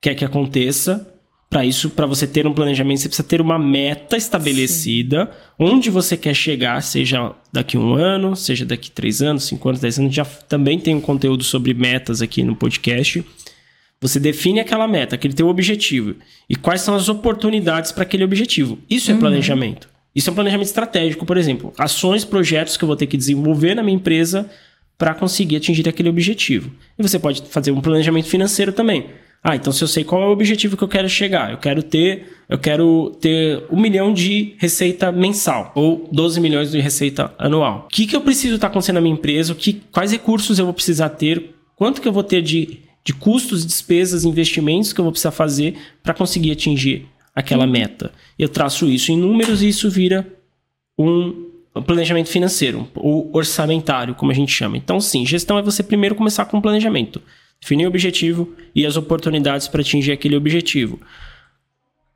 quer 0.01 0.15
que 0.15 0.25
aconteça. 0.25 1.07
Para 1.47 1.63
isso, 1.63 1.91
para 1.91 2.07
você 2.07 2.25
ter 2.25 2.47
um 2.47 2.53
planejamento, 2.53 3.01
você 3.01 3.07
precisa 3.07 3.27
ter 3.27 3.39
uma 3.39 3.59
meta 3.59 4.17
estabelecida, 4.17 5.25
sim. 5.25 5.63
onde 5.63 5.91
você 5.91 6.17
quer 6.17 6.34
chegar, 6.34 6.82
seja 6.82 7.36
daqui 7.53 7.77
um 7.77 7.93
ano, 7.93 8.36
seja 8.36 8.65
daqui 8.65 8.89
três 8.89 9.21
anos, 9.21 9.43
cinco 9.43 9.69
anos, 9.69 9.79
dez 9.79 9.99
anos. 9.99 10.15
Já 10.15 10.25
também 10.25 10.79
tem 10.79 10.95
um 10.95 11.01
conteúdo 11.01 11.43
sobre 11.43 11.75
metas 11.75 12.19
aqui 12.19 12.41
no 12.41 12.55
podcast. 12.55 13.23
Você 13.99 14.19
define 14.19 14.59
aquela 14.59 14.88
meta, 14.88 15.13
aquele 15.13 15.36
teu 15.36 15.47
objetivo 15.49 16.15
e 16.49 16.55
quais 16.55 16.82
são 16.82 16.95
as 16.95 17.09
oportunidades 17.09 17.91
para 17.91 18.01
aquele 18.01 18.23
objetivo. 18.23 18.79
Isso 18.89 19.11
é 19.11 19.13
uhum. 19.13 19.19
planejamento. 19.19 19.91
Isso 20.16 20.30
é 20.30 20.32
um 20.32 20.36
planejamento 20.36 20.68
estratégico, 20.68 21.26
por 21.26 21.38
exemplo, 21.38 21.74
ações, 21.78 22.26
projetos 22.26 22.76
que 22.76 22.84
eu 22.84 22.88
vou 22.88 22.95
ter 22.95 23.07
que 23.07 23.18
desenvolver 23.18 23.76
na 23.76 23.84
minha 23.84 23.95
empresa 23.95 24.49
para 24.97 25.14
conseguir 25.14 25.55
atingir 25.55 25.88
aquele 25.88 26.09
objetivo. 26.09 26.72
E 26.99 27.01
você 27.01 27.18
pode 27.18 27.41
fazer 27.49 27.72
um 27.72 27.82
planejamento 27.82 28.28
financeiro 28.28 28.72
também. 28.72 29.07
Ah, 29.43 29.55
então 29.55 29.74
se 29.74 29.84
eu 29.84 29.88
sei 29.88 30.03
qual 30.03 30.22
é 30.22 30.26
o 30.28 30.32
objetivo 30.32 30.78
que 30.78 30.84
eu 30.84 30.88
quero 30.88 31.09
chegar, 31.09 31.51
eu 31.51 31.57
quero 31.57 31.82
ter, 31.82 32.28
eu 32.47 32.59
quero 32.59 33.18
ter 33.20 33.64
um 33.72 33.80
milhão 33.80 34.14
de 34.14 34.53
receita 34.59 35.12
mensal 35.12 35.72
ou 35.74 36.07
12 36.12 36.39
milhões 36.39 36.70
de 36.70 36.80
receita 36.80 37.34
anual. 37.39 37.86
O 37.86 37.88
que, 37.88 38.05
que 38.05 38.16
eu 38.16 38.22
preciso 38.22 38.55
estar 38.55 38.68
tá 38.68 38.72
acontecendo 38.72 38.95
na 38.95 39.01
minha 39.01 39.16
empresa? 39.16 39.55
Que, 39.55 39.82
quais 39.91 40.12
recursos 40.12 40.59
eu 40.59 40.66
vou 40.66 40.74
precisar 40.74 41.09
ter? 41.09 41.55
Quanto 41.76 41.99
que 41.99 42.07
eu 42.07 42.14
vou 42.14 42.24
ter 42.24 42.43
de, 42.43 42.82
de 43.03 43.14
custos, 43.14 43.66
despesas, 43.66 44.24
investimentos 44.24 44.93
que 44.93 44.99
eu 44.99 45.03
vou 45.03 45.12
precisar 45.12 45.32
fazer 45.32 45.76
para 46.03 46.14
conseguir 46.14 46.51
atingir 46.51 47.07
aquela 47.36 47.65
meta. 47.65 48.11
Eu 48.38 48.49
traço 48.49 48.88
isso 48.88 49.11
em 49.11 49.17
números 49.17 49.61
e 49.61 49.69
isso 49.69 49.89
vira 49.89 50.27
um 50.97 51.49
planejamento 51.86 52.27
financeiro, 52.27 52.88
ou 52.95 53.29
orçamentário, 53.34 54.13
como 54.13 54.32
a 54.32 54.36
gente 54.36 54.51
chama. 54.51 54.75
Então, 54.77 54.99
sim, 54.99 55.25
gestão 55.25 55.57
é 55.57 55.61
você 55.61 55.82
primeiro 55.82 56.15
começar 56.15 56.45
com 56.45 56.59
planejamento. 56.59 57.21
Definir 57.61 57.86
o 57.86 57.89
objetivo 57.89 58.53
e 58.75 58.86
as 58.86 58.97
oportunidades 58.97 59.67
para 59.67 59.82
atingir 59.82 60.11
aquele 60.11 60.36
objetivo. 60.36 60.99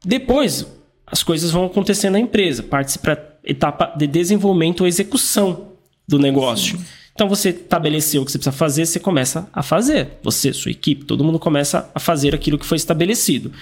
Depois, 0.04 0.68
as 1.08 1.24
coisas 1.24 1.52
vão 1.52 1.66
acontecer 1.66 2.10
na 2.10 2.20
empresa, 2.20 2.64
parte 2.64 2.98
para 3.00 3.36
etapa 3.44 3.94
de 3.96 4.08
desenvolvimento 4.08 4.82
ou 4.82 4.88
execução 4.88 5.72
do 6.08 6.20
negócio. 6.20 6.78
Sim. 6.78 6.86
Então 7.14 7.30
você 7.30 7.50
estabeleceu 7.50 8.22
o 8.22 8.26
que 8.26 8.32
você 8.32 8.38
precisa 8.38 8.56
fazer, 8.56 8.86
você 8.86 9.00
começa 9.00 9.48
a 9.54 9.64
fazer. 9.64 10.20
Você, 10.22 10.52
sua 10.52 10.72
equipe, 10.72 11.06
todo 11.06 11.24
mundo 11.24 11.40
começa 11.40 11.90
a 11.96 12.00
fazer 12.00 12.36
aquilo 12.36 12.58
que 12.58 12.66
foi 12.66 12.76
estabelecido. 12.76 13.54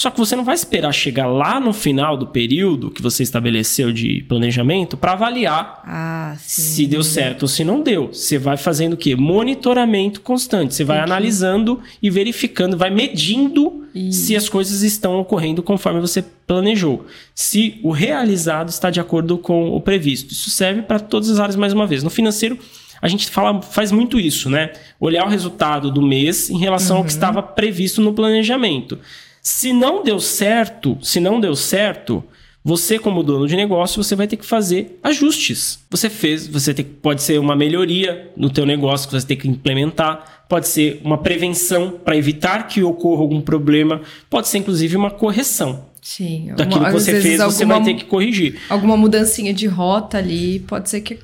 Só 0.00 0.10
que 0.10 0.18
você 0.18 0.34
não 0.34 0.44
vai 0.44 0.54
esperar 0.54 0.94
chegar 0.94 1.26
lá 1.26 1.60
no 1.60 1.74
final 1.74 2.16
do 2.16 2.26
período 2.26 2.90
que 2.90 3.02
você 3.02 3.22
estabeleceu 3.22 3.92
de 3.92 4.24
planejamento 4.26 4.96
para 4.96 5.12
avaliar 5.12 5.82
ah, 5.84 6.34
se 6.38 6.86
deu 6.86 7.02
certo 7.02 7.42
ou 7.42 7.48
se 7.48 7.62
não 7.64 7.82
deu. 7.82 8.06
Você 8.06 8.38
vai 8.38 8.56
fazendo 8.56 8.94
o 8.94 8.96
quê? 8.96 9.14
Monitoramento 9.14 10.22
constante. 10.22 10.74
Você 10.74 10.84
vai 10.84 10.96
Entendi. 10.96 11.12
analisando 11.12 11.80
e 12.02 12.08
verificando, 12.08 12.78
vai 12.78 12.88
medindo 12.88 13.84
Isso. 13.94 14.22
se 14.22 14.34
as 14.34 14.48
coisas 14.48 14.80
estão 14.80 15.20
ocorrendo 15.20 15.62
conforme 15.62 16.00
você 16.00 16.24
planejou. 16.46 17.04
Se 17.34 17.78
o 17.82 17.90
realizado 17.90 18.70
está 18.70 18.88
de 18.88 19.00
acordo 19.00 19.36
com 19.36 19.68
o 19.68 19.82
previsto. 19.82 20.32
Isso 20.32 20.48
serve 20.48 20.80
para 20.80 20.98
todas 20.98 21.28
as 21.28 21.38
áreas 21.38 21.56
mais 21.56 21.74
uma 21.74 21.86
vez. 21.86 22.02
No 22.02 22.08
financeiro, 22.08 22.58
a 23.02 23.06
gente 23.06 23.28
fala, 23.28 23.60
faz 23.60 23.92
muito 23.92 24.18
isso, 24.18 24.48
né? 24.48 24.72
Olhar 24.98 25.26
o 25.26 25.28
resultado 25.28 25.90
do 25.90 26.00
mês 26.00 26.48
em 26.48 26.56
relação 26.56 26.96
uhum. 26.96 27.02
ao 27.02 27.06
que 27.06 27.12
uhum. 27.12 27.18
estava 27.18 27.42
previsto 27.42 28.00
no 28.00 28.14
planejamento. 28.14 28.98
Se 29.42 29.72
não 29.72 30.02
deu 30.02 30.20
certo, 30.20 30.98
se 31.02 31.18
não 31.18 31.40
deu 31.40 31.56
certo, 31.56 32.22
você 32.62 32.98
como 32.98 33.22
dono 33.22 33.46
de 33.46 33.56
negócio, 33.56 34.02
você 34.02 34.14
vai 34.14 34.26
ter 34.26 34.36
que 34.36 34.44
fazer 34.44 34.98
ajustes. 35.02 35.78
Você 35.90 36.10
fez, 36.10 36.46
você 36.46 36.74
tem, 36.74 36.84
pode 36.84 37.22
ser 37.22 37.40
uma 37.40 37.56
melhoria 37.56 38.30
no 38.36 38.50
teu 38.50 38.66
negócio 38.66 39.08
que 39.08 39.18
você 39.18 39.26
tem 39.26 39.36
que 39.36 39.48
implementar, 39.48 40.44
pode 40.48 40.68
ser 40.68 41.00
uma 41.02 41.16
prevenção 41.16 41.92
para 42.04 42.16
evitar 42.16 42.68
que 42.68 42.82
ocorra 42.82 43.22
algum 43.22 43.40
problema, 43.40 44.02
pode 44.28 44.48
ser 44.48 44.58
inclusive 44.58 44.96
uma 44.96 45.10
correção. 45.10 45.88
Sim, 46.02 46.52
daquilo 46.56 46.84
que 46.84 46.92
você 46.92 47.20
fez, 47.20 47.40
alguma, 47.40 47.56
você 47.56 47.64
vai 47.64 47.82
ter 47.82 47.94
que 47.94 48.04
corrigir. 48.04 48.58
Alguma 48.68 48.96
mudancinha 48.96 49.52
de 49.52 49.66
rota 49.66 50.18
ali, 50.18 50.60
pode 50.60 50.88
ser 50.88 51.00
que 51.02 51.18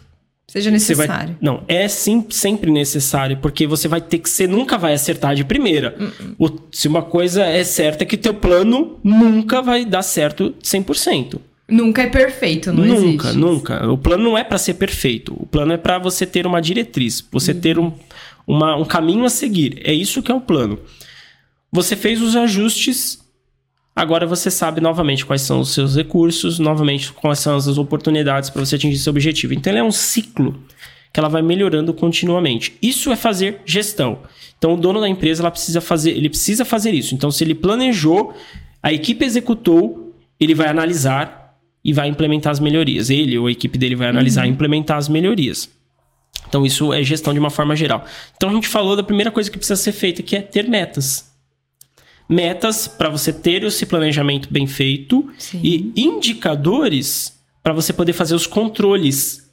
seja 0.56 0.70
necessário. 0.70 1.28
Vai, 1.28 1.36
não, 1.40 1.62
é 1.68 1.86
sim, 1.86 2.24
sempre 2.30 2.70
necessário, 2.70 3.36
porque 3.42 3.66
você 3.66 3.86
vai 3.86 4.00
ter 4.00 4.18
que. 4.18 4.28
Você 4.28 4.46
nunca 4.46 4.78
vai 4.78 4.94
acertar 4.94 5.34
de 5.34 5.44
primeira. 5.44 5.94
Uh 5.98 6.04
-uh. 6.04 6.34
O, 6.38 6.60
se 6.72 6.88
uma 6.88 7.02
coisa 7.02 7.44
é 7.44 7.62
certa, 7.62 8.04
é 8.04 8.06
que 8.06 8.16
teu 8.16 8.32
plano 8.32 8.98
nunca 9.04 9.60
vai 9.60 9.84
dar 9.84 10.02
certo 10.02 10.54
100%. 10.62 11.38
Nunca 11.68 12.02
é 12.02 12.06
perfeito, 12.06 12.72
não 12.72 12.84
nunca, 12.84 12.94
existe. 12.94 13.36
Nunca, 13.36 13.80
nunca. 13.80 13.92
O 13.92 13.98
plano 13.98 14.24
não 14.24 14.38
é 14.38 14.44
para 14.44 14.56
ser 14.56 14.74
perfeito. 14.74 15.34
O 15.36 15.46
plano 15.46 15.72
é 15.72 15.76
para 15.76 15.98
você 15.98 16.24
ter 16.24 16.46
uma 16.46 16.62
diretriz, 16.62 17.26
você 17.30 17.52
uhum. 17.52 17.60
ter 17.60 17.78
um, 17.78 17.92
uma, 18.46 18.76
um 18.76 18.84
caminho 18.84 19.24
a 19.24 19.28
seguir. 19.28 19.80
É 19.84 19.92
isso 19.92 20.22
que 20.22 20.30
é 20.30 20.34
o 20.34 20.40
plano. 20.40 20.78
Você 21.72 21.96
fez 21.96 22.22
os 22.22 22.36
ajustes 22.36 23.18
Agora 23.96 24.26
você 24.26 24.50
sabe 24.50 24.78
novamente 24.78 25.24
quais 25.24 25.40
são 25.40 25.60
os 25.60 25.72
seus 25.72 25.96
recursos, 25.96 26.58
novamente 26.58 27.10
quais 27.14 27.38
são 27.38 27.56
as 27.56 27.66
oportunidades 27.78 28.50
para 28.50 28.62
você 28.62 28.76
atingir 28.76 28.98
seu 28.98 29.10
objetivo. 29.10 29.54
Então 29.54 29.72
ele 29.72 29.80
é 29.80 29.82
um 29.82 29.90
ciclo 29.90 30.54
que 31.10 31.18
ela 31.18 31.30
vai 31.30 31.40
melhorando 31.40 31.94
continuamente. 31.94 32.76
Isso 32.82 33.10
é 33.10 33.16
fazer 33.16 33.62
gestão. 33.64 34.18
Então 34.58 34.74
o 34.74 34.76
dono 34.76 35.00
da 35.00 35.08
empresa 35.08 35.42
ela 35.42 35.50
precisa 35.50 35.80
fazer, 35.80 36.10
ele 36.10 36.28
precisa 36.28 36.62
fazer 36.62 36.92
isso. 36.92 37.14
Então 37.14 37.30
se 37.30 37.42
ele 37.42 37.54
planejou, 37.54 38.34
a 38.82 38.92
equipe 38.92 39.24
executou, 39.24 40.14
ele 40.38 40.54
vai 40.54 40.68
analisar 40.68 41.56
e 41.82 41.90
vai 41.90 42.06
implementar 42.06 42.50
as 42.50 42.60
melhorias. 42.60 43.08
Ele 43.08 43.38
ou 43.38 43.46
a 43.46 43.50
equipe 43.50 43.78
dele 43.78 43.96
vai 43.96 44.08
analisar 44.08 44.42
uhum. 44.42 44.48
e 44.48 44.50
implementar 44.50 44.98
as 44.98 45.08
melhorias. 45.08 45.70
Então 46.46 46.66
isso 46.66 46.92
é 46.92 47.02
gestão 47.02 47.32
de 47.32 47.40
uma 47.40 47.48
forma 47.48 47.74
geral. 47.74 48.04
Então 48.36 48.50
a 48.50 48.52
gente 48.52 48.68
falou 48.68 48.94
da 48.94 49.02
primeira 49.02 49.30
coisa 49.30 49.50
que 49.50 49.56
precisa 49.56 49.80
ser 49.80 49.92
feita, 49.92 50.22
que 50.22 50.36
é 50.36 50.42
ter 50.42 50.68
metas 50.68 51.34
metas 52.28 52.88
para 52.88 53.08
você 53.08 53.32
ter 53.32 53.62
esse 53.64 53.86
planejamento 53.86 54.48
bem 54.52 54.66
feito 54.66 55.28
Sim. 55.38 55.60
e 55.62 55.92
indicadores 55.96 57.38
para 57.62 57.72
você 57.72 57.92
poder 57.92 58.12
fazer 58.12 58.34
os 58.34 58.46
controles 58.46 59.46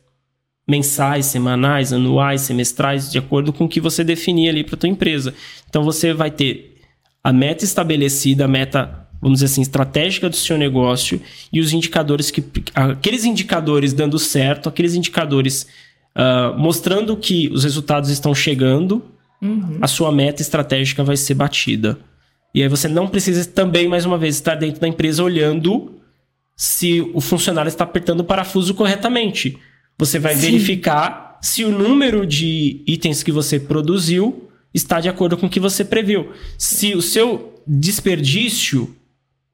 mensais, 0.68 1.26
semanais, 1.26 1.92
anuais, 1.92 2.42
semestrais, 2.42 3.12
de 3.12 3.18
acordo 3.18 3.52
com 3.52 3.66
o 3.66 3.70
que 3.70 3.82
você 3.82 4.04
definir 4.04 4.50
ali 4.50 4.64
para 4.64 4.78
tua 4.78 4.90
empresa. 4.90 5.34
Então 5.70 5.84
você 5.84 6.14
vai 6.14 6.32
ter 6.32 6.78
a 7.24 7.34
meta 7.34 7.64
estabelecida, 7.64 8.46
a 8.46 8.48
meta, 8.48 9.08
vamos 9.22 9.38
dizer 9.40 9.46
assim, 9.52 9.62
estratégica 9.62 10.30
do 10.30 10.36
seu 10.36 10.58
negócio 10.58 11.22
e 11.52 11.60
os 11.60 11.74
indicadores 11.74 12.32
que 12.32 12.44
aqueles 12.74 13.26
indicadores 13.26 13.94
dando 13.94 14.18
certo, 14.18 14.70
aqueles 14.70 14.94
indicadores 14.94 15.68
uh, 16.16 16.58
mostrando 16.58 17.16
que 17.18 17.50
os 17.50 17.64
resultados 17.64 18.10
estão 18.10 18.34
chegando, 18.34 19.04
uhum. 19.42 19.78
a 19.82 19.88
sua 19.88 20.12
meta 20.12 20.42
estratégica 20.42 21.04
vai 21.04 21.18
ser 21.18 21.34
batida. 21.34 21.98
E 22.54 22.62
aí 22.62 22.68
você 22.68 22.88
não 22.88 23.08
precisa 23.08 23.44
também, 23.46 23.88
mais 23.88 24.06
uma 24.06 24.18
vez, 24.18 24.36
estar 24.36 24.56
dentro 24.56 24.80
da 24.80 24.88
empresa 24.88 25.24
olhando 25.24 26.00
se 26.56 27.02
o 27.14 27.20
funcionário 27.20 27.70
está 27.70 27.84
apertando 27.84 28.20
o 28.20 28.24
parafuso 28.24 28.74
corretamente. 28.74 29.58
Você 29.98 30.20
vai 30.20 30.36
Sim. 30.36 30.42
verificar 30.42 31.40
se 31.42 31.66
o 31.66 31.72
número 31.72 32.26
de 32.26 32.84
itens 32.88 33.24
que 33.24 33.32
você 33.32 33.60
produziu 33.60 34.50
está 34.74 35.00
de 35.00 35.10
acordo 35.10 35.36
com 35.36 35.48
o 35.48 35.50
que 35.50 35.60
você 35.60 35.84
previu. 35.84 36.32
Se 36.58 36.94
o 36.96 37.02
seu 37.02 37.62
desperdício 37.66 38.96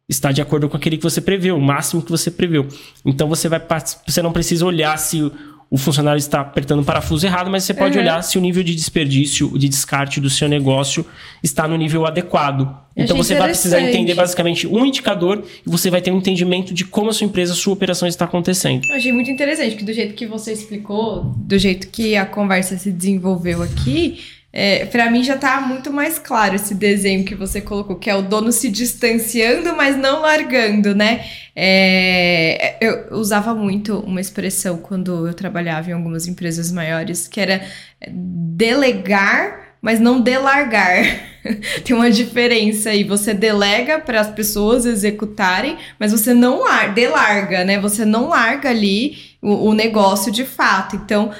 está 0.07 0.31
de 0.31 0.41
acordo 0.41 0.67
com 0.67 0.75
aquele 0.75 0.97
que 0.97 1.03
você 1.03 1.21
previu, 1.21 1.55
o 1.55 1.61
máximo 1.61 2.01
que 2.01 2.09
você 2.09 2.31
previu. 2.31 2.67
Então 3.05 3.29
você 3.29 3.47
vai 3.47 3.61
você 4.07 4.21
não 4.21 4.33
precisa 4.33 4.65
olhar 4.65 4.97
se 4.97 5.31
o 5.71 5.77
funcionário 5.77 6.17
está 6.17 6.41
apertando 6.41 6.79
o 6.79 6.83
parafuso 6.83 7.25
errado, 7.25 7.49
mas 7.49 7.63
você 7.63 7.73
pode 7.73 7.95
uhum. 7.95 8.03
olhar 8.03 8.21
se 8.23 8.37
o 8.37 8.41
nível 8.41 8.63
de 8.63 8.73
desperdício, 8.73 9.55
de 9.57 9.69
descarte 9.69 10.19
do 10.19 10.29
seu 10.29 10.49
negócio 10.49 11.05
está 11.43 11.67
no 11.67 11.77
nível 11.77 12.07
adequado. 12.07 12.75
então 12.97 13.15
você 13.15 13.35
vai 13.35 13.49
precisar 13.49 13.79
entender 13.79 14.15
basicamente 14.15 14.65
um 14.65 14.83
indicador 14.83 15.43
e 15.65 15.69
você 15.69 15.91
vai 15.91 16.01
ter 16.01 16.11
um 16.11 16.17
entendimento 16.17 16.73
de 16.73 16.85
como 16.85 17.11
a 17.11 17.13
sua 17.13 17.25
empresa, 17.25 17.53
a 17.53 17.55
sua 17.55 17.73
operação 17.73 18.07
está 18.07 18.25
acontecendo. 18.25 18.83
Eu 18.89 18.95
achei 18.95 19.13
muito 19.13 19.29
interessante 19.29 19.75
que 19.75 19.83
do 19.83 19.93
jeito 19.93 20.15
que 20.15 20.25
você 20.25 20.53
explicou, 20.53 21.23
do 21.37 21.57
jeito 21.59 21.87
que 21.89 22.15
a 22.15 22.25
conversa 22.25 22.75
se 22.75 22.91
desenvolveu 22.91 23.61
aqui, 23.61 24.19
é, 24.51 24.85
para 24.85 25.11
mim 25.11 25.23
já 25.23 25.37
tá 25.37 25.61
muito 25.61 25.93
mais 25.93 26.17
claro 26.17 26.55
esse 26.55 26.73
desenho 26.73 27.23
que 27.23 27.35
você 27.35 27.61
colocou, 27.61 27.97
que 27.97 28.09
é 28.09 28.15
o 28.15 28.23
dono 28.23 28.51
se 28.51 28.67
distanciando, 28.69 29.75
mas 29.75 29.95
não 29.95 30.21
largando, 30.21 30.95
né? 30.95 31.23
É, 31.55 32.77
eu 32.81 33.11
usava 33.11 33.53
muito 33.53 33.99
uma 33.99 34.19
expressão 34.19 34.77
quando 34.77 35.27
eu 35.27 35.33
trabalhava 35.35 35.91
em 35.91 35.93
algumas 35.93 36.27
empresas 36.27 36.71
maiores, 36.71 37.27
que 37.27 37.39
era 37.39 37.61
delegar, 38.07 39.75
mas 39.81 39.99
não 39.99 40.19
delargar. 40.19 41.03
Tem 41.85 41.95
uma 41.95 42.09
diferença 42.09 42.89
aí. 42.89 43.03
Você 43.03 43.35
delega 43.35 43.99
para 43.99 44.19
as 44.19 44.31
pessoas 44.31 44.83
executarem, 44.85 45.77
mas 45.99 46.11
você 46.11 46.33
não 46.33 46.63
delarga, 46.93 47.63
né? 47.63 47.79
Você 47.79 48.03
não 48.03 48.29
larga 48.29 48.69
ali 48.69 49.15
o, 49.41 49.69
o 49.69 49.73
negócio 49.73 50.31
de 50.31 50.43
fato. 50.43 50.95
Então, 50.95 51.31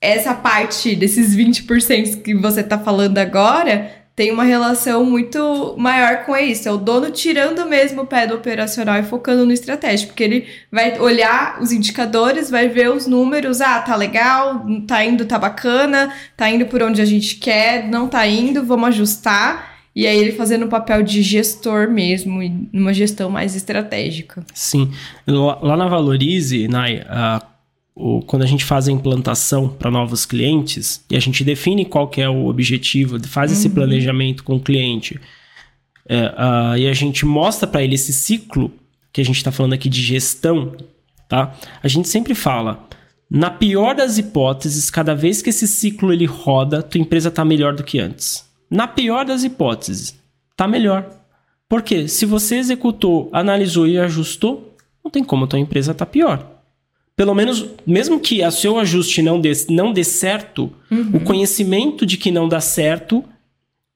essa 0.00 0.34
parte 0.34 0.94
desses 0.94 1.36
20% 1.36 2.22
que 2.22 2.34
você 2.34 2.62
tá 2.62 2.78
falando 2.78 3.18
agora 3.18 3.90
tem 4.16 4.32
uma 4.32 4.44
relação 4.44 5.04
muito 5.04 5.74
maior 5.76 6.24
com 6.24 6.34
isso. 6.34 6.66
É 6.66 6.72
o 6.72 6.78
dono 6.78 7.10
tirando 7.10 7.66
mesmo 7.66 8.02
o 8.02 8.06
pé 8.06 8.26
do 8.26 8.34
operacional 8.34 8.98
e 8.98 9.02
focando 9.02 9.44
no 9.44 9.52
estratégico, 9.52 10.12
porque 10.12 10.24
ele 10.24 10.46
vai 10.72 10.98
olhar 10.98 11.60
os 11.60 11.70
indicadores, 11.70 12.50
vai 12.50 12.66
ver 12.66 12.90
os 12.90 13.06
números, 13.06 13.60
ah, 13.60 13.78
tá 13.80 13.94
legal, 13.94 14.64
tá 14.86 15.04
indo, 15.04 15.26
tá 15.26 15.38
bacana, 15.38 16.10
tá 16.34 16.48
indo 16.48 16.64
por 16.64 16.82
onde 16.82 17.02
a 17.02 17.04
gente 17.04 17.36
quer, 17.36 17.86
não 17.86 18.08
tá 18.08 18.26
indo, 18.26 18.64
vamos 18.64 18.88
ajustar. 18.88 19.76
E 19.94 20.06
aí 20.06 20.18
ele 20.18 20.32
fazendo 20.32 20.64
o 20.64 20.68
papel 20.68 21.02
de 21.02 21.22
gestor 21.22 21.90
mesmo, 21.90 22.40
numa 22.72 22.94
gestão 22.94 23.28
mais 23.28 23.54
estratégica. 23.54 24.44
Sim. 24.54 24.92
Lá 25.26 25.76
na 25.76 25.88
Valorize, 25.88 26.68
Nai, 26.68 27.02
uh 27.02 27.55
o, 27.96 28.20
quando 28.20 28.42
a 28.42 28.46
gente 28.46 28.62
faz 28.62 28.86
a 28.86 28.92
implantação 28.92 29.70
para 29.70 29.90
novos 29.90 30.26
clientes 30.26 31.02
e 31.10 31.16
a 31.16 31.20
gente 31.20 31.42
define 31.42 31.86
qual 31.86 32.06
que 32.06 32.20
é 32.20 32.28
o 32.28 32.46
objetivo, 32.46 33.18
faz 33.26 33.50
uhum. 33.50 33.56
esse 33.56 33.70
planejamento 33.70 34.44
com 34.44 34.56
o 34.56 34.60
cliente 34.60 35.18
é, 36.06 36.26
uh, 36.26 36.76
e 36.76 36.86
a 36.86 36.92
gente 36.92 37.24
mostra 37.24 37.66
para 37.66 37.82
ele 37.82 37.94
esse 37.94 38.12
ciclo 38.12 38.70
que 39.10 39.22
a 39.22 39.24
gente 39.24 39.38
está 39.38 39.50
falando 39.50 39.72
aqui 39.72 39.88
de 39.88 40.02
gestão, 40.02 40.76
tá? 41.26 41.56
A 41.82 41.88
gente 41.88 42.06
sempre 42.06 42.34
fala, 42.34 42.86
na 43.30 43.48
pior 43.48 43.94
das 43.94 44.18
hipóteses, 44.18 44.90
cada 44.90 45.14
vez 45.14 45.40
que 45.40 45.48
esse 45.48 45.66
ciclo 45.66 46.12
ele 46.12 46.26
roda, 46.26 46.82
tua 46.82 47.00
empresa 47.00 47.30
está 47.30 47.46
melhor 47.46 47.74
do 47.74 47.82
que 47.82 47.98
antes. 47.98 48.46
Na 48.70 48.86
pior 48.86 49.24
das 49.24 49.42
hipóteses, 49.42 50.20
está 50.50 50.68
melhor. 50.68 51.08
Porque 51.66 52.08
se 52.08 52.26
você 52.26 52.56
executou, 52.56 53.30
analisou 53.32 53.88
e 53.88 53.98
ajustou, 53.98 54.76
não 55.02 55.10
tem 55.10 55.24
como 55.24 55.46
tua 55.46 55.58
empresa 55.58 55.92
estar 55.92 56.04
tá 56.04 56.12
pior 56.12 56.55
pelo 57.16 57.34
menos, 57.34 57.64
mesmo 57.86 58.20
que 58.20 58.44
o 58.44 58.50
seu 58.50 58.78
ajuste 58.78 59.22
não 59.22 59.40
dê, 59.40 59.50
não 59.70 59.90
dê 59.90 60.04
certo, 60.04 60.70
uhum. 60.90 61.12
o 61.14 61.20
conhecimento 61.20 62.04
de 62.04 62.18
que 62.18 62.30
não 62.30 62.46
dá 62.46 62.60
certo 62.60 63.24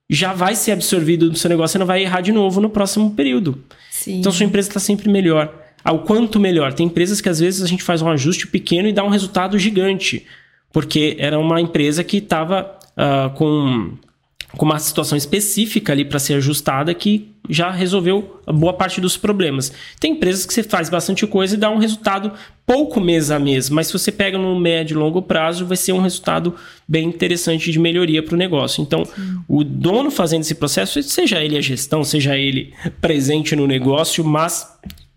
já 0.09 0.33
vai 0.33 0.57
ser 0.57 0.73
absorvido 0.73 1.29
no 1.29 1.37
seu 1.37 1.51
negócio, 1.51 1.73
você 1.73 1.79
não 1.79 1.87
vai 1.87 2.03
errar 2.03 2.23
de 2.23 2.33
novo 2.33 2.61
no 2.61 2.71
próximo 2.71 3.11
período. 3.11 3.63
Sim. 3.91 4.19
Então, 4.19 4.33
sua 4.33 4.47
empresa 4.47 4.69
está 4.69 4.81
sempre 4.81 5.09
melhor. 5.09 5.55
Ao 5.85 6.01
quanto 6.01 6.41
melhor. 6.41 6.73
Tem 6.73 6.87
empresas 6.87 7.21
que 7.21 7.29
às 7.29 7.39
vezes 7.39 7.63
a 7.63 7.67
gente 7.67 7.83
faz 7.83 8.03
um 8.03 8.09
ajuste 8.09 8.47
pequeno 8.47 8.89
e 8.89 8.93
dá 8.93 9.05
um 9.05 9.09
resultado 9.09 9.59
gigante, 9.59 10.27
porque 10.73 11.17
era 11.19 11.39
uma 11.39 11.61
empresa 11.61 12.03
que 12.03 12.17
estava 12.17 12.77
uh, 12.97 13.31
com 13.35 13.93
com 14.57 14.65
uma 14.65 14.79
situação 14.79 15.17
específica 15.17 15.93
ali 15.93 16.05
para 16.05 16.19
ser 16.19 16.35
ajustada 16.35 16.93
que 16.95 17.31
já 17.49 17.71
resolveu 17.71 18.41
boa 18.47 18.73
parte 18.73 19.01
dos 19.01 19.17
problemas. 19.17 19.73
Tem 19.99 20.13
empresas 20.13 20.47
que 20.47 20.55
você 20.55 20.63
faz 20.63 20.89
bastante 20.89 21.27
coisa 21.27 21.55
e 21.55 21.59
dá 21.59 21.71
um 21.71 21.79
resultado 21.79 22.33
pouco 22.67 23.01
mês 23.01 23.31
a 23.31 23.39
mês, 23.39 23.69
mas 23.69 23.89
se 23.89 23.93
você 23.93 24.13
pega 24.13 24.39
no 24.39 24.59
médio 24.59 24.95
e 24.95 24.99
longo 24.99 25.21
prazo, 25.23 25.67
vai 25.67 25.77
ser 25.77 25.93
um 25.93 26.01
resultado 26.01 26.55
bem 26.87 27.09
interessante 27.09 27.73
de 27.73 27.79
melhoria 27.79 28.23
para 28.23 28.35
o 28.35 28.39
negócio. 28.39 28.83
Então, 28.83 29.05
Sim. 29.05 29.41
o 29.49 29.65
dono 29.65 30.11
fazendo 30.11 30.43
esse 30.43 30.55
processo, 30.55 31.03
seja 31.03 31.43
ele 31.43 31.57
a 31.57 31.61
gestão, 31.61 32.05
seja 32.05 32.37
ele 32.37 32.73
presente 33.01 33.57
no 33.57 33.67
negócio, 33.67 34.25
mas 34.25 34.69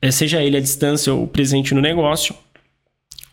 é, 0.02 0.10
seja 0.10 0.42
ele 0.42 0.58
a 0.58 0.62
distância 0.62 1.14
ou 1.14 1.28
presente 1.28 1.76
no 1.76 1.82
negócio, 1.82 2.36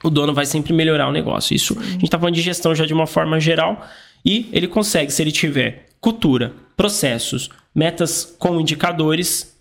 o 0.05 0.11
dono 0.11 0.34
vai 0.34 0.44
sempre 0.44 0.72
melhorar 0.72 1.09
o 1.09 1.12
negócio. 1.12 1.55
Isso 1.55 1.74
Sim. 1.74 1.80
a 1.80 1.84
gente 1.92 2.05
está 2.05 2.18
falando 2.18 2.34
de 2.34 2.42
gestão 2.42 2.74
já 2.74 2.84
de 2.84 2.92
uma 2.92 3.07
forma 3.07 3.40
geral. 3.40 3.86
E 4.24 4.48
ele 4.53 4.66
consegue, 4.66 5.11
se 5.11 5.22
ele 5.22 5.32
tiver 5.32 5.89
cultura, 6.01 6.53
processos, 6.76 7.51
metas 7.74 8.24
com 8.38 8.61
indicadores, 8.61 9.57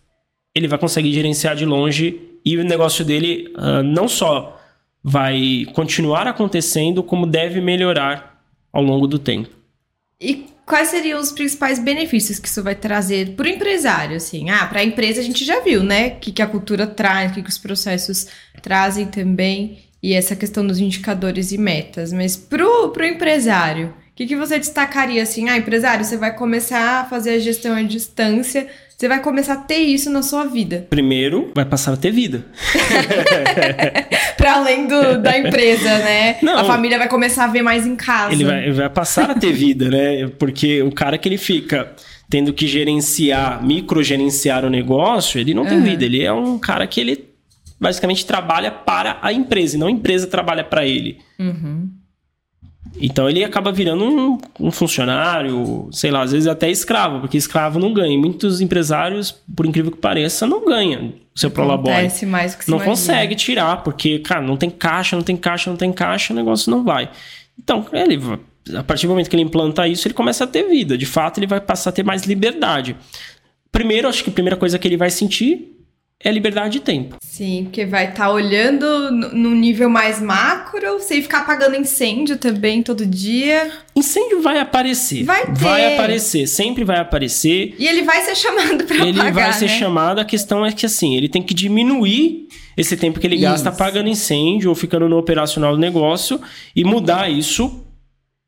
ele 0.56 0.68
vai 0.68 0.80
conseguir 0.80 1.14
gerenciar 1.14 1.56
de 1.56 1.66
longe 1.66 2.40
e 2.46 2.58
o 2.58 2.64
negócio 2.64 3.04
dele 3.04 3.54
uh, 3.58 3.84
não 3.84 4.08
só 4.08 4.60
vai 5.04 5.66
continuar 5.74 6.28
acontecendo, 6.28 7.04
como 7.04 7.26
deve 7.26 7.62
melhorar 7.62 8.42
ao 8.72 8.84
longo 8.84 9.08
do 9.08 9.18
tempo. 9.18 9.50
E 10.20 10.48
quais 10.66 10.90
seriam 10.90 11.20
os 11.20 11.32
principais 11.32 11.80
benefícios 11.80 12.40
que 12.40 12.48
isso 12.48 12.62
vai 12.62 12.76
trazer 12.76 13.36
para 13.36 13.46
o 13.46 13.50
empresário? 13.50 14.18
Assim, 14.18 14.50
ah, 14.50 14.66
para 14.66 14.82
a 14.82 14.84
empresa 14.84 15.22
a 15.22 15.24
gente 15.24 15.46
já 15.46 15.62
viu, 15.62 15.84
né? 15.84 16.10
O 16.10 16.20
que, 16.20 16.32
que 16.32 16.42
a 16.42 16.48
cultura 16.48 16.86
traz, 16.86 17.32
o 17.32 17.36
que, 17.36 17.44
que 17.44 17.50
os 17.50 17.58
processos 17.58 18.28
trazem 18.62 19.08
também, 19.08 19.80
e 20.02 20.14
essa 20.14 20.36
questão 20.36 20.66
dos 20.66 20.80
indicadores 20.80 21.52
e 21.52 21.58
metas. 21.58 22.12
Mas 22.12 22.36
para 22.36 22.66
o 22.66 23.04
empresário, 23.04 23.94
que, 24.20 24.28
que 24.28 24.36
você 24.36 24.60
destacaria 24.60 25.24
assim? 25.24 25.48
Ah, 25.48 25.58
empresário, 25.58 26.04
você 26.04 26.18
vai 26.18 26.36
começar 26.36 27.02
a 27.02 27.06
fazer 27.06 27.30
a 27.32 27.40
gestão 27.40 27.74
à 27.74 27.82
distância, 27.82 28.68
você 28.98 29.08
vai 29.08 29.22
começar 29.22 29.54
a 29.54 29.58
ter 29.58 29.78
isso 29.78 30.10
na 30.10 30.22
sua 30.22 30.44
vida. 30.44 30.86
Primeiro, 30.90 31.54
vai 31.56 31.64
passar 31.64 31.94
a 31.94 31.98
ter 31.98 32.12
vida. 32.12 32.46
para 34.36 34.56
além 34.56 34.88
do, 34.88 35.22
da 35.22 35.38
empresa, 35.38 36.00
né? 36.00 36.38
Não, 36.42 36.58
a 36.58 36.66
família 36.66 36.98
vai 36.98 37.08
começar 37.08 37.46
a 37.46 37.48
ver 37.48 37.62
mais 37.62 37.88
em 37.88 37.96
casa. 37.96 38.34
Ele 38.34 38.44
vai, 38.44 38.70
vai 38.74 38.90
passar 38.90 39.32
a 39.32 39.36
ter 39.36 39.54
vida, 39.54 39.90
né? 39.90 40.30
Porque 40.38 40.82
o 40.82 40.92
cara 40.92 41.18
que 41.18 41.30
ele 41.30 41.38
fica 41.38 41.90
tendo 42.30 42.52
que 42.52 42.68
gerenciar, 42.68 43.66
microgerenciar 43.66 44.66
o 44.66 44.70
negócio, 44.70 45.40
ele 45.40 45.54
não 45.54 45.66
tem 45.66 45.78
uhum. 45.78 45.84
vida. 45.84 46.04
Ele 46.04 46.22
é 46.22 46.34
um 46.34 46.60
cara 46.60 46.86
que 46.86 47.00
ele 47.00 47.30
basicamente 47.80 48.26
trabalha 48.26 48.70
para 48.70 49.18
a 49.22 49.32
empresa, 49.32 49.78
e 49.78 49.80
não 49.80 49.88
a 49.88 49.92
empresa 49.92 50.28
trabalha 50.28 50.66
para 50.66 50.86
ele. 50.86 51.20
Uhum. 51.40 51.90
Então 53.00 53.30
ele 53.30 53.44
acaba 53.44 53.72
virando 53.72 54.04
um, 54.04 54.38
um, 54.60 54.72
funcionário, 54.72 55.90
sei 55.92 56.12
lá, 56.12 56.22
às 56.22 56.32
vezes 56.32 56.48
até 56.48 56.70
escravo, 56.70 57.20
porque 57.20 57.38
escravo 57.38 57.80
não 57.80 57.94
ganha. 57.94 58.18
muitos 58.18 58.62
empresários, 58.62 59.32
por 59.56 59.66
incrível 59.66 59.92
que 59.92 59.98
pareça, 59.98 60.48
não 60.48 60.66
ganham 60.66 61.14
o 61.36 61.40
seu 61.40 61.52
prolabore. 61.52 61.92
Acontece 61.92 62.26
mais 62.26 62.56
que 62.56 62.66
se 62.66 62.72
Não 62.72 62.78
imagina. 62.78 62.96
consegue 62.96 63.36
tirar, 63.36 63.84
porque, 63.84 64.20
cara, 64.20 64.42
não 64.42 64.58
tem 64.58 64.70
caixa, 64.70 65.16
não 65.16 65.24
tem 65.24 65.38
caixa, 65.38 65.70
não 65.70 65.78
tem 65.78 65.92
caixa, 65.92 66.34
o 66.34 66.36
negócio 66.36 66.72
não 66.72 66.84
vai. 66.84 67.10
Então, 67.58 67.86
ele, 67.94 68.20
a 68.76 68.84
partir 68.84 69.08
do 69.08 69.12
momento 69.12 69.30
que 69.30 69.36
ele 69.36 69.44
implanta 69.44 69.88
isso, 69.88 70.08
ele 70.08 70.16
começa 70.16 70.44
a 70.44 70.48
ter 70.48 70.64
vida. 70.64 70.98
De 70.98 71.06
fato, 71.06 71.40
ele 71.40 71.48
vai 71.48 71.62
passar 71.62 71.92
a 71.92 71.94
ter 71.94 72.04
mais 72.04 72.24
liberdade. 72.24 72.96
Primeiro, 73.72 74.08
acho 74.08 74.24
que 74.24 74.30
a 74.30 74.34
primeira 74.34 74.58
coisa 74.58 74.80
que 74.80 74.88
ele 74.88 74.98
vai 74.98 75.10
sentir 75.10 75.79
é 76.22 76.32
liberdade 76.32 76.74
de 76.74 76.80
tempo. 76.82 77.16
Sim, 77.22 77.64
porque 77.64 77.86
vai 77.86 78.10
estar 78.10 78.26
tá 78.26 78.32
olhando 78.32 79.10
no 79.10 79.52
nível 79.52 79.90
mais 79.90 80.22
macro, 80.22 81.00
sem 81.00 81.22
ficar 81.22 81.40
apagando 81.40 81.78
incêndio 81.78 82.38
também 82.38 82.84
todo 82.84 83.06
dia. 83.06 83.72
Incêndio 83.96 84.42
vai 84.42 84.60
aparecer. 84.60 85.24
Vai 85.24 85.46
ter. 85.46 85.54
Vai 85.54 85.94
aparecer, 85.94 86.46
sempre 86.46 86.84
vai 86.84 87.00
aparecer. 87.00 87.74
E 87.80 87.88
ele 87.88 88.04
vai 88.04 88.22
ser 88.22 88.36
chamado 88.36 88.84
para 88.86 88.98
Ele 88.98 89.20
apagar, 89.20 89.34
vai 89.34 89.54
ser 89.54 89.68
né? 89.68 89.78
chamado, 89.78 90.20
a 90.20 90.26
questão 90.26 90.66
é 90.66 90.74
que 90.74 90.86
assim, 90.86 91.16
ele 91.16 91.30
tem 91.30 91.42
que 91.42 91.54
diminuir 91.54 92.50
esse 92.76 92.98
tempo 92.98 93.20
que 93.20 93.26
ele 93.26 93.36
isso. 93.36 93.44
gasta 93.44 93.70
apagando 93.70 94.10
incêndio 94.10 94.70
ou 94.70 94.76
ficando 94.76 95.08
no 95.08 95.18
operacional 95.18 95.72
do 95.72 95.80
negócio 95.80 96.42
e 96.76 96.84
mudar 96.84 97.30
isso 97.30 97.86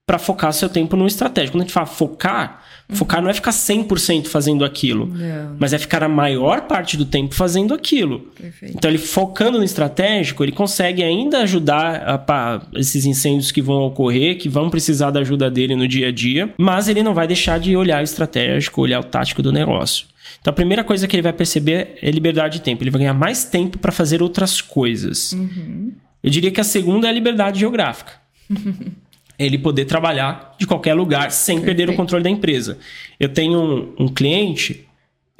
para 0.06 0.20
focar 0.20 0.52
seu 0.52 0.68
tempo 0.68 0.98
no 0.98 1.08
estratégico. 1.08 1.54
Quando 1.54 1.62
a 1.62 1.66
gente 1.66 1.74
fala 1.74 1.86
focar, 1.86 2.66
Focar 2.92 3.22
não 3.22 3.30
é 3.30 3.34
ficar 3.34 3.52
100% 3.52 4.28
fazendo 4.28 4.66
aquilo, 4.66 5.08
não. 5.08 5.56
mas 5.58 5.74
é 5.74 5.78
ficar 5.78 6.04
a 6.04 6.10
maior 6.10 6.62
parte 6.62 6.98
do 6.98 7.06
tempo 7.06 7.34
fazendo 7.34 7.74
aquilo. 7.74 8.20
Perfeito. 8.40 8.76
Então, 8.78 8.92
ele 8.92 8.98
focando 8.98 9.58
no 9.58 9.64
estratégico, 9.64 10.44
ele 10.44 10.52
consegue 10.52 11.04
ainda 11.04 11.40
ajudar 11.40 12.26
a, 12.28 12.62
esses 12.76 13.06
incêndios 13.06 13.52
que 13.52 13.62
vão 13.62 13.84
ocorrer, 13.84 14.38
que 14.38 14.50
vão 14.50 14.70
precisar 14.70 15.12
da 15.12 15.22
ajuda 15.22 15.50
dele 15.50 15.76
no 15.76 15.88
dia 15.88 16.10
a 16.10 16.12
dia, 16.12 16.54
mas 16.58 16.88
ele 16.88 17.02
não 17.02 17.14
vai 17.14 17.28
deixar 17.28 17.60
de 17.60 17.76
olhar 17.76 18.02
o 18.02 18.04
estratégico, 18.04 18.82
olhar 18.82 19.00
o 19.00 19.04
tático 19.04 19.42
do 19.42 19.52
negócio. 19.52 20.06
Então, 20.40 20.52
a 20.52 20.56
primeira 20.56 20.84
coisa 20.84 21.08
que 21.08 21.16
ele 21.16 21.22
vai 21.22 21.34
perceber 21.34 21.98
é 22.02 22.10
liberdade 22.10 22.58
de 22.58 22.64
tempo. 22.64 22.84
Ele 22.84 22.92
vai 22.92 23.00
ganhar 23.00 23.14
mais 23.14 23.44
tempo 23.44 23.78
para 23.78 23.92
fazer 23.92 24.22
outras 24.22 24.60
coisas. 24.60 25.34
Uhum. 25.34 25.92
Eu 26.24 26.30
diria 26.30 26.52
que 26.52 26.62
a 26.62 26.64
segunda 26.64 27.08
é 27.08 27.10
a 27.10 27.14
liberdade 27.14 27.60
geográfica. 27.60 28.14
ele 29.46 29.58
poder 29.58 29.86
trabalhar 29.86 30.56
de 30.60 30.66
qualquer 30.66 30.94
lugar 30.94 31.32
sem 31.32 31.58
Perfeito. 31.58 31.78
perder 31.78 31.94
o 31.94 31.96
controle 31.96 32.24
da 32.24 32.30
empresa. 32.30 32.78
Eu 33.20 33.30
tenho 33.30 33.60
um, 33.60 34.06
um 34.06 34.08
cliente 34.08 34.86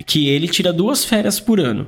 que 0.06 0.28
ele 0.28 0.48
tira 0.48 0.74
duas 0.74 1.06
férias 1.06 1.40
por 1.40 1.60
ano. 1.60 1.88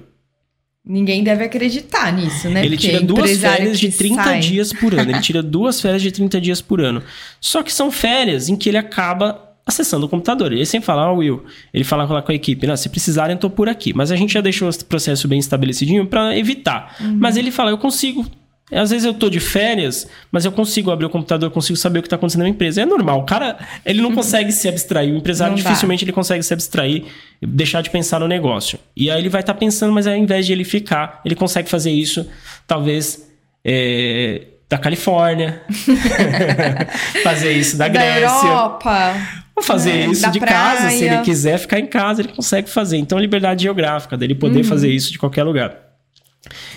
Ninguém 0.85 1.23
deve 1.23 1.45
acreditar 1.45 2.11
nisso, 2.11 2.49
né? 2.49 2.65
Ele 2.65 2.75
Porque 2.75 2.89
tira 2.89 3.01
duas 3.01 3.37
férias 3.37 3.79
de 3.79 3.89
30 3.89 4.23
sai. 4.23 4.39
dias 4.39 4.73
por 4.73 4.93
ano. 4.93 5.11
Ele 5.11 5.19
tira 5.21 5.41
duas 5.41 5.79
férias 5.79 6.01
de 6.01 6.11
30 6.11 6.41
dias 6.41 6.61
por 6.61 6.81
ano. 6.81 7.01
Só 7.39 7.63
que 7.63 7.71
são 7.71 7.89
férias 7.89 8.49
em 8.49 8.55
que 8.57 8.67
ele 8.67 8.77
acaba 8.77 9.53
acessando 9.65 10.05
o 10.05 10.09
computador. 10.09 10.51
Ele 10.51 10.65
sempre 10.65 10.85
fala, 10.85 11.03
ah, 11.03 11.13
Will, 11.13 11.45
ele 11.73 11.85
fala 11.85 12.03
lá 12.03 12.21
com 12.21 12.33
a 12.33 12.35
equipe, 12.35 12.67
não, 12.67 12.75
se 12.75 12.89
precisarem, 12.89 13.35
eu 13.35 13.39
tô 13.39 13.49
por 13.49 13.69
aqui. 13.69 13.93
Mas 13.93 14.11
a 14.11 14.15
gente 14.17 14.33
já 14.33 14.41
deixou 14.41 14.69
o 14.69 14.85
processo 14.85 15.25
bem 15.25 15.39
estabelecidinho 15.39 16.05
para 16.05 16.37
evitar. 16.37 16.97
Uhum. 16.99 17.17
Mas 17.17 17.37
ele 17.37 17.49
fala, 17.49 17.71
eu 17.71 17.77
consigo 17.77 18.25
às 18.71 18.89
vezes 18.89 19.05
eu 19.05 19.13
tô 19.13 19.29
de 19.29 19.39
férias, 19.39 20.07
mas 20.31 20.45
eu 20.45 20.51
consigo 20.51 20.89
abrir 20.89 21.05
o 21.05 21.09
computador, 21.09 21.47
eu 21.47 21.51
consigo 21.51 21.77
saber 21.77 21.99
o 21.99 22.01
que 22.01 22.07
está 22.07 22.15
acontecendo 22.15 22.43
na 22.43 22.49
empresa. 22.49 22.81
É 22.81 22.85
normal. 22.85 23.19
O 23.19 23.23
cara, 23.23 23.57
ele 23.85 24.01
não 24.01 24.11
consegue 24.15 24.51
se 24.51 24.67
abstrair. 24.67 25.13
O 25.13 25.17
empresário 25.17 25.51
não 25.51 25.61
dificilmente 25.61 26.03
dá. 26.03 26.09
ele 26.09 26.13
consegue 26.13 26.41
se 26.43 26.53
abstrair, 26.53 27.03
deixar 27.41 27.81
de 27.81 27.89
pensar 27.89 28.19
no 28.19 28.27
negócio. 28.27 28.79
E 28.95 29.11
aí 29.11 29.19
ele 29.19 29.29
vai 29.29 29.41
estar 29.41 29.53
tá 29.53 29.59
pensando, 29.59 29.91
mas 29.91 30.07
ao 30.07 30.15
invés 30.15 30.45
de 30.45 30.53
ele 30.53 30.63
ficar, 30.63 31.21
ele 31.25 31.35
consegue 31.35 31.69
fazer 31.69 31.91
isso, 31.91 32.27
talvez, 32.65 33.27
é, 33.63 34.47
da 34.69 34.77
Califórnia, 34.77 35.61
fazer 37.23 37.51
isso 37.51 37.77
da, 37.77 37.87
da 37.87 37.93
Grécia. 37.93 38.47
Europa. 38.47 39.15
Ou 39.55 39.61
fazer 39.61 39.91
é, 39.91 40.05
isso 40.07 40.31
de 40.31 40.39
praia. 40.39 40.55
casa, 40.55 40.89
se 40.89 41.03
ele 41.03 41.17
quiser 41.19 41.59
ficar 41.59 41.79
em 41.79 41.85
casa, 41.85 42.21
ele 42.21 42.29
consegue 42.29 42.69
fazer. 42.69 42.97
Então, 42.97 43.19
liberdade 43.19 43.63
geográfica, 43.63 44.17
dele 44.17 44.33
poder 44.33 44.59
uhum. 44.59 44.63
fazer 44.63 44.89
isso 44.89 45.11
de 45.11 45.19
qualquer 45.19 45.43
lugar. 45.43 45.82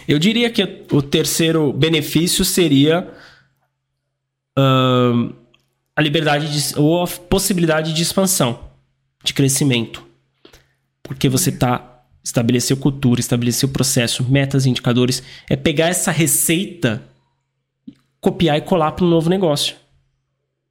Eu 0.06 0.18
diria 0.18 0.50
que 0.50 0.84
o 0.92 1.02
terceiro 1.02 1.72
benefício 1.72 2.44
seria 2.44 3.08
uh, 4.58 5.34
a 5.94 6.00
liberdade 6.00 6.50
de, 6.52 6.78
ou 6.78 7.02
a 7.02 7.06
possibilidade 7.06 7.92
de 7.92 8.02
expansão, 8.02 8.60
de 9.24 9.34
crescimento. 9.34 10.06
Porque 11.02 11.28
você 11.28 11.50
está 11.50 11.96
estabeleceu 12.26 12.76
cultura, 12.76 13.20
estabeleceu 13.20 13.68
processo, 13.68 14.24
metas, 14.28 14.66
indicadores, 14.66 15.22
é 15.48 15.54
pegar 15.54 15.86
essa 15.86 16.10
receita, 16.10 17.00
copiar 18.20 18.58
e 18.58 18.62
colar 18.62 18.92
para 18.92 19.04
um 19.04 19.08
novo 19.08 19.30
negócio. 19.30 19.76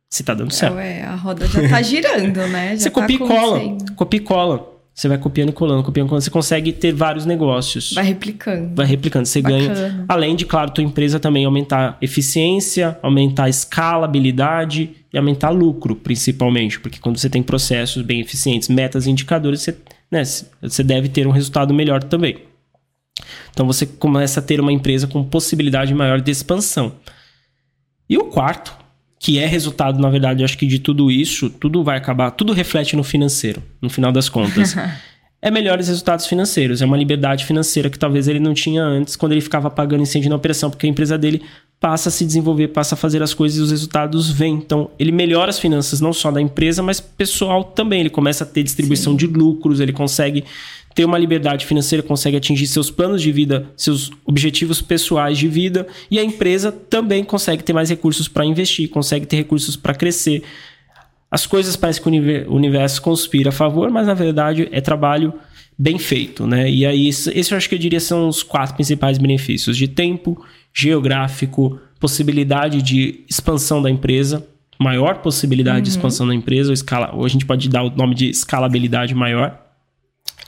Se 0.09 0.21
está 0.21 0.33
dando 0.33 0.53
certo. 0.53 0.77
É, 0.77 1.03
a 1.03 1.15
roda 1.15 1.47
já 1.47 1.63
está 1.63 1.81
girando, 1.81 2.45
né? 2.47 2.75
Já 2.75 2.83
você 2.83 2.89
tá 2.89 3.01
copia 3.01 3.15
e 3.15 3.19
cola, 3.19 3.59
copia 3.95 4.19
e 4.19 4.23
cola. 4.23 4.74
Você 4.95 5.09
vai 5.09 5.17
copiando 5.17 5.49
e 5.49 5.51
colando, 5.51 5.83
copiando 5.83 6.07
e 6.07 6.09
colando. 6.09 6.23
Você 6.23 6.31
consegue 6.31 6.71
ter 6.71 6.93
vários 6.93 7.25
negócios. 7.25 7.91
Vai 7.91 8.05
replicando. 8.05 8.73
Vai 8.75 8.85
replicando. 8.85 9.25
Você 9.25 9.41
Bacana. 9.41 9.67
ganha. 9.67 10.05
Além 10.07 10.37
de, 10.37 10.45
claro, 10.45 10.71
tua 10.71 10.85
empresa 10.85 11.19
também 11.19 11.43
aumentar 11.43 11.97
eficiência, 12.01 12.97
aumentar 13.03 13.49
escalabilidade 13.49 14.91
e 15.11 15.17
aumentar 15.17 15.49
lucro, 15.49 15.97
principalmente. 15.97 16.79
Porque 16.79 16.97
quando 16.97 17.17
você 17.17 17.29
tem 17.29 17.43
processos 17.43 18.01
bem 18.03 18.21
eficientes, 18.21 18.69
metas 18.69 19.05
e 19.05 19.11
indicadores, 19.11 19.63
você, 19.63 19.75
né, 20.09 20.23
você 20.61 20.81
deve 20.81 21.09
ter 21.09 21.27
um 21.27 21.31
resultado 21.31 21.73
melhor 21.73 22.01
também. 22.01 22.37
Então 23.51 23.67
você 23.67 23.85
começa 23.85 24.39
a 24.39 24.43
ter 24.43 24.61
uma 24.61 24.71
empresa 24.71 25.07
com 25.07 25.25
possibilidade 25.25 25.93
maior 25.93 26.21
de 26.21 26.31
expansão. 26.31 26.93
E 28.09 28.17
o 28.17 28.25
quarto 28.25 28.84
que 29.25 29.39
é 29.39 29.47
resultado, 29.47 29.99
na 29.99 30.07
verdade, 30.07 30.43
acho 30.43 30.55
que 30.55 30.67
de 30.67 30.77
tudo 30.77 31.09
isso, 31.09 31.49
tudo 31.49 31.83
vai 31.83 31.97
acabar, 31.97 32.29
tudo 32.29 32.53
reflete 32.53 32.95
no 32.95 33.03
financeiro, 33.03 33.59
no 33.81 33.89
final 33.89 34.11
das 34.11 34.29
contas. 34.29 34.75
é 35.41 35.49
melhores 35.49 35.87
resultados 35.87 36.27
financeiros, 36.27 36.79
é 36.79 36.85
uma 36.85 36.95
liberdade 36.95 37.43
financeira 37.43 37.89
que 37.89 37.97
talvez 37.97 38.27
ele 38.27 38.39
não 38.39 38.53
tinha 38.53 38.83
antes, 38.83 39.15
quando 39.15 39.31
ele 39.31 39.41
ficava 39.41 39.67
pagando 39.67 40.03
incêndio 40.03 40.29
na 40.29 40.35
operação, 40.35 40.69
porque 40.69 40.85
a 40.85 40.89
empresa 40.91 41.17
dele 41.17 41.41
passa 41.79 42.09
a 42.09 42.11
se 42.11 42.23
desenvolver, 42.23 42.67
passa 42.67 42.93
a 42.93 42.97
fazer 42.97 43.23
as 43.23 43.33
coisas 43.33 43.57
e 43.57 43.61
os 43.61 43.71
resultados 43.71 44.29
vêm. 44.29 44.53
Então, 44.53 44.91
ele 44.99 45.11
melhora 45.11 45.49
as 45.49 45.57
finanças 45.57 45.99
não 45.99 46.13
só 46.13 46.29
da 46.29 46.39
empresa, 46.39 46.83
mas 46.83 46.99
pessoal 46.99 47.63
também. 47.63 48.01
Ele 48.01 48.11
começa 48.11 48.43
a 48.43 48.47
ter 48.47 48.61
distribuição 48.61 49.13
Sim. 49.13 49.17
de 49.17 49.25
lucros, 49.25 49.79
ele 49.79 49.91
consegue 49.91 50.43
ter 50.95 51.03
uma 51.03 51.17
liberdade 51.17 51.65
financeira, 51.65 52.01
consegue 52.01 52.37
atingir 52.37 52.65
seus 52.67 52.89
planos 52.89 53.21
de 53.21 53.29
vida, 53.29 53.69
seus 53.75 54.09
objetivos 54.25 54.81
pessoais 54.81 55.37
de 55.37 55.49
vida, 55.49 55.85
e 56.09 56.17
a 56.17 56.23
empresa 56.23 56.71
também 56.71 57.21
consegue 57.21 57.61
ter 57.61 57.73
mais 57.73 57.89
recursos 57.89 58.29
para 58.29 58.45
investir, 58.45 58.89
consegue 58.89 59.25
ter 59.25 59.35
recursos 59.35 59.75
para 59.75 59.93
crescer. 59.93 60.41
as 61.29 61.45
coisas 61.45 61.75
parecem 61.75 62.01
que 62.01 62.09
o 62.47 62.55
universo 62.55 63.01
conspira 63.01 63.49
a 63.49 63.51
favor, 63.51 63.91
mas 63.91 64.07
na 64.07 64.13
verdade 64.13 64.69
é 64.71 64.79
trabalho 64.79 65.33
bem 65.77 65.99
feito, 65.99 66.47
né? 66.47 66.71
E 66.71 66.85
aí, 66.85 67.09
esse 67.09 67.51
eu 67.51 67.57
acho 67.57 67.67
que 67.67 67.75
eu 67.75 67.79
diria 67.79 67.99
são 67.99 68.29
os 68.29 68.41
quatro 68.41 68.75
principais 68.75 69.17
benefícios: 69.17 69.75
de 69.75 69.89
tempo, 69.89 70.45
geográfico, 70.73 71.77
possibilidade 71.99 72.81
de 72.81 73.25
expansão 73.29 73.81
da 73.81 73.91
empresa, 73.91 74.47
maior 74.79 75.17
possibilidade 75.17 75.79
uhum. 75.79 75.83
de 75.83 75.89
expansão 75.89 76.25
da 76.25 76.33
empresa, 76.33 76.69
ou, 76.69 76.73
escala, 76.73 77.13
ou 77.13 77.25
a 77.25 77.27
gente 77.27 77.45
pode 77.45 77.67
dar 77.67 77.83
o 77.83 77.89
nome 77.89 78.15
de 78.15 78.29
escalabilidade 78.29 79.13
maior 79.13 79.64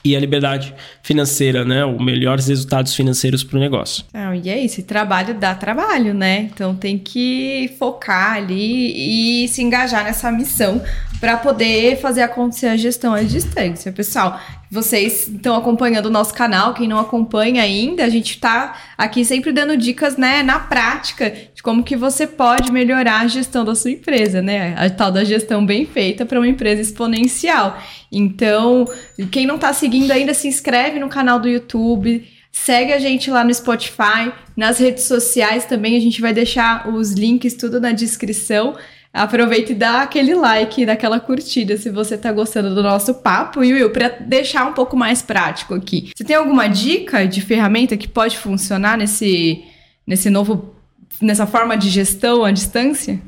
e 0.04 0.16
a 0.16 0.20
liberdade 0.20 0.74
financeira, 1.02 1.64
né? 1.64 1.84
Os 1.84 2.02
melhores 2.02 2.46
resultados 2.46 2.94
financeiros 2.94 3.42
para 3.42 3.56
o 3.56 3.60
negócio. 3.60 4.04
Não, 4.12 4.34
e 4.34 4.48
é 4.48 4.58
isso, 4.58 4.82
trabalho 4.82 5.34
dá 5.34 5.54
trabalho, 5.54 6.14
né? 6.14 6.48
Então 6.52 6.74
tem 6.74 6.98
que 6.98 7.74
focar 7.78 8.34
ali 8.34 9.44
e 9.44 9.48
se 9.48 9.62
engajar 9.62 10.04
nessa 10.04 10.30
missão 10.30 10.80
para 11.20 11.36
poder 11.36 12.00
fazer 12.00 12.22
acontecer 12.22 12.68
a 12.68 12.76
gestão 12.76 13.12
à 13.12 13.22
distância. 13.22 13.90
Pessoal, 13.90 14.40
vocês 14.70 15.26
estão 15.26 15.56
acompanhando 15.56 16.06
o 16.06 16.10
nosso 16.10 16.32
canal, 16.32 16.74
quem 16.74 16.86
não 16.86 16.98
acompanha 16.98 17.62
ainda, 17.62 18.04
a 18.04 18.08
gente 18.08 18.32
está 18.32 18.76
aqui 18.96 19.24
sempre 19.24 19.50
dando 19.50 19.76
dicas, 19.76 20.16
né, 20.16 20.42
na 20.42 20.58
prática 20.58 21.34
de 21.54 21.62
como 21.62 21.82
que 21.82 21.96
você 21.96 22.26
pode 22.26 22.70
melhorar 22.70 23.22
a 23.22 23.26
gestão 23.26 23.64
da 23.64 23.74
sua 23.74 23.90
empresa, 23.90 24.40
né? 24.40 24.74
A 24.76 24.88
tal 24.90 25.10
da 25.10 25.24
gestão 25.24 25.64
bem 25.64 25.86
feita 25.86 26.24
para 26.24 26.38
uma 26.38 26.46
empresa 26.46 26.80
exponencial. 26.82 27.78
Então, 28.12 28.84
quem 29.30 29.46
não 29.46 29.56
está 29.56 29.72
seguindo 29.72 30.10
ainda, 30.10 30.32
se 30.34 30.46
inscreve 30.46 30.98
no 30.98 31.08
canal 31.08 31.40
do 31.40 31.48
YouTube, 31.48 32.26
segue 32.52 32.92
a 32.92 32.98
gente 32.98 33.30
lá 33.30 33.42
no 33.42 33.52
Spotify, 33.52 34.32
nas 34.56 34.78
redes 34.78 35.04
sociais 35.04 35.64
também, 35.64 35.96
a 35.96 36.00
gente 36.00 36.20
vai 36.20 36.32
deixar 36.32 36.88
os 36.88 37.12
links 37.12 37.54
tudo 37.54 37.80
na 37.80 37.92
descrição. 37.92 38.76
Aproveita 39.12 39.72
e 39.72 39.74
dá 39.74 40.02
aquele 40.02 40.34
like, 40.34 40.84
daquela 40.84 41.18
curtida 41.18 41.76
se 41.76 41.90
você 41.90 42.16
tá 42.16 42.30
gostando 42.30 42.74
do 42.74 42.82
nosso 42.82 43.14
papo. 43.14 43.64
E 43.64 43.72
Will, 43.72 43.90
para 43.90 44.08
deixar 44.08 44.66
um 44.66 44.74
pouco 44.74 44.96
mais 44.96 45.22
prático 45.22 45.74
aqui, 45.74 46.10
você 46.14 46.24
tem 46.24 46.36
alguma 46.36 46.68
dica 46.68 47.26
de 47.26 47.40
ferramenta 47.40 47.96
que 47.96 48.06
pode 48.06 48.36
funcionar 48.36 48.98
nesse, 48.98 49.64
nesse 50.06 50.28
novo, 50.28 50.74
nessa 51.20 51.46
forma 51.46 51.76
de 51.76 51.88
gestão 51.88 52.44
à 52.44 52.50
distância? 52.50 53.20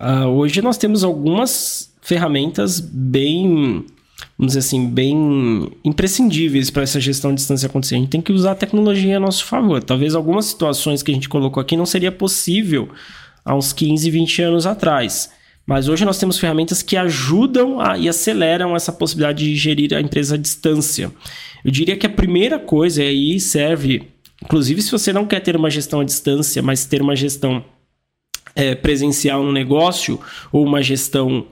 Uh, 0.00 0.26
hoje 0.28 0.62
nós 0.62 0.78
temos 0.78 1.04
algumas 1.04 1.92
ferramentas 2.00 2.80
bem 2.80 3.84
vamos 4.38 4.52
dizer 4.52 4.58
assim, 4.58 4.86
bem 4.86 5.70
imprescindíveis 5.84 6.70
para 6.70 6.82
essa 6.82 7.00
gestão 7.00 7.30
de 7.30 7.36
distância 7.36 7.66
acontecer. 7.66 7.94
A 7.94 7.98
gente 7.98 8.10
tem 8.10 8.20
que 8.20 8.32
usar 8.32 8.52
a 8.52 8.54
tecnologia 8.54 9.16
a 9.16 9.20
nosso 9.20 9.44
favor. 9.44 9.82
Talvez 9.82 10.14
algumas 10.14 10.46
situações 10.46 11.02
que 11.02 11.10
a 11.10 11.14
gente 11.14 11.28
colocou 11.28 11.60
aqui 11.60 11.76
não 11.76 11.86
seria 11.86 12.12
possível 12.12 12.88
há 13.46 13.54
uns 13.54 13.72
15, 13.72 14.10
20 14.10 14.42
anos 14.42 14.66
atrás. 14.66 15.30
Mas 15.64 15.88
hoje 15.88 16.04
nós 16.04 16.18
temos 16.18 16.38
ferramentas 16.38 16.82
que 16.82 16.96
ajudam 16.96 17.80
a, 17.80 17.96
e 17.96 18.08
aceleram 18.08 18.74
essa 18.74 18.92
possibilidade 18.92 19.44
de 19.44 19.56
gerir 19.56 19.94
a 19.94 20.00
empresa 20.00 20.34
à 20.34 20.38
distância. 20.38 21.12
Eu 21.64 21.70
diria 21.70 21.96
que 21.96 22.06
a 22.06 22.10
primeira 22.10 22.58
coisa 22.58 23.02
aí 23.02 23.38
serve, 23.40 24.08
inclusive 24.44 24.82
se 24.82 24.90
você 24.90 25.12
não 25.12 25.26
quer 25.26 25.40
ter 25.40 25.56
uma 25.56 25.70
gestão 25.70 26.00
à 26.00 26.04
distância, 26.04 26.60
mas 26.60 26.84
ter 26.84 27.00
uma 27.00 27.16
gestão 27.16 27.64
é, 28.54 28.74
presencial 28.74 29.42
no 29.42 29.52
negócio 29.52 30.20
ou 30.52 30.64
uma 30.64 30.82
gestão 30.82 31.46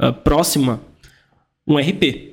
uh, 0.00 0.12
próxima, 0.12 0.80
um 1.66 1.76
RP. 1.76 2.32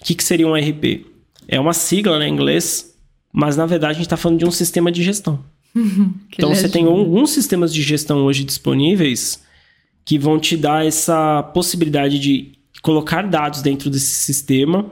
O 0.00 0.04
que, 0.04 0.14
que 0.14 0.24
seria 0.24 0.46
um 0.46 0.54
RP? 0.54 1.06
É 1.46 1.60
uma 1.60 1.74
sigla 1.74 2.18
né, 2.18 2.28
em 2.28 2.32
inglês, 2.32 2.98
mas 3.32 3.56
na 3.56 3.66
verdade 3.66 3.92
a 3.92 3.94
gente 3.94 4.06
está 4.06 4.16
falando 4.16 4.38
de 4.38 4.46
um 4.46 4.50
sistema 4.50 4.90
de 4.90 5.02
gestão. 5.02 5.44
Então 6.32 6.54
você 6.54 6.68
tem 6.68 6.84
alguns 6.84 7.30
sistemas 7.30 7.72
de 7.72 7.82
gestão 7.82 8.24
hoje 8.24 8.44
disponíveis 8.44 9.42
que 10.04 10.18
vão 10.18 10.38
te 10.38 10.56
dar 10.56 10.84
essa 10.84 11.42
possibilidade 11.54 12.18
de 12.18 12.52
colocar 12.82 13.22
dados 13.22 13.62
dentro 13.62 13.90
desse 13.90 14.24
sistema 14.24 14.90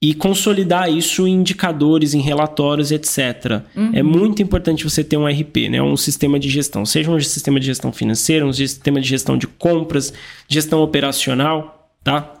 e 0.00 0.14
consolidar 0.14 0.90
isso 0.90 1.28
em 1.28 1.34
indicadores, 1.34 2.12
em 2.12 2.20
relatórios, 2.20 2.90
etc. 2.90 3.62
Uhum. 3.76 3.90
É 3.94 4.02
muito 4.02 4.42
importante 4.42 4.82
você 4.82 5.04
ter 5.04 5.16
um 5.16 5.26
RP, 5.26 5.68
né? 5.70 5.80
um 5.80 5.96
sistema 5.96 6.40
de 6.40 6.48
gestão, 6.48 6.84
seja 6.84 7.08
um 7.08 7.20
sistema 7.20 7.60
de 7.60 7.66
gestão 7.66 7.92
financeira, 7.92 8.44
um 8.44 8.52
sistema 8.52 9.00
de 9.00 9.08
gestão 9.08 9.38
de 9.38 9.46
compras, 9.46 10.12
gestão 10.48 10.82
operacional, 10.82 11.88
tá? 12.02 12.34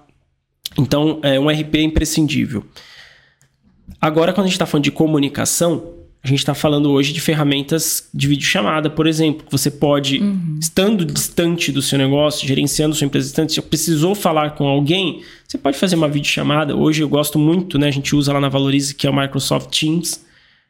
Então, 0.76 1.20
é, 1.22 1.38
um 1.38 1.48
RP 1.48 1.76
é 1.76 1.82
imprescindível. 1.82 2.64
Agora, 4.00 4.32
quando 4.32 4.46
a 4.46 4.48
gente 4.48 4.56
está 4.56 4.66
falando 4.66 4.84
de 4.84 4.90
comunicação, 4.90 6.01
a 6.24 6.28
gente 6.28 6.38
está 6.38 6.54
falando 6.54 6.90
hoje 6.92 7.12
de 7.12 7.20
ferramentas 7.20 8.08
de 8.14 8.28
videochamada, 8.28 8.88
por 8.88 9.08
exemplo. 9.08 9.44
Você 9.50 9.68
pode, 9.70 10.18
uhum. 10.18 10.56
estando 10.60 11.04
distante 11.04 11.72
do 11.72 11.82
seu 11.82 11.98
negócio, 11.98 12.46
gerenciando 12.46 12.94
sua 12.94 13.06
empresa 13.06 13.26
distante, 13.26 13.54
se 13.54 13.62
precisou 13.62 14.14
falar 14.14 14.50
com 14.50 14.68
alguém, 14.68 15.22
você 15.46 15.58
pode 15.58 15.76
fazer 15.76 15.96
uma 15.96 16.08
videochamada. 16.08 16.76
Hoje 16.76 17.02
eu 17.02 17.08
gosto 17.08 17.40
muito, 17.40 17.76
né? 17.76 17.88
A 17.88 17.90
gente 17.90 18.14
usa 18.14 18.32
lá 18.32 18.40
na 18.40 18.48
Valorize, 18.48 18.94
que 18.94 19.04
é 19.04 19.10
o 19.10 19.16
Microsoft 19.16 19.76
Teams. 19.76 20.24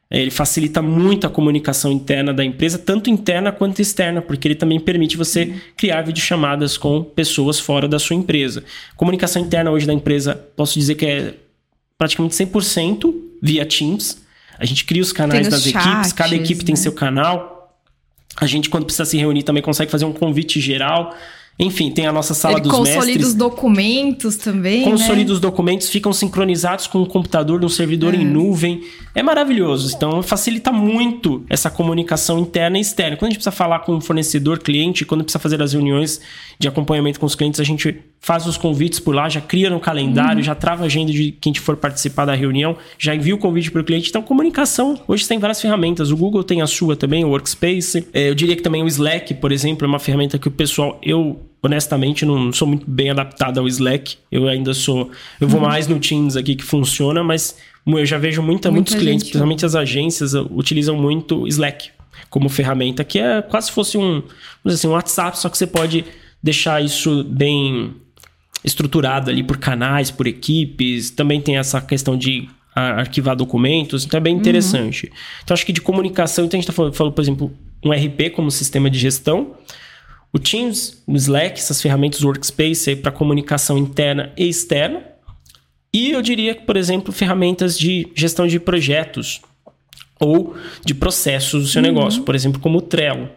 É, 0.09 0.19
ele 0.19 0.31
facilita 0.31 0.81
muito 0.81 1.27
a 1.27 1.29
comunicação 1.29 1.91
interna 1.91 2.33
da 2.33 2.43
empresa, 2.43 2.79
tanto 2.79 3.11
interna 3.11 3.51
quanto 3.51 3.79
externa, 3.79 4.23
porque 4.23 4.47
ele 4.47 4.55
também 4.55 4.79
permite 4.79 5.15
você 5.15 5.43
uhum. 5.43 5.59
criar 5.77 6.01
videochamadas 6.01 6.77
com 6.77 7.03
pessoas 7.03 7.59
fora 7.59 7.87
da 7.87 7.99
sua 7.99 8.15
empresa. 8.15 8.63
Comunicação 8.97 9.39
interna 9.39 9.69
hoje 9.69 9.85
da 9.85 9.93
empresa, 9.93 10.33
posso 10.55 10.79
dizer 10.79 10.95
que 10.95 11.05
é 11.05 11.35
praticamente 11.95 12.33
100% 12.33 13.13
via 13.39 13.63
Teams. 13.67 14.22
A 14.59 14.65
gente 14.65 14.85
cria 14.85 15.01
os 15.01 15.11
canais 15.11 15.47
das 15.47 15.63
chats, 15.63 15.87
equipes, 15.87 16.13
cada 16.13 16.35
equipe 16.35 16.61
né? 16.61 16.65
tem 16.67 16.75
seu 16.75 16.91
canal. 16.91 17.77
A 18.37 18.45
gente, 18.45 18.69
quando 18.69 18.85
precisa 18.85 19.05
se 19.05 19.17
reunir, 19.17 19.43
também 19.43 19.61
consegue 19.61 19.91
fazer 19.91 20.05
um 20.05 20.13
convite 20.13 20.59
geral. 20.59 21.13
Enfim, 21.59 21.91
tem 21.91 22.07
a 22.07 22.11
nossa 22.11 22.33
sala 22.33 22.55
Ele 22.55 22.61
dos 22.61 22.71
consolida 22.71 23.05
mestres. 23.05 23.15
Consolida 23.15 23.27
os 23.27 23.35
documentos 23.35 24.37
também. 24.37 24.83
Consolida 24.83 25.29
né? 25.29 25.33
os 25.33 25.39
documentos, 25.39 25.89
ficam 25.89 26.11
sincronizados 26.11 26.87
com 26.87 27.01
o 27.01 27.05
computador 27.05 27.61
no 27.61 27.69
servidor 27.69 28.15
é. 28.15 28.17
em 28.17 28.25
nuvem. 28.25 28.81
É 29.13 29.21
maravilhoso. 29.21 29.93
Então, 29.95 30.23
facilita 30.23 30.71
muito 30.71 31.45
essa 31.47 31.69
comunicação 31.69 32.39
interna 32.39 32.79
e 32.79 32.81
externa. 32.81 33.17
Quando 33.17 33.27
a 33.27 33.29
gente 33.29 33.37
precisa 33.37 33.55
falar 33.55 33.79
com 33.79 33.97
o 33.97 34.01
fornecedor, 34.01 34.59
cliente, 34.59 35.05
quando 35.05 35.23
precisa 35.23 35.39
fazer 35.39 35.61
as 35.61 35.73
reuniões 35.73 36.19
de 36.57 36.67
acompanhamento 36.67 37.19
com 37.19 37.27
os 37.27 37.35
clientes, 37.35 37.59
a 37.59 37.63
gente 37.63 38.01
faz 38.23 38.47
os 38.47 38.55
convites 38.55 39.01
por 39.01 39.13
lá, 39.13 39.27
já 39.27 39.41
cria 39.41 39.69
no 39.69 39.81
calendário, 39.81 40.37
uhum. 40.37 40.43
já 40.43 40.55
trava 40.55 40.83
a 40.83 40.85
agenda 40.85 41.11
de 41.11 41.33
quem 41.33 41.53
for 41.53 41.75
participar 41.75 42.23
da 42.23 42.33
reunião, 42.33 42.77
já 42.97 43.13
envia 43.13 43.35
o 43.35 43.37
convite 43.37 43.69
para 43.69 43.81
o 43.81 43.83
cliente. 43.83 44.09
Então, 44.09 44.21
comunicação, 44.21 44.97
hoje 45.05 45.27
tem 45.27 45.37
várias 45.37 45.61
ferramentas. 45.61 46.09
O 46.09 46.15
Google 46.15 46.41
tem 46.41 46.61
a 46.61 46.67
sua 46.67 46.95
também, 46.95 47.25
o 47.25 47.27
Workspace. 47.27 48.07
É, 48.13 48.29
eu 48.29 48.33
diria 48.33 48.55
que 48.55 48.61
também 48.61 48.81
o 48.81 48.87
Slack, 48.87 49.33
por 49.33 49.51
exemplo, 49.51 49.85
é 49.85 49.89
uma 49.89 49.99
ferramenta 49.99 50.39
que 50.39 50.47
o 50.47 50.51
pessoal, 50.51 50.97
eu 51.03 51.37
honestamente 51.61 52.25
não 52.25 52.53
sou 52.53 52.65
muito 52.65 52.89
bem 52.89 53.09
adaptado 53.09 53.59
ao 53.59 53.67
Slack. 53.67 54.15
Eu 54.31 54.47
ainda 54.47 54.73
sou, 54.73 55.11
eu 55.41 55.47
vou 55.47 55.59
uhum. 55.59 55.67
mais 55.67 55.89
no 55.89 55.99
Teams 55.99 56.37
aqui 56.37 56.55
que 56.55 56.63
funciona, 56.63 57.21
mas 57.25 57.57
eu 57.85 58.05
já 58.05 58.17
vejo 58.17 58.41
muita, 58.41 58.71
muita 58.71 58.91
muitos 58.91 58.95
clientes, 58.95 59.25
principalmente 59.25 59.65
as 59.65 59.75
agências, 59.75 60.33
uh, 60.33 60.49
utilizam 60.51 60.95
muito 60.95 61.45
Slack 61.49 61.89
como 62.29 62.47
ferramenta, 62.47 63.03
que 63.03 63.19
é 63.19 63.41
quase 63.41 63.69
fosse 63.69 63.97
um, 63.97 64.23
assim, 64.63 64.87
um 64.87 64.91
WhatsApp, 64.91 65.37
só 65.37 65.49
que 65.49 65.57
você 65.57 65.67
pode 65.67 66.05
deixar 66.41 66.81
isso 66.81 67.23
bem 67.25 67.93
estruturado 68.63 69.29
ali 69.29 69.43
por 69.43 69.57
canais, 69.57 70.09
por 70.09 70.27
equipes. 70.27 71.09
Também 71.09 71.41
tem 71.41 71.57
essa 71.57 71.81
questão 71.81 72.17
de 72.17 72.47
arquivar 72.75 73.35
documentos, 73.35 74.03
então 74.03 74.17
é 74.17 74.21
bem 74.21 74.33
uhum. 74.33 74.39
interessante. 74.39 75.05
Uhum. 75.05 75.13
Então 75.43 75.53
acho 75.53 75.65
que 75.65 75.73
de 75.73 75.81
comunicação, 75.81 76.45
então 76.45 76.57
a 76.57 76.59
gente 76.59 76.69
está 76.69 76.73
falando, 76.73 76.93
falou, 76.93 77.13
por 77.13 77.21
exemplo, 77.21 77.51
um 77.83 77.91
RP 77.91 78.31
como 78.33 78.49
sistema 78.49 78.89
de 78.89 78.97
gestão, 78.97 79.55
o 80.31 80.39
Teams, 80.39 81.03
o 81.05 81.15
Slack, 81.15 81.59
essas 81.59 81.81
ferramentas 81.81 82.23
Workspace 82.23 82.95
para 82.95 83.11
comunicação 83.11 83.77
interna 83.77 84.31
e 84.35 84.47
externa. 84.47 85.03
E 85.93 86.09
eu 86.09 86.23
diria 86.23 86.55
que, 86.55 86.63
por 86.63 86.75
exemplo, 86.75 87.13
ferramentas 87.13 87.77
de 87.77 88.07
gestão 88.15 88.47
de 88.47 88.59
projetos 88.59 89.41
ou 90.19 90.55
de 90.83 90.95
processos 90.95 91.61
do 91.61 91.69
seu 91.69 91.83
uhum. 91.83 91.87
negócio, 91.87 92.23
por 92.23 92.33
exemplo, 92.33 92.59
como 92.59 92.79
o 92.79 92.81
Trello. 92.81 93.29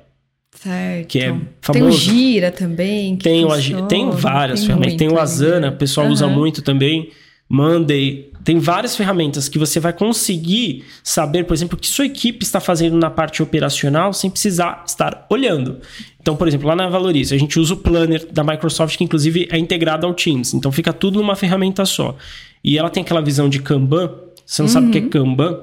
Certo. 0.66 1.06
Que 1.06 1.20
é 1.20 1.28
famoso. 1.60 1.72
Tem 1.72 1.82
o 1.82 1.92
Gira 1.92 2.50
também. 2.50 3.16
tem, 3.16 3.44
o, 3.44 3.86
tem 3.86 4.10
várias 4.10 4.60
tem 4.60 4.66
ferramentas. 4.66 4.92
Muito, 4.92 4.98
tem 4.98 5.08
o 5.08 5.20
Asana, 5.20 5.68
o 5.68 5.76
pessoal 5.76 6.06
uhum. 6.06 6.12
usa 6.12 6.26
muito 6.26 6.60
também. 6.60 7.10
Monday. 7.48 8.32
Tem 8.42 8.58
várias 8.58 8.96
ferramentas 8.96 9.48
que 9.48 9.58
você 9.58 9.78
vai 9.78 9.92
conseguir 9.92 10.84
saber, 11.02 11.44
por 11.44 11.54
exemplo, 11.54 11.76
o 11.76 11.80
que 11.80 11.86
sua 11.86 12.06
equipe 12.06 12.44
está 12.44 12.58
fazendo 12.58 12.96
na 12.96 13.10
parte 13.10 13.42
operacional 13.42 14.12
sem 14.12 14.28
precisar 14.28 14.82
estar 14.86 15.26
olhando. 15.30 15.78
Então, 16.20 16.36
por 16.36 16.48
exemplo, 16.48 16.66
lá 16.66 16.74
na 16.74 16.88
Valorize, 16.88 17.34
a 17.34 17.38
gente 17.38 17.58
usa 17.58 17.74
o 17.74 17.76
Planner 17.76 18.26
da 18.32 18.42
Microsoft, 18.42 18.96
que 18.96 19.04
inclusive 19.04 19.48
é 19.50 19.58
integrado 19.58 20.06
ao 20.06 20.14
Teams. 20.14 20.54
Então, 20.54 20.72
fica 20.72 20.92
tudo 20.92 21.20
numa 21.20 21.36
ferramenta 21.36 21.84
só. 21.84 22.16
E 22.62 22.76
ela 22.76 22.90
tem 22.90 23.02
aquela 23.02 23.20
visão 23.20 23.48
de 23.48 23.60
Kanban. 23.60 24.12
Você 24.44 24.62
não 24.62 24.68
uhum. 24.68 24.72
sabe 24.72 24.88
o 24.88 24.90
que 24.90 24.98
é 24.98 25.02
uhum. 25.02 25.10
Kanban? 25.10 25.58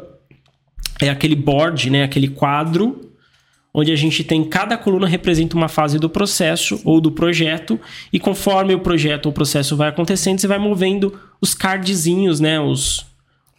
É 1.01 1.09
aquele 1.09 1.35
board, 1.35 1.89
né? 1.89 2.03
Aquele 2.03 2.29
quadro 2.29 3.12
onde 3.73 3.91
a 3.91 3.95
gente 3.95 4.23
tem 4.23 4.43
cada 4.43 4.77
coluna 4.77 5.07
representa 5.07 5.57
uma 5.57 5.67
fase 5.67 5.97
do 5.97 6.09
processo 6.09 6.79
ou 6.85 7.01
do 7.01 7.11
projeto 7.11 7.79
e 8.11 8.19
conforme 8.19 8.75
o 8.75 8.79
projeto 8.79 9.25
ou 9.25 9.31
o 9.31 9.33
processo 9.33 9.75
vai 9.75 9.89
acontecendo, 9.89 10.39
você 10.39 10.47
vai 10.47 10.59
movendo 10.59 11.17
os 11.41 11.55
cardzinhos, 11.55 12.39
né, 12.39 12.59
os, 12.59 13.05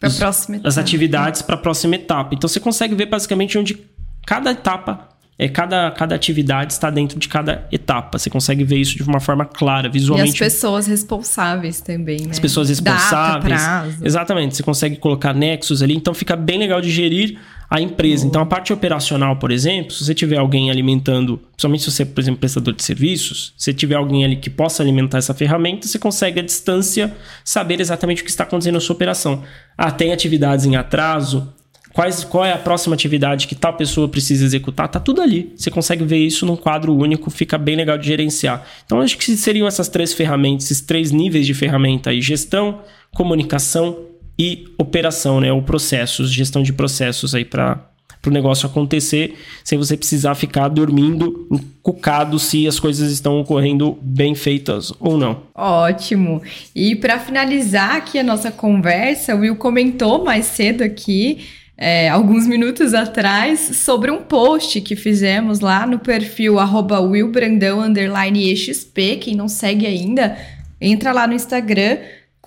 os 0.01 0.21
as 0.63 0.77
atividades 0.77 1.41
para 1.41 1.55
a 1.55 1.57
próxima 1.57 1.95
etapa. 1.95 2.33
Então 2.33 2.47
você 2.47 2.59
consegue 2.59 2.95
ver 2.95 3.07
basicamente 3.07 3.57
onde 3.57 3.77
cada 4.25 4.51
etapa 4.51 5.15
é, 5.37 5.49
cada, 5.49 5.91
cada 5.91 6.15
atividade 6.15 6.71
está 6.71 6.89
dentro 6.89 7.19
de 7.19 7.27
cada 7.27 7.67
etapa. 7.69 8.17
Você 8.17 8.29
consegue 8.29 8.63
ver 8.63 8.77
isso 8.77 8.95
de 8.95 9.03
uma 9.03 9.19
forma 9.19 9.43
clara, 9.45 9.89
visualmente. 9.89 10.29
E 10.29 10.31
as 10.31 10.39
pessoas 10.39 10.87
responsáveis 10.87 11.81
também, 11.81 12.21
né? 12.21 12.31
As 12.31 12.39
pessoas 12.39 12.69
responsáveis. 12.69 13.11
Data, 13.11 13.45
prazo. 13.45 14.05
Exatamente. 14.05 14.55
Você 14.55 14.63
consegue 14.63 14.95
colocar 14.95 15.33
nexos 15.33 15.83
ali, 15.83 15.93
então 15.93 16.13
fica 16.13 16.37
bem 16.37 16.57
legal 16.57 16.79
de 16.79 16.89
gerir 16.89 17.37
a 17.69 17.81
empresa. 17.81 18.25
Então, 18.25 18.41
a 18.41 18.45
parte 18.45 18.71
operacional, 18.71 19.37
por 19.37 19.51
exemplo, 19.51 19.91
se 19.91 20.05
você 20.05 20.13
tiver 20.13 20.37
alguém 20.37 20.69
alimentando, 20.69 21.37
principalmente 21.37 21.83
se 21.83 21.91
você, 21.91 22.05
por 22.05 22.21
exemplo, 22.21 22.39
prestador 22.39 22.73
de 22.73 22.83
serviços, 22.83 23.53
se 23.57 23.73
tiver 23.73 23.95
alguém 23.95 24.23
ali 24.23 24.35
que 24.35 24.49
possa 24.49 24.83
alimentar 24.83 25.17
essa 25.17 25.33
ferramenta, 25.33 25.87
você 25.87 25.99
consegue 25.99 26.39
à 26.39 26.43
distância 26.43 27.15
saber 27.43 27.79
exatamente 27.79 28.21
o 28.21 28.25
que 28.25 28.29
está 28.29 28.43
acontecendo 28.43 28.75
na 28.75 28.79
sua 28.79 28.95
operação. 28.95 29.43
Ah, 29.77 29.91
tem 29.91 30.13
atividades 30.13 30.65
em 30.65 30.75
atraso, 30.75 31.53
quais, 31.95 32.23
qual 32.23 32.45
é 32.45 32.51
a 32.51 32.57
próxima 32.57 32.93
atividade 32.93 33.47
que 33.47 33.55
tal 33.55 33.73
pessoa 33.73 34.07
precisa 34.07 34.43
executar, 34.43 34.89
tá 34.89 34.99
tudo 34.99 35.21
ali. 35.21 35.53
Você 35.55 35.71
consegue 35.71 36.03
ver 36.03 36.17
isso 36.17 36.45
num 36.45 36.57
quadro 36.57 36.93
único, 36.93 37.29
fica 37.29 37.57
bem 37.57 37.75
legal 37.75 37.97
de 37.97 38.05
gerenciar. 38.05 38.65
Então, 38.85 38.99
acho 38.99 39.17
que 39.17 39.35
seriam 39.37 39.67
essas 39.67 39.87
três 39.87 40.13
ferramentas, 40.13 40.65
esses 40.65 40.81
três 40.81 41.11
níveis 41.11 41.47
de 41.47 41.53
ferramenta 41.53 42.09
aí: 42.09 42.21
gestão, 42.21 42.81
comunicação 43.13 43.97
e 44.37 44.65
operação, 44.77 45.39
né? 45.39 45.51
Ou 45.51 45.61
processos, 45.61 46.31
gestão 46.31 46.61
de 46.61 46.73
processos 46.73 47.33
aí 47.33 47.45
para 47.45 47.89
o 48.25 48.29
negócio 48.29 48.67
acontecer 48.67 49.35
sem 49.63 49.77
você 49.77 49.95
precisar 49.95 50.35
ficar 50.35 50.67
dormindo 50.67 51.47
cucado 51.83 52.39
se 52.39 52.67
as 52.67 52.79
coisas 52.79 53.11
estão 53.11 53.39
ocorrendo 53.39 53.97
bem 54.01 54.33
feitas 54.33 54.91
ou 54.99 55.17
não. 55.17 55.43
Ótimo. 55.53 56.41
E 56.75 56.95
para 56.95 57.19
finalizar 57.19 57.95
aqui 57.95 58.17
a 58.17 58.23
nossa 58.23 58.51
conversa, 58.51 59.35
o 59.35 59.39
Will 59.39 59.55
comentou 59.55 60.23
mais 60.23 60.45
cedo 60.45 60.83
aqui 60.83 61.45
é, 61.77 62.09
alguns 62.09 62.47
minutos 62.47 62.93
atrás 62.93 63.59
sobre 63.59 64.09
um 64.09 64.21
post 64.21 64.79
que 64.81 64.95
fizemos 64.95 65.59
lá 65.59 65.85
no 65.85 65.99
perfil 65.99 66.57
arroba 66.57 67.01
willbrandão_exp. 67.01 69.17
Quem 69.17 69.35
não 69.35 69.49
segue 69.49 69.85
ainda, 69.85 70.37
entra 70.79 71.11
lá 71.11 71.27
no 71.27 71.33
Instagram, 71.33 71.97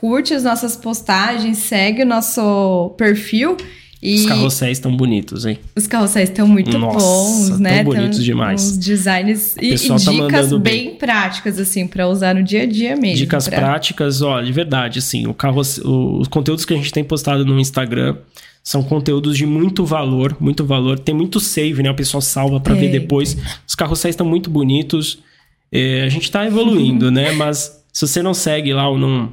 curte 0.01 0.33
as 0.33 0.45
nossas 0.45 0.77
postagens, 0.77 1.59
segue 1.59 2.03
o 2.03 2.07
nosso 2.07 2.95
perfil. 2.97 3.57
E 4.01 4.21
os 4.21 4.27
carrosséis 4.27 4.79
estão 4.79 4.97
bonitos, 4.97 5.45
hein? 5.45 5.59
Os 5.75 5.89
carrosséis 5.89 6.29
estão 6.29 6.47
muito 6.47 6.79
Nossa, 6.79 6.99
bons, 6.99 7.59
né? 7.59 7.83
Tão 7.83 7.93
bonitos 7.93 8.23
demais. 8.23 8.63
Uns 8.63 8.79
designs 8.79 9.57
e, 9.57 9.75
e 9.75 9.89
tá 9.89 9.97
dicas 9.97 10.53
bem, 10.53 10.61
bem, 10.61 10.95
práticas, 10.95 11.59
assim, 11.59 11.85
para 11.85 12.07
usar 12.07 12.37
no 12.37 12.43
dia 12.45 12.63
a 12.63 12.67
dia 12.67 12.95
mesmo. 12.95 13.17
Dicas 13.17 13.49
pra... 13.49 13.59
práticas, 13.59 14.23
ó, 14.23 14.41
de 14.41 14.53
verdade, 14.53 15.01
assim, 15.01 15.27
o 15.27 15.35
carro, 15.35 15.61
os 15.61 16.29
conteúdos 16.29 16.65
que 16.65 16.73
a 16.73 16.77
gente 16.77 16.93
tem 16.93 17.03
postado 17.03 17.45
no 17.45 17.59
Instagram 17.59 18.17
são 18.63 18.85
conteúdos 18.85 19.37
de 19.37 19.47
muito 19.47 19.85
valor, 19.85 20.37
muito 20.39 20.65
valor. 20.65 20.99
Tem 20.99 21.15
muito 21.15 21.41
save, 21.41 21.83
né? 21.83 21.91
O 21.91 21.95
pessoal 21.95 22.21
salva 22.21 22.61
para 22.61 22.75
ver 22.75 22.91
depois. 22.91 23.37
Os 23.67 23.75
carrosséis 23.75 24.13
estão 24.13 24.27
muito 24.27 24.49
bonitos. 24.49 25.19
É, 25.73 26.03
a 26.03 26.09
gente 26.09 26.25
está 26.25 26.47
evoluindo, 26.47 27.11
né? 27.11 27.33
Mas 27.33 27.83
se 27.93 28.07
você 28.07 28.23
não 28.23 28.35
segue 28.35 28.73
lá 28.73 28.89
ou 28.89 28.99
não, 28.99 29.33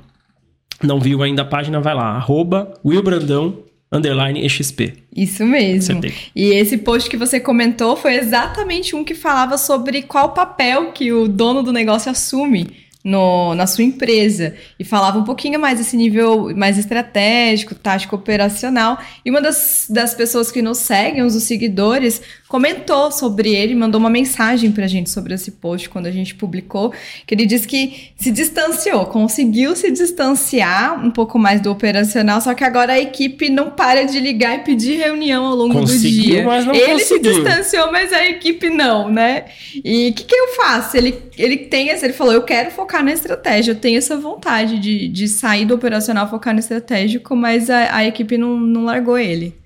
não 0.83 0.99
viu 0.99 1.23
ainda 1.23 1.41
a 1.41 1.45
página, 1.45 1.79
vai 1.79 1.93
lá. 1.93 2.15
Arroba 2.15 2.73
Willbrandão, 2.83 3.59
underline 3.91 4.47
XP. 4.49 4.93
Isso 5.15 5.45
mesmo. 5.45 6.01
E 6.35 6.47
esse 6.47 6.77
post 6.77 7.09
que 7.09 7.17
você 7.17 7.39
comentou 7.39 7.95
foi 7.95 8.15
exatamente 8.15 8.95
um 8.95 9.03
que 9.03 9.15
falava 9.15 9.57
sobre 9.57 10.01
qual 10.01 10.33
papel 10.33 10.91
que 10.91 11.11
o 11.11 11.27
dono 11.27 11.63
do 11.63 11.71
negócio 11.71 12.11
assume 12.11 12.85
no, 13.05 13.53
na 13.53 13.67
sua 13.67 13.83
empresa 13.83 14.55
e 14.79 14.83
falava 14.83 15.19
um 15.19 15.23
pouquinho 15.23 15.59
mais 15.59 15.77
desse 15.77 15.95
nível 15.95 16.51
mais 16.57 16.75
estratégico, 16.75 17.75
tático 17.75 18.15
operacional. 18.15 18.97
E 19.23 19.29
uma 19.29 19.39
das, 19.39 19.85
das 19.87 20.15
pessoas 20.15 20.51
que 20.51 20.59
nos 20.59 20.79
seguem, 20.79 21.21
os 21.21 21.35
seguidores, 21.43 22.19
comentou 22.47 23.11
sobre 23.11 23.53
ele, 23.53 23.73
mandou 23.73 23.99
uma 23.99 24.09
mensagem 24.09 24.71
pra 24.71 24.87
gente 24.87 25.09
sobre 25.09 25.33
esse 25.33 25.51
post 25.51 25.89
quando 25.89 26.05
a 26.05 26.11
gente 26.11 26.35
publicou, 26.35 26.93
que 27.25 27.33
ele 27.33 27.45
disse 27.45 27.67
que 27.67 28.11
se 28.17 28.31
distanciou, 28.31 29.05
conseguiu 29.07 29.75
se 29.75 29.91
distanciar 29.91 31.03
um 31.03 31.09
pouco 31.09 31.39
mais 31.39 31.59
do 31.59 31.71
operacional, 31.71 32.39
só 32.39 32.53
que 32.53 32.63
agora 32.63 32.93
a 32.93 32.99
equipe 32.99 33.49
não 33.49 33.71
para 33.71 34.03
de 34.03 34.19
ligar 34.19 34.55
e 34.55 34.59
pedir 34.59 34.97
reunião 34.97 35.45
ao 35.45 35.55
longo 35.55 35.73
conseguiu, 35.73 36.23
do 36.23 36.31
dia. 36.31 36.43
Mas 36.45 36.65
não 36.65 36.75
ele 36.75 36.93
conseguiu. 36.93 37.33
se 37.33 37.41
distanciou, 37.41 37.91
mas 37.91 38.13
a 38.13 38.25
equipe 38.25 38.69
não, 38.69 39.09
né? 39.09 39.45
E 39.83 40.09
o 40.09 40.13
que, 40.13 40.23
que 40.23 40.35
eu 40.35 40.55
faço? 40.55 40.95
Ele, 40.95 41.17
ele 41.37 41.57
tem 41.57 41.89
essa, 41.89 42.05
ele 42.05 42.13
falou, 42.13 42.33
eu 42.33 42.43
quero 42.43 42.69
focar 42.69 43.03
na 43.03 43.11
estratégia, 43.11 43.71
eu 43.71 43.75
tenho 43.75 43.97
essa 43.97 44.15
vontade 44.15 44.77
de, 44.77 45.07
de 45.07 45.27
sair 45.27 45.65
do 45.65 45.73
operacional, 45.73 46.29
focar 46.29 46.53
no 46.53 46.59
estratégico, 46.59 47.35
mas 47.35 47.69
a, 47.69 47.95
a 47.95 48.05
equipe 48.05 48.37
não, 48.37 48.55
não 48.55 48.85
largou 48.85 49.17
ele. 49.17 49.64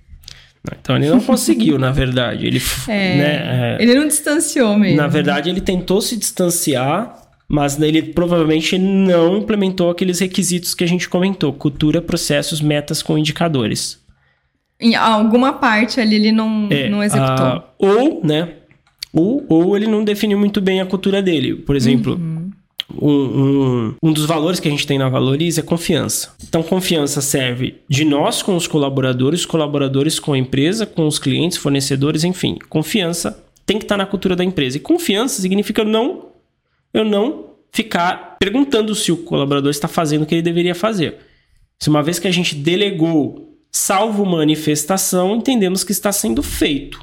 Então 0.79 0.95
ele 0.95 1.09
não 1.09 1.21
conseguiu, 1.21 1.79
na 1.79 1.91
verdade. 1.91 2.45
Ele, 2.45 2.61
é, 2.87 3.17
né, 3.17 3.77
é, 3.77 3.77
ele 3.79 3.95
não 3.95 4.07
distanciou 4.07 4.77
mesmo. 4.77 4.97
Na 4.97 5.07
verdade, 5.07 5.49
ele 5.49 5.61
tentou 5.61 6.01
se 6.01 6.17
distanciar, 6.17 7.15
mas 7.47 7.81
ele 7.81 8.01
provavelmente 8.01 8.77
não 8.77 9.37
implementou 9.37 9.89
aqueles 9.89 10.19
requisitos 10.19 10.75
que 10.75 10.83
a 10.83 10.87
gente 10.87 11.07
comentou: 11.07 11.53
cultura, 11.53 12.01
processos, 12.01 12.61
metas 12.61 13.01
com 13.01 13.17
indicadores. 13.17 13.99
Em 14.79 14.95
alguma 14.95 15.53
parte 15.53 15.99
ali 15.99 16.15
ele 16.15 16.31
não, 16.31 16.67
é, 16.69 16.89
não 16.89 17.03
executou. 17.03 17.45
A, 17.45 17.63
ou, 17.77 18.21
né? 18.23 18.49
Ou, 19.11 19.45
ou 19.49 19.75
ele 19.75 19.87
não 19.87 20.03
definiu 20.03 20.37
muito 20.37 20.61
bem 20.61 20.79
a 20.79 20.85
cultura 20.85 21.21
dele. 21.21 21.55
Por 21.55 21.75
exemplo, 21.75 22.13
uhum 22.13 22.38
um, 22.95 23.11
um, 23.11 23.95
um 24.01 24.13
dos 24.13 24.25
valores 24.25 24.59
que 24.59 24.67
a 24.67 24.71
gente 24.71 24.87
tem 24.87 24.97
na 24.97 25.09
Valorize 25.09 25.59
é 25.59 25.63
confiança. 25.63 26.33
Então, 26.47 26.63
confiança 26.63 27.21
serve 27.21 27.75
de 27.87 28.03
nós 28.03 28.41
com 28.41 28.55
os 28.55 28.67
colaboradores, 28.67 29.45
colaboradores 29.45 30.19
com 30.19 30.33
a 30.33 30.37
empresa, 30.37 30.85
com 30.85 31.07
os 31.07 31.19
clientes, 31.19 31.57
fornecedores, 31.57 32.23
enfim. 32.23 32.57
Confiança 32.69 33.43
tem 33.65 33.77
que 33.77 33.85
estar 33.85 33.97
na 33.97 34.05
cultura 34.05 34.35
da 34.35 34.43
empresa. 34.43 34.77
E 34.77 34.79
confiança 34.79 35.41
significa 35.41 35.83
não, 35.83 36.29
eu 36.93 37.05
não 37.05 37.49
ficar 37.71 38.37
perguntando 38.39 38.95
se 38.95 39.11
o 39.11 39.17
colaborador 39.17 39.69
está 39.69 39.87
fazendo 39.87 40.23
o 40.23 40.25
que 40.25 40.35
ele 40.35 40.41
deveria 40.41 40.73
fazer. 40.73 41.17
Se 41.79 41.89
uma 41.89 42.01
vez 42.01 42.17
que 42.17 42.27
a 42.27 42.31
gente 42.31 42.55
delegou, 42.55 43.57
salvo 43.71 44.25
manifestação, 44.25 45.35
entendemos 45.35 45.83
que 45.83 45.91
está 45.91 46.11
sendo 46.11 46.41
feito. 46.41 46.99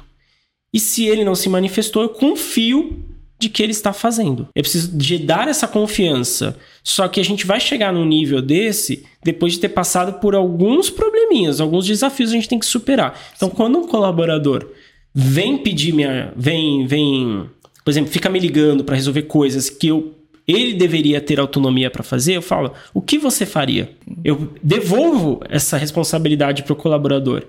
E 0.73 0.79
se 0.79 1.05
ele 1.05 1.23
não 1.23 1.33
se 1.33 1.47
manifestou, 1.47 2.03
eu 2.03 2.09
confio 2.09 3.06
de 3.39 3.49
que 3.49 3.61
ele 3.61 3.71
está 3.71 3.93
fazendo. 3.93 4.47
É 4.55 4.61
preciso 4.61 4.97
de 4.97 5.17
dar 5.19 5.47
essa 5.47 5.67
confiança. 5.67 6.57
Só 6.83 7.07
que 7.07 7.19
a 7.19 7.23
gente 7.23 7.45
vai 7.45 7.59
chegar 7.59 7.93
num 7.93 8.05
nível 8.05 8.41
desse 8.41 9.05
depois 9.23 9.53
de 9.53 9.59
ter 9.59 9.69
passado 9.69 10.19
por 10.19 10.33
alguns 10.33 10.89
probleminhas, 10.89 11.61
alguns 11.61 11.85
desafios 11.85 12.31
a 12.31 12.33
gente 12.33 12.49
tem 12.49 12.59
que 12.59 12.65
superar. 12.65 13.19
Então, 13.35 13.49
quando 13.49 13.77
um 13.77 13.87
colaborador 13.87 14.67
vem 15.13 15.57
pedir 15.57 15.93
minha, 15.93 16.33
vem, 16.35 16.85
vem, 16.87 17.49
por 17.83 17.91
exemplo, 17.91 18.11
fica 18.11 18.29
me 18.29 18.39
ligando 18.39 18.83
para 18.83 18.95
resolver 18.95 19.23
coisas 19.23 19.69
que 19.69 19.87
eu 19.87 20.13
ele 20.47 20.75
deveria 20.75 21.19
ter 21.19 21.41
autonomia 21.41 21.91
para 21.91 22.03
fazer, 22.03 22.37
eu 22.37 22.41
falo: 22.41 22.71
"O 22.93 23.01
que 23.01 23.17
você 23.17 23.45
faria?" 23.45 23.91
Eu 24.23 24.53
devolvo 24.63 25.41
essa 25.49 25.75
responsabilidade 25.75 26.63
para 26.63 26.71
o 26.71 26.75
colaborador. 26.75 27.43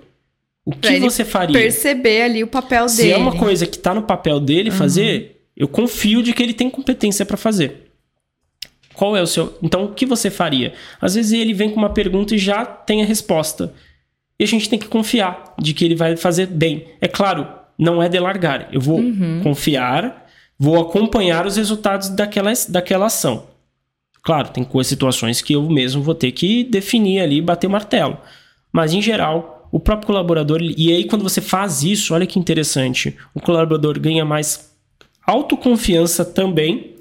O 0.67 0.73
que 0.73 0.99
você 0.99 1.25
faria? 1.25 1.59
Perceber 1.59 2.23
ali 2.23 2.43
o 2.43 2.49
papel 2.49 2.89
Se 2.89 2.99
dele. 2.99 3.09
Se 3.09 3.15
é 3.15 3.17
uma 3.17 3.37
coisa 3.37 3.67
que 3.67 3.77
está 3.77 3.95
no 3.95 4.03
papel 4.03 4.41
dele 4.41 4.69
uhum. 4.69 4.77
fazer, 4.77 5.38
eu 5.59 5.67
confio 5.67 6.23
de 6.23 6.33
que 6.33 6.41
ele 6.41 6.55
tem 6.55 6.71
competência 6.71 7.27
para 7.27 7.37
fazer. 7.37 7.91
Qual 8.95 9.17
é 9.17 9.21
o 9.21 9.27
seu. 9.27 9.59
Então, 9.61 9.87
o 9.87 9.93
que 9.93 10.07
você 10.07 10.31
faria? 10.31 10.73
Às 11.01 11.17
vezes 11.17 11.33
ele 11.33 11.53
vem 11.53 11.69
com 11.69 11.77
uma 11.77 11.91
pergunta 11.91 12.33
e 12.33 12.39
já 12.39 12.65
tem 12.65 13.03
a 13.03 13.05
resposta. 13.05 13.75
E 14.39 14.45
a 14.45 14.47
gente 14.47 14.69
tem 14.69 14.79
que 14.79 14.87
confiar 14.87 15.55
de 15.59 15.75
que 15.75 15.85
ele 15.85 15.97
vai 15.97 16.17
fazer 16.17 16.47
bem. 16.47 16.87
É 17.01 17.09
claro, 17.09 17.45
não 17.77 18.01
é 18.01 18.09
delargar. 18.09 18.69
Eu 18.71 18.81
vou 18.81 19.01
uhum. 19.01 19.41
confiar, 19.43 20.29
vou 20.57 20.81
acompanhar 20.81 21.45
os 21.45 21.57
resultados 21.57 22.09
daquela, 22.09 22.53
daquela 22.69 23.07
ação. 23.07 23.49
Claro, 24.23 24.51
tem 24.51 24.67
situações 24.85 25.43
que 25.43 25.55
eu 25.55 25.69
mesmo 25.69 26.03
vou 26.03 26.15
ter 26.15 26.31
que 26.31 26.63
definir 26.63 27.21
ali, 27.21 27.41
bater 27.41 27.67
o 27.67 27.71
martelo. 27.71 28.17
Mas, 28.73 28.93
em 28.93 29.03
geral, 29.03 29.69
o 29.73 29.81
próprio 29.81 30.07
colaborador. 30.07 30.61
E 30.63 30.93
aí, 30.93 31.05
quando 31.05 31.23
você 31.23 31.41
faz 31.41 31.83
isso, 31.83 32.15
olha 32.15 32.27
que 32.27 32.39
interessante. 32.39 33.17
O 33.35 33.41
colaborador 33.41 33.99
ganha 33.99 34.25
mais 34.25 34.69
autoconfiança 35.29 36.25
também. 36.25 36.95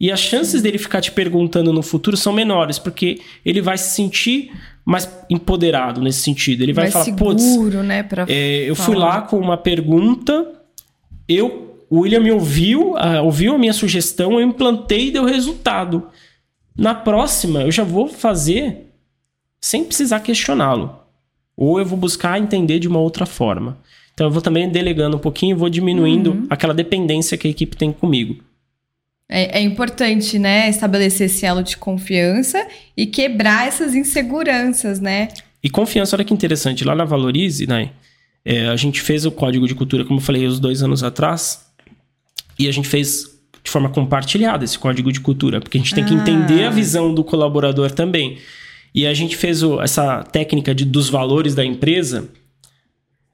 E 0.00 0.12
as 0.12 0.20
chances 0.20 0.62
dele 0.62 0.78
ficar 0.78 1.00
te 1.00 1.10
perguntando 1.10 1.72
no 1.72 1.82
futuro 1.82 2.16
são 2.16 2.32
menores, 2.32 2.78
porque 2.78 3.20
ele 3.44 3.60
vai 3.60 3.76
se 3.78 3.94
sentir 3.94 4.52
mais 4.84 5.08
empoderado 5.28 6.00
nesse 6.00 6.20
sentido. 6.20 6.62
Ele 6.62 6.72
vai, 6.72 6.88
vai 6.88 7.04
falar, 7.04 7.16
putz, 7.16 7.44
né, 7.84 8.08
é, 8.28 8.70
eu 8.70 8.74
fui 8.74 8.94
lá 8.94 9.22
com 9.22 9.38
uma 9.38 9.56
pergunta, 9.56 10.46
eu, 11.28 11.76
o 11.90 12.00
William 12.00 12.20
me 12.20 12.30
ouviu, 12.30 12.92
uh, 12.92 13.24
ouviu 13.24 13.54
a 13.54 13.58
minha 13.58 13.72
sugestão, 13.72 14.34
eu 14.34 14.40
implantei 14.40 15.08
e 15.08 15.10
deu 15.10 15.24
resultado. 15.24 16.08
Na 16.76 16.94
próxima, 16.94 17.62
eu 17.62 17.72
já 17.72 17.82
vou 17.82 18.08
fazer 18.08 18.86
sem 19.60 19.84
precisar 19.84 20.20
questioná-lo. 20.20 20.96
Ou 21.56 21.80
eu 21.80 21.84
vou 21.84 21.98
buscar 21.98 22.38
entender 22.38 22.78
de 22.78 22.86
uma 22.86 23.00
outra 23.00 23.26
forma. 23.26 23.76
Então 24.18 24.26
eu 24.26 24.32
vou 24.32 24.42
também 24.42 24.68
delegando 24.68 25.16
um 25.16 25.20
pouquinho 25.20 25.54
e 25.54 25.54
vou 25.56 25.70
diminuindo 25.70 26.32
uhum. 26.32 26.46
aquela 26.50 26.74
dependência 26.74 27.38
que 27.38 27.46
a 27.46 27.50
equipe 27.52 27.76
tem 27.76 27.92
comigo. 27.92 28.42
É, 29.28 29.60
é, 29.60 29.62
importante, 29.62 30.40
né, 30.40 30.68
estabelecer 30.68 31.26
esse 31.26 31.46
elo 31.46 31.62
de 31.62 31.76
confiança 31.76 32.66
e 32.96 33.06
quebrar 33.06 33.68
essas 33.68 33.94
inseguranças, 33.94 34.98
né? 34.98 35.28
E 35.62 35.70
confiança, 35.70 36.16
olha 36.16 36.24
que 36.24 36.34
interessante, 36.34 36.82
lá 36.82 36.96
na 36.96 37.04
Valorize, 37.04 37.64
né, 37.68 37.90
é, 38.44 38.66
a 38.66 38.74
gente 38.74 39.00
fez 39.00 39.24
o 39.24 39.30
código 39.30 39.68
de 39.68 39.74
cultura, 39.76 40.04
como 40.04 40.18
eu 40.18 40.24
falei, 40.24 40.48
uns 40.48 40.58
dois 40.58 40.82
anos 40.82 41.04
atrás, 41.04 41.64
E 42.58 42.66
a 42.66 42.72
gente 42.72 42.88
fez 42.88 43.38
de 43.62 43.70
forma 43.70 43.88
compartilhada 43.88 44.64
esse 44.64 44.76
código 44.76 45.12
de 45.12 45.20
cultura, 45.20 45.60
porque 45.60 45.78
a 45.78 45.80
gente 45.80 45.94
tem 45.94 46.04
que 46.04 46.12
entender 46.12 46.64
a 46.64 46.70
visão 46.70 47.14
do 47.14 47.22
colaborador 47.22 47.92
também. 47.92 48.38
E 48.92 49.06
a 49.06 49.14
gente 49.14 49.36
fez 49.36 49.62
o, 49.62 49.80
essa 49.80 50.24
técnica 50.24 50.74
de, 50.74 50.84
dos 50.84 51.08
valores 51.08 51.54
da 51.54 51.64
empresa, 51.64 52.28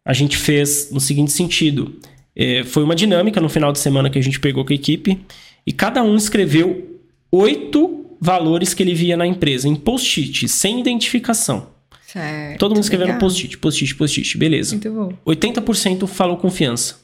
a 0.05 0.13
gente 0.13 0.37
fez 0.37 0.91
no 0.91 1.01
seguinte 1.01 1.33
sentido. 1.33 1.95
É, 2.37 2.65
foi 2.65 2.83
uma 2.83 2.95
dinâmica 2.97 3.41
no 3.41 3.49
final 3.49 3.73
de 3.73 3.79
semana 3.79 4.11
que 4.11 4.19
a 4.19 4.23
gente 4.23 4.41
pegou 4.41 4.65
com 4.65 4.73
a 4.73 4.77
equipe 4.77 5.19
e 5.67 5.73
cada 5.73 6.03
um 6.03 6.17
escreveu 6.17 6.99
oito 7.33 8.05
valores 8.21 8.75
que 8.75 8.83
ele 8.83 8.95
via 8.95 9.17
na 9.17 9.27
empresa, 9.27 9.69
em 9.69 9.75
post-it, 9.75 10.49
sem 10.49 10.81
identificação. 10.81 11.69
Certo. 12.07 12.59
Todo 12.59 12.75
mundo 12.75 12.83
escrevendo 12.85 13.19
post-it, 13.19 13.59
post-it, 13.59 13.95
post-it, 13.95 14.39
beleza. 14.39 14.73
Muito 14.77 14.91
bom. 14.91 15.13
80% 15.27 16.07
falou 16.07 16.37
confiança. 16.37 16.97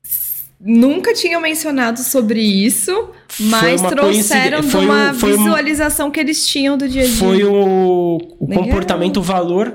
Nunca 0.63 1.15
tinham 1.15 1.41
mencionado 1.41 2.01
sobre 2.01 2.41
isso, 2.43 3.11
mas 3.41 3.81
uma 3.81 3.89
trouxeram 3.91 4.61
uma 4.61 5.11
um- 5.11 5.15
foi 5.15 5.35
um- 5.35 5.39
visualização 5.39 6.11
que 6.11 6.21
eles 6.21 6.47
tinham 6.47 6.77
do 6.77 6.87
dia 6.89 7.03
a 7.03 7.07
dia. 7.07 7.15
Foi 7.17 7.43
o, 7.45 8.19
o 8.39 8.47
comportamento, 8.47 9.17
o 9.19 9.23
valor 9.23 9.75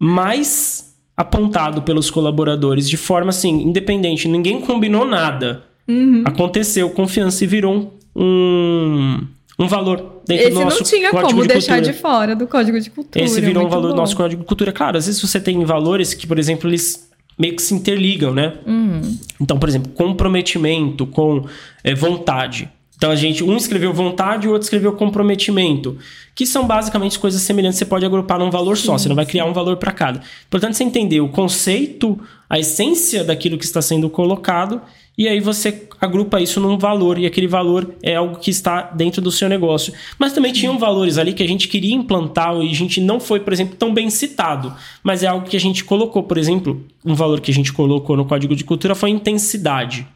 mais 0.00 0.91
apontado 1.16 1.82
pelos 1.82 2.10
colaboradores, 2.10 2.88
de 2.88 2.96
forma 2.96 3.30
assim, 3.30 3.62
independente. 3.62 4.28
Ninguém 4.28 4.60
combinou 4.60 5.06
nada. 5.06 5.64
Uhum. 5.86 6.22
Aconteceu, 6.24 6.88
confiança 6.90 7.44
e 7.44 7.46
virou 7.46 7.92
um, 8.14 9.20
um 9.58 9.66
valor 9.66 10.22
dentro 10.26 10.46
Esse 10.46 10.54
do 10.54 10.64
nosso 10.64 10.78
não 10.78 10.84
tinha 10.84 11.10
código 11.10 11.30
como 11.30 11.42
de 11.42 11.48
deixar 11.48 11.74
cultura. 11.74 11.92
de 11.92 11.98
fora 11.98 12.36
do 12.36 12.46
código 12.46 12.80
de 12.80 12.90
cultura. 12.90 13.24
Esse 13.24 13.40
virou 13.40 13.66
um 13.66 13.68
valor 13.68 13.88
do 13.88 13.96
nosso 13.96 14.16
código 14.16 14.42
de 14.42 14.48
cultura. 14.48 14.72
Claro, 14.72 14.96
às 14.96 15.06
vezes 15.06 15.20
você 15.20 15.40
tem 15.40 15.62
valores 15.64 16.14
que, 16.14 16.26
por 16.26 16.38
exemplo, 16.38 16.68
eles 16.68 17.10
meio 17.38 17.56
que 17.56 17.62
se 17.62 17.74
interligam, 17.74 18.32
né? 18.32 18.54
Uhum. 18.66 19.18
Então, 19.40 19.58
por 19.58 19.68
exemplo, 19.68 19.90
comprometimento 19.92 21.06
com 21.06 21.44
eh, 21.82 21.94
vontade. 21.94 22.70
Então, 23.02 23.10
a 23.10 23.16
gente, 23.16 23.42
um 23.42 23.56
escreveu 23.56 23.92
vontade 23.92 24.46
o 24.46 24.52
outro 24.52 24.62
escreveu 24.62 24.92
comprometimento, 24.92 25.98
que 26.36 26.46
são 26.46 26.68
basicamente 26.68 27.18
coisas 27.18 27.42
semelhantes, 27.42 27.76
você 27.76 27.84
pode 27.84 28.06
agrupar 28.06 28.38
num 28.38 28.48
valor 28.48 28.76
só, 28.76 28.96
você 28.96 29.08
não 29.08 29.16
vai 29.16 29.26
criar 29.26 29.44
um 29.44 29.52
valor 29.52 29.76
para 29.76 29.90
cada. 29.90 30.22
Importante 30.46 30.76
você 30.76 30.84
entender 30.84 31.20
o 31.20 31.28
conceito, 31.28 32.16
a 32.48 32.60
essência 32.60 33.24
daquilo 33.24 33.58
que 33.58 33.64
está 33.64 33.82
sendo 33.82 34.08
colocado, 34.08 34.80
e 35.18 35.26
aí 35.26 35.40
você 35.40 35.88
agrupa 36.00 36.40
isso 36.40 36.60
num 36.60 36.78
valor, 36.78 37.18
e 37.18 37.26
aquele 37.26 37.48
valor 37.48 37.92
é 38.04 38.14
algo 38.14 38.38
que 38.38 38.52
está 38.52 38.82
dentro 38.82 39.20
do 39.20 39.32
seu 39.32 39.48
negócio. 39.48 39.92
Mas 40.16 40.32
também 40.32 40.52
tinham 40.52 40.78
valores 40.78 41.18
ali 41.18 41.32
que 41.32 41.42
a 41.42 41.48
gente 41.48 41.66
queria 41.66 41.96
implantar 41.96 42.54
e 42.54 42.70
a 42.70 42.74
gente 42.74 43.00
não 43.00 43.18
foi, 43.18 43.40
por 43.40 43.52
exemplo, 43.52 43.74
tão 43.74 43.92
bem 43.92 44.10
citado, 44.10 44.72
mas 45.02 45.24
é 45.24 45.26
algo 45.26 45.48
que 45.48 45.56
a 45.56 45.60
gente 45.60 45.82
colocou, 45.82 46.22
por 46.22 46.38
exemplo, 46.38 46.86
um 47.04 47.16
valor 47.16 47.40
que 47.40 47.50
a 47.50 47.54
gente 47.54 47.72
colocou 47.72 48.16
no 48.16 48.26
código 48.26 48.54
de 48.54 48.62
cultura 48.62 48.94
foi 48.94 49.10
intensidade. 49.10 50.06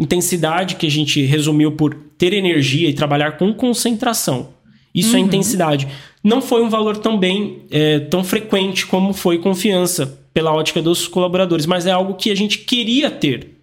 Intensidade 0.00 0.76
que 0.76 0.86
a 0.86 0.90
gente 0.90 1.22
resumiu 1.22 1.72
por 1.72 1.94
ter 2.16 2.32
energia 2.32 2.88
e 2.88 2.94
trabalhar 2.94 3.32
com 3.32 3.52
concentração. 3.52 4.48
Isso 4.94 5.14
é 5.14 5.20
intensidade. 5.20 5.86
Não 6.24 6.42
foi 6.42 6.62
um 6.62 6.68
valor 6.68 6.96
tão 6.96 7.18
bem, 7.18 7.62
é, 7.70 8.00
tão 8.00 8.24
frequente 8.24 8.86
como 8.86 9.12
foi 9.12 9.38
confiança 9.38 10.18
pela 10.34 10.52
ótica 10.52 10.82
dos 10.82 11.06
colaboradores, 11.06 11.66
mas 11.66 11.86
é 11.86 11.92
algo 11.92 12.14
que 12.14 12.30
a 12.30 12.34
gente 12.34 12.58
queria 12.58 13.10
ter. 13.10 13.58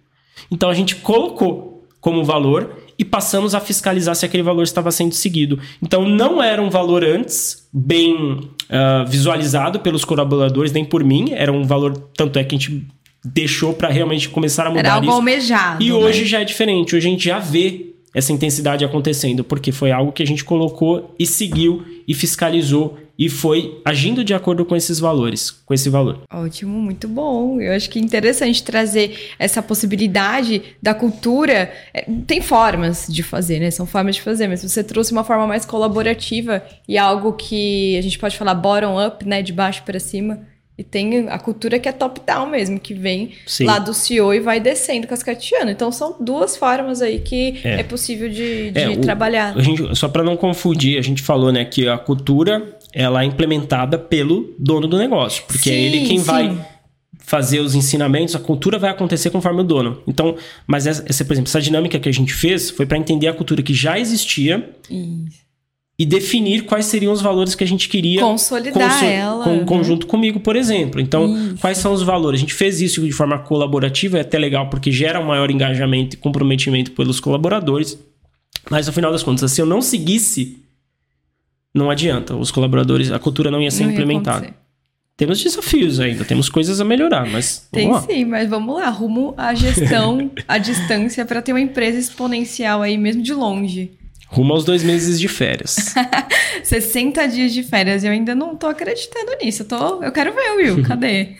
Então 0.50 0.70
a 0.70 0.74
gente 0.74 0.96
colocou 0.96 1.86
como 2.00 2.24
valor 2.24 2.78
e 2.98 3.04
passamos 3.04 3.54
a 3.54 3.60
fiscalizar 3.60 4.14
se 4.14 4.24
aquele 4.24 4.42
valor 4.42 4.62
estava 4.62 4.90
sendo 4.90 5.14
seguido. 5.14 5.58
Então 5.82 6.08
não 6.08 6.42
era 6.42 6.62
um 6.62 6.70
valor 6.70 7.04
antes 7.04 7.68
bem 7.72 8.48
ah, 8.70 9.04
visualizado 9.08 9.80
pelos 9.80 10.04
colaboradores, 10.04 10.72
nem 10.72 10.84
por 10.84 11.02
mim, 11.02 11.30
era 11.32 11.50
um 11.50 11.64
valor, 11.64 11.96
tanto 12.14 12.38
é 12.38 12.44
que 12.44 12.54
a 12.54 12.58
gente 12.58 12.86
deixou 13.34 13.72
para 13.72 13.88
realmente 13.88 14.28
começar 14.28 14.66
a 14.66 14.70
mudar 14.70 14.80
Era 14.80 14.92
algo 14.94 15.06
isso. 15.06 15.14
almejado. 15.16 15.82
E 15.82 15.88
né? 15.88 15.94
hoje 15.94 16.24
já 16.24 16.40
é 16.40 16.44
diferente, 16.44 16.96
hoje 16.96 17.06
a 17.06 17.10
gente 17.10 17.24
já 17.24 17.38
vê 17.38 17.94
essa 18.14 18.32
intensidade 18.32 18.84
acontecendo, 18.84 19.44
porque 19.44 19.70
foi 19.70 19.92
algo 19.92 20.12
que 20.12 20.22
a 20.22 20.26
gente 20.26 20.44
colocou 20.44 21.14
e 21.18 21.26
seguiu 21.26 21.84
e 22.06 22.14
fiscalizou 22.14 22.98
e 23.18 23.28
foi 23.28 23.80
agindo 23.84 24.22
de 24.22 24.32
acordo 24.32 24.64
com 24.64 24.76
esses 24.76 25.00
valores, 25.00 25.50
com 25.50 25.74
esse 25.74 25.90
valor. 25.90 26.22
Ótimo, 26.32 26.78
muito 26.80 27.08
bom. 27.08 27.60
Eu 27.60 27.72
acho 27.72 27.90
que 27.90 27.98
é 27.98 28.02
interessante 28.02 28.62
trazer 28.62 29.32
essa 29.38 29.60
possibilidade 29.60 30.62
da 30.80 30.94
cultura. 30.94 31.72
É, 31.92 32.06
Tem 32.26 32.40
formas 32.40 33.06
de 33.08 33.24
fazer, 33.24 33.58
né? 33.58 33.72
São 33.72 33.86
formas 33.86 34.14
de 34.14 34.22
fazer, 34.22 34.46
mas 34.46 34.62
você 34.62 34.84
trouxe 34.84 35.10
uma 35.10 35.24
forma 35.24 35.48
mais 35.48 35.64
colaborativa 35.64 36.62
e 36.86 36.96
algo 36.96 37.32
que 37.32 37.96
a 37.98 38.02
gente 38.02 38.18
pode 38.20 38.36
falar 38.36 38.54
bottom-up, 38.54 39.26
né? 39.26 39.42
De 39.42 39.52
baixo 39.52 39.82
para 39.82 39.98
cima. 39.98 40.46
E 40.78 40.84
tem 40.84 41.28
a 41.28 41.38
cultura 41.40 41.76
que 41.80 41.88
é 41.88 41.92
top-down 41.92 42.46
mesmo, 42.48 42.78
que 42.78 42.94
vem 42.94 43.32
Sim. 43.44 43.64
lá 43.64 43.80
do 43.80 43.92
CEO 43.92 44.32
e 44.32 44.38
vai 44.38 44.60
descendo, 44.60 45.08
cascateando. 45.08 45.72
Então 45.72 45.90
são 45.90 46.14
duas 46.20 46.56
formas 46.56 47.02
aí 47.02 47.18
que 47.18 47.58
é, 47.64 47.80
É. 47.80 47.82
possível 47.82 48.28
de, 48.28 48.70
de 48.70 48.78
É, 48.78 48.88
o- 48.90 49.00
trabalhar. 49.00 49.58
Gente, 49.60 49.96
só 49.96 50.08
para 50.08 50.22
não 50.22 50.36
confundir, 50.36 50.96
a 50.96 51.02
gente 51.02 51.20
falou 51.20 51.50
né, 51.50 51.64
que 51.64 51.88
a 51.88 51.98
cultura 51.98 52.78
ela 52.94 53.22
é 53.22 53.26
implementada 53.26 53.98
pelo 53.98 54.54
dono 54.56 54.86
do 54.86 54.96
negócio, 54.96 55.42
porque 55.48 55.68
é 55.68 55.72
Sim, 55.72 55.78
ele 55.80 56.06
quem 56.06 56.18
sim. 56.20 56.24
vai 56.24 56.66
fazer 57.18 57.58
os 57.60 57.74
ensinamentos, 57.74 58.34
a 58.34 58.38
cultura 58.38 58.78
vai 58.78 58.90
acontecer 58.90 59.30
conforme 59.30 59.60
o 59.60 59.64
dono. 59.64 60.00
Então, 60.06 60.36
mas 60.66 60.86
essa, 60.86 61.04
essa, 61.06 61.24
por 61.24 61.32
exemplo, 61.34 61.48
essa 61.50 61.60
dinâmica 61.60 61.98
que 61.98 62.08
a 62.08 62.12
gente 62.12 62.32
fez 62.32 62.70
foi 62.70 62.86
para 62.86 62.96
entender 62.96 63.26
a 63.26 63.34
cultura 63.34 63.62
que 63.62 63.74
já 63.74 63.98
existia 63.98 64.70
Isso. 64.88 65.47
E 66.00 66.06
definir 66.06 66.62
quais 66.64 66.84
seriam 66.86 67.12
os 67.12 67.20
valores 67.20 67.56
que 67.56 67.64
a 67.64 67.66
gente 67.66 67.88
queria 67.88 68.20
Consolidar 68.20 68.72
conso- 68.92 69.04
ela. 69.04 69.42
com, 69.44 69.56
né? 69.56 69.64
conjunto 69.64 70.06
comigo, 70.06 70.38
por 70.38 70.54
exemplo. 70.54 71.00
Então, 71.00 71.26
Isso. 71.34 71.56
quais 71.60 71.78
são 71.78 71.92
os 71.92 72.02
valores? 72.02 72.38
A 72.38 72.42
gente 72.42 72.54
fez 72.54 72.80
isso 72.80 73.04
de 73.04 73.10
forma 73.10 73.36
colaborativa, 73.40 74.16
é 74.18 74.20
até 74.20 74.38
legal 74.38 74.70
porque 74.70 74.92
gera 74.92 75.18
um 75.20 75.24
maior 75.26 75.50
engajamento 75.50 76.14
e 76.14 76.16
comprometimento 76.16 76.92
pelos 76.92 77.18
colaboradores. 77.18 77.98
Mas 78.70 78.86
no 78.86 78.92
final 78.92 79.10
das 79.10 79.24
contas, 79.24 79.50
se 79.50 79.60
eu 79.60 79.66
não 79.66 79.82
seguisse, 79.82 80.58
não 81.74 81.90
adianta. 81.90 82.36
Os 82.36 82.52
colaboradores, 82.52 83.10
a 83.10 83.18
cultura 83.18 83.50
não 83.50 83.60
ia 83.60 83.70
ser 83.70 83.82
Não 83.82 83.90
ia 83.90 83.94
implementada. 83.94 84.36
acontecer. 84.38 84.54
temos 85.16 85.42
desafios 85.42 85.98
ainda, 85.98 86.24
temos 86.24 86.48
coisas 86.48 86.80
a 86.80 86.84
melhorar, 86.84 87.26
mas 87.28 87.66
Tem 87.72 87.88
vamos 87.88 88.06
lá. 88.06 88.14
sim, 88.14 88.24
mas 88.24 88.48
vamos 88.48 88.76
lá, 88.76 88.88
rumo 88.88 89.34
à 89.36 89.52
gestão 89.52 90.30
à 90.46 90.58
distância 90.58 91.24
para 91.24 91.42
ter 91.42 91.52
uma 91.52 91.60
empresa 91.60 91.98
exponencial 91.98 92.82
aí 92.82 92.96
mesmo 92.96 93.20
de 93.20 93.34
longe. 93.34 93.97
Rumo 94.30 94.52
aos 94.52 94.64
dois 94.64 94.82
meses 94.82 95.18
de 95.18 95.26
férias. 95.26 95.94
60 96.62 97.26
dias 97.28 97.52
de 97.52 97.62
férias, 97.62 98.04
eu 98.04 98.10
ainda 98.10 98.34
não 98.34 98.54
tô 98.54 98.66
acreditando 98.66 99.32
nisso. 99.42 99.62
Eu, 99.62 99.66
tô, 99.66 100.02
eu 100.02 100.12
quero 100.12 100.34
ver, 100.34 100.50
Will, 100.56 100.82
cadê? 100.82 101.30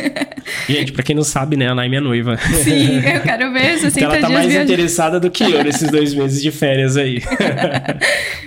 Gente, 0.66 0.92
pra 0.92 1.02
quem 1.02 1.14
não 1.14 1.24
sabe, 1.24 1.56
né, 1.58 1.68
a 1.68 1.74
Nay 1.74 1.86
é 1.86 1.88
minha 1.90 2.00
noiva. 2.00 2.38
Sim, 2.38 2.96
eu 3.06 3.20
quero 3.20 3.52
ver 3.52 3.78
60 3.78 3.98
Então 4.00 4.12
ela 4.12 4.20
tá 4.20 4.28
mais 4.30 4.46
viajando. 4.46 4.72
interessada 4.72 5.20
do 5.20 5.30
que 5.30 5.44
eu 5.44 5.62
nesses 5.62 5.90
dois 5.90 6.14
meses 6.14 6.40
de 6.40 6.50
férias 6.50 6.96
aí. 6.96 7.22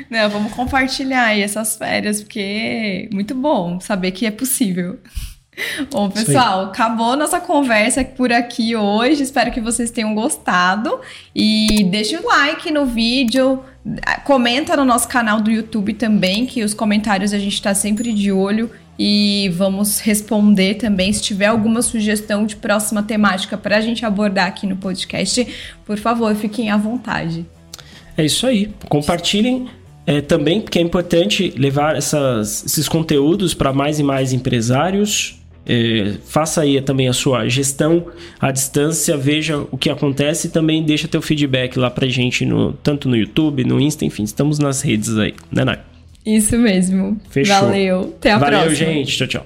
Não, 0.10 0.30
vamos 0.30 0.52
compartilhar 0.54 1.26
aí 1.26 1.42
essas 1.42 1.78
férias, 1.78 2.24
porque 2.24 2.40
é 2.40 3.10
muito 3.14 3.36
bom 3.36 3.80
saber 3.80 4.12
que 4.12 4.26
é 4.26 4.32
possível. 4.32 4.98
Bom, 5.92 6.10
pessoal, 6.10 6.66
acabou 6.66 7.16
nossa 7.16 7.40
conversa 7.40 8.04
por 8.04 8.32
aqui 8.32 8.76
hoje. 8.76 9.24
Espero 9.24 9.52
que 9.52 9.62
vocês 9.62 9.92
tenham 9.92 10.14
gostado. 10.14 11.00
E 11.34 11.86
deixa 11.90 12.20
o 12.20 12.28
like 12.28 12.72
no 12.72 12.86
vídeo. 12.86 13.64
Comenta 14.24 14.76
no 14.76 14.84
nosso 14.84 15.08
canal 15.08 15.40
do 15.42 15.52
YouTube 15.52 15.94
também, 15.94 16.46
que 16.46 16.64
os 16.64 16.74
comentários 16.74 17.34
a 17.34 17.38
gente 17.40 17.62
tá 17.62 17.74
sempre 17.76 18.12
de 18.14 18.32
olho. 18.32 18.70
E 18.98 19.50
vamos 19.50 20.00
responder 20.00 20.76
também. 20.76 21.12
Se 21.12 21.22
tiver 21.22 21.48
alguma 21.48 21.82
sugestão 21.82 22.46
de 22.46 22.56
próxima 22.56 23.04
temática 23.04 23.58
para 23.58 23.78
a 23.78 23.82
gente 23.82 24.06
abordar 24.06 24.48
aqui 24.48 24.66
no 24.66 24.78
podcast, 24.78 25.46
por 25.86 25.98
favor, 25.98 26.34
fiquem 26.34 26.70
à 26.72 26.78
vontade. 26.78 27.46
É 28.18 28.24
isso 28.24 28.48
aí. 28.48 28.74
Compartilhem 28.88 29.68
é, 30.08 30.22
também, 30.22 30.62
porque 30.62 30.80
é 30.80 30.82
importante 30.82 31.54
levar 31.58 31.98
essas- 31.98 32.64
esses 32.66 32.88
conteúdos 32.88 33.54
para 33.54 33.74
mais 33.74 34.00
e 34.00 34.04
mais 34.04 34.32
empresários. 34.32 35.42
É, 35.66 36.14
faça 36.26 36.62
aí 36.62 36.80
também 36.82 37.08
a 37.08 37.14
sua 37.14 37.48
gestão 37.48 38.06
à 38.40 38.52
distância, 38.52 39.18
veja 39.18 39.66
o 39.72 39.78
que 39.78 39.90
acontece 39.90 40.48
e 40.48 40.50
também 40.50 40.84
deixa 40.84 41.08
teu 41.08 41.22
feedback 41.22 41.78
lá 41.78 41.90
pra 41.90 42.08
gente, 42.08 42.46
no, 42.46 42.74
tanto 42.74 43.10
no 43.10 43.18
YouTube, 43.18 43.64
no 43.64 43.80
Insta, 43.80 44.06
enfim, 44.06 44.24
estamos 44.24 44.60
nas 44.60 44.82
redes 44.82 45.18
aí, 45.18 45.34
né, 45.52 45.66
Nay? 45.66 45.80
Isso 46.26 46.58
mesmo. 46.58 47.20
Fechou. 47.30 47.56
Valeu. 47.56 48.02
Até 48.18 48.32
a 48.32 48.38
Valeu, 48.38 48.60
próxima. 48.62 48.76
gente. 48.76 49.18
Tchau, 49.18 49.28
tchau. 49.28 49.46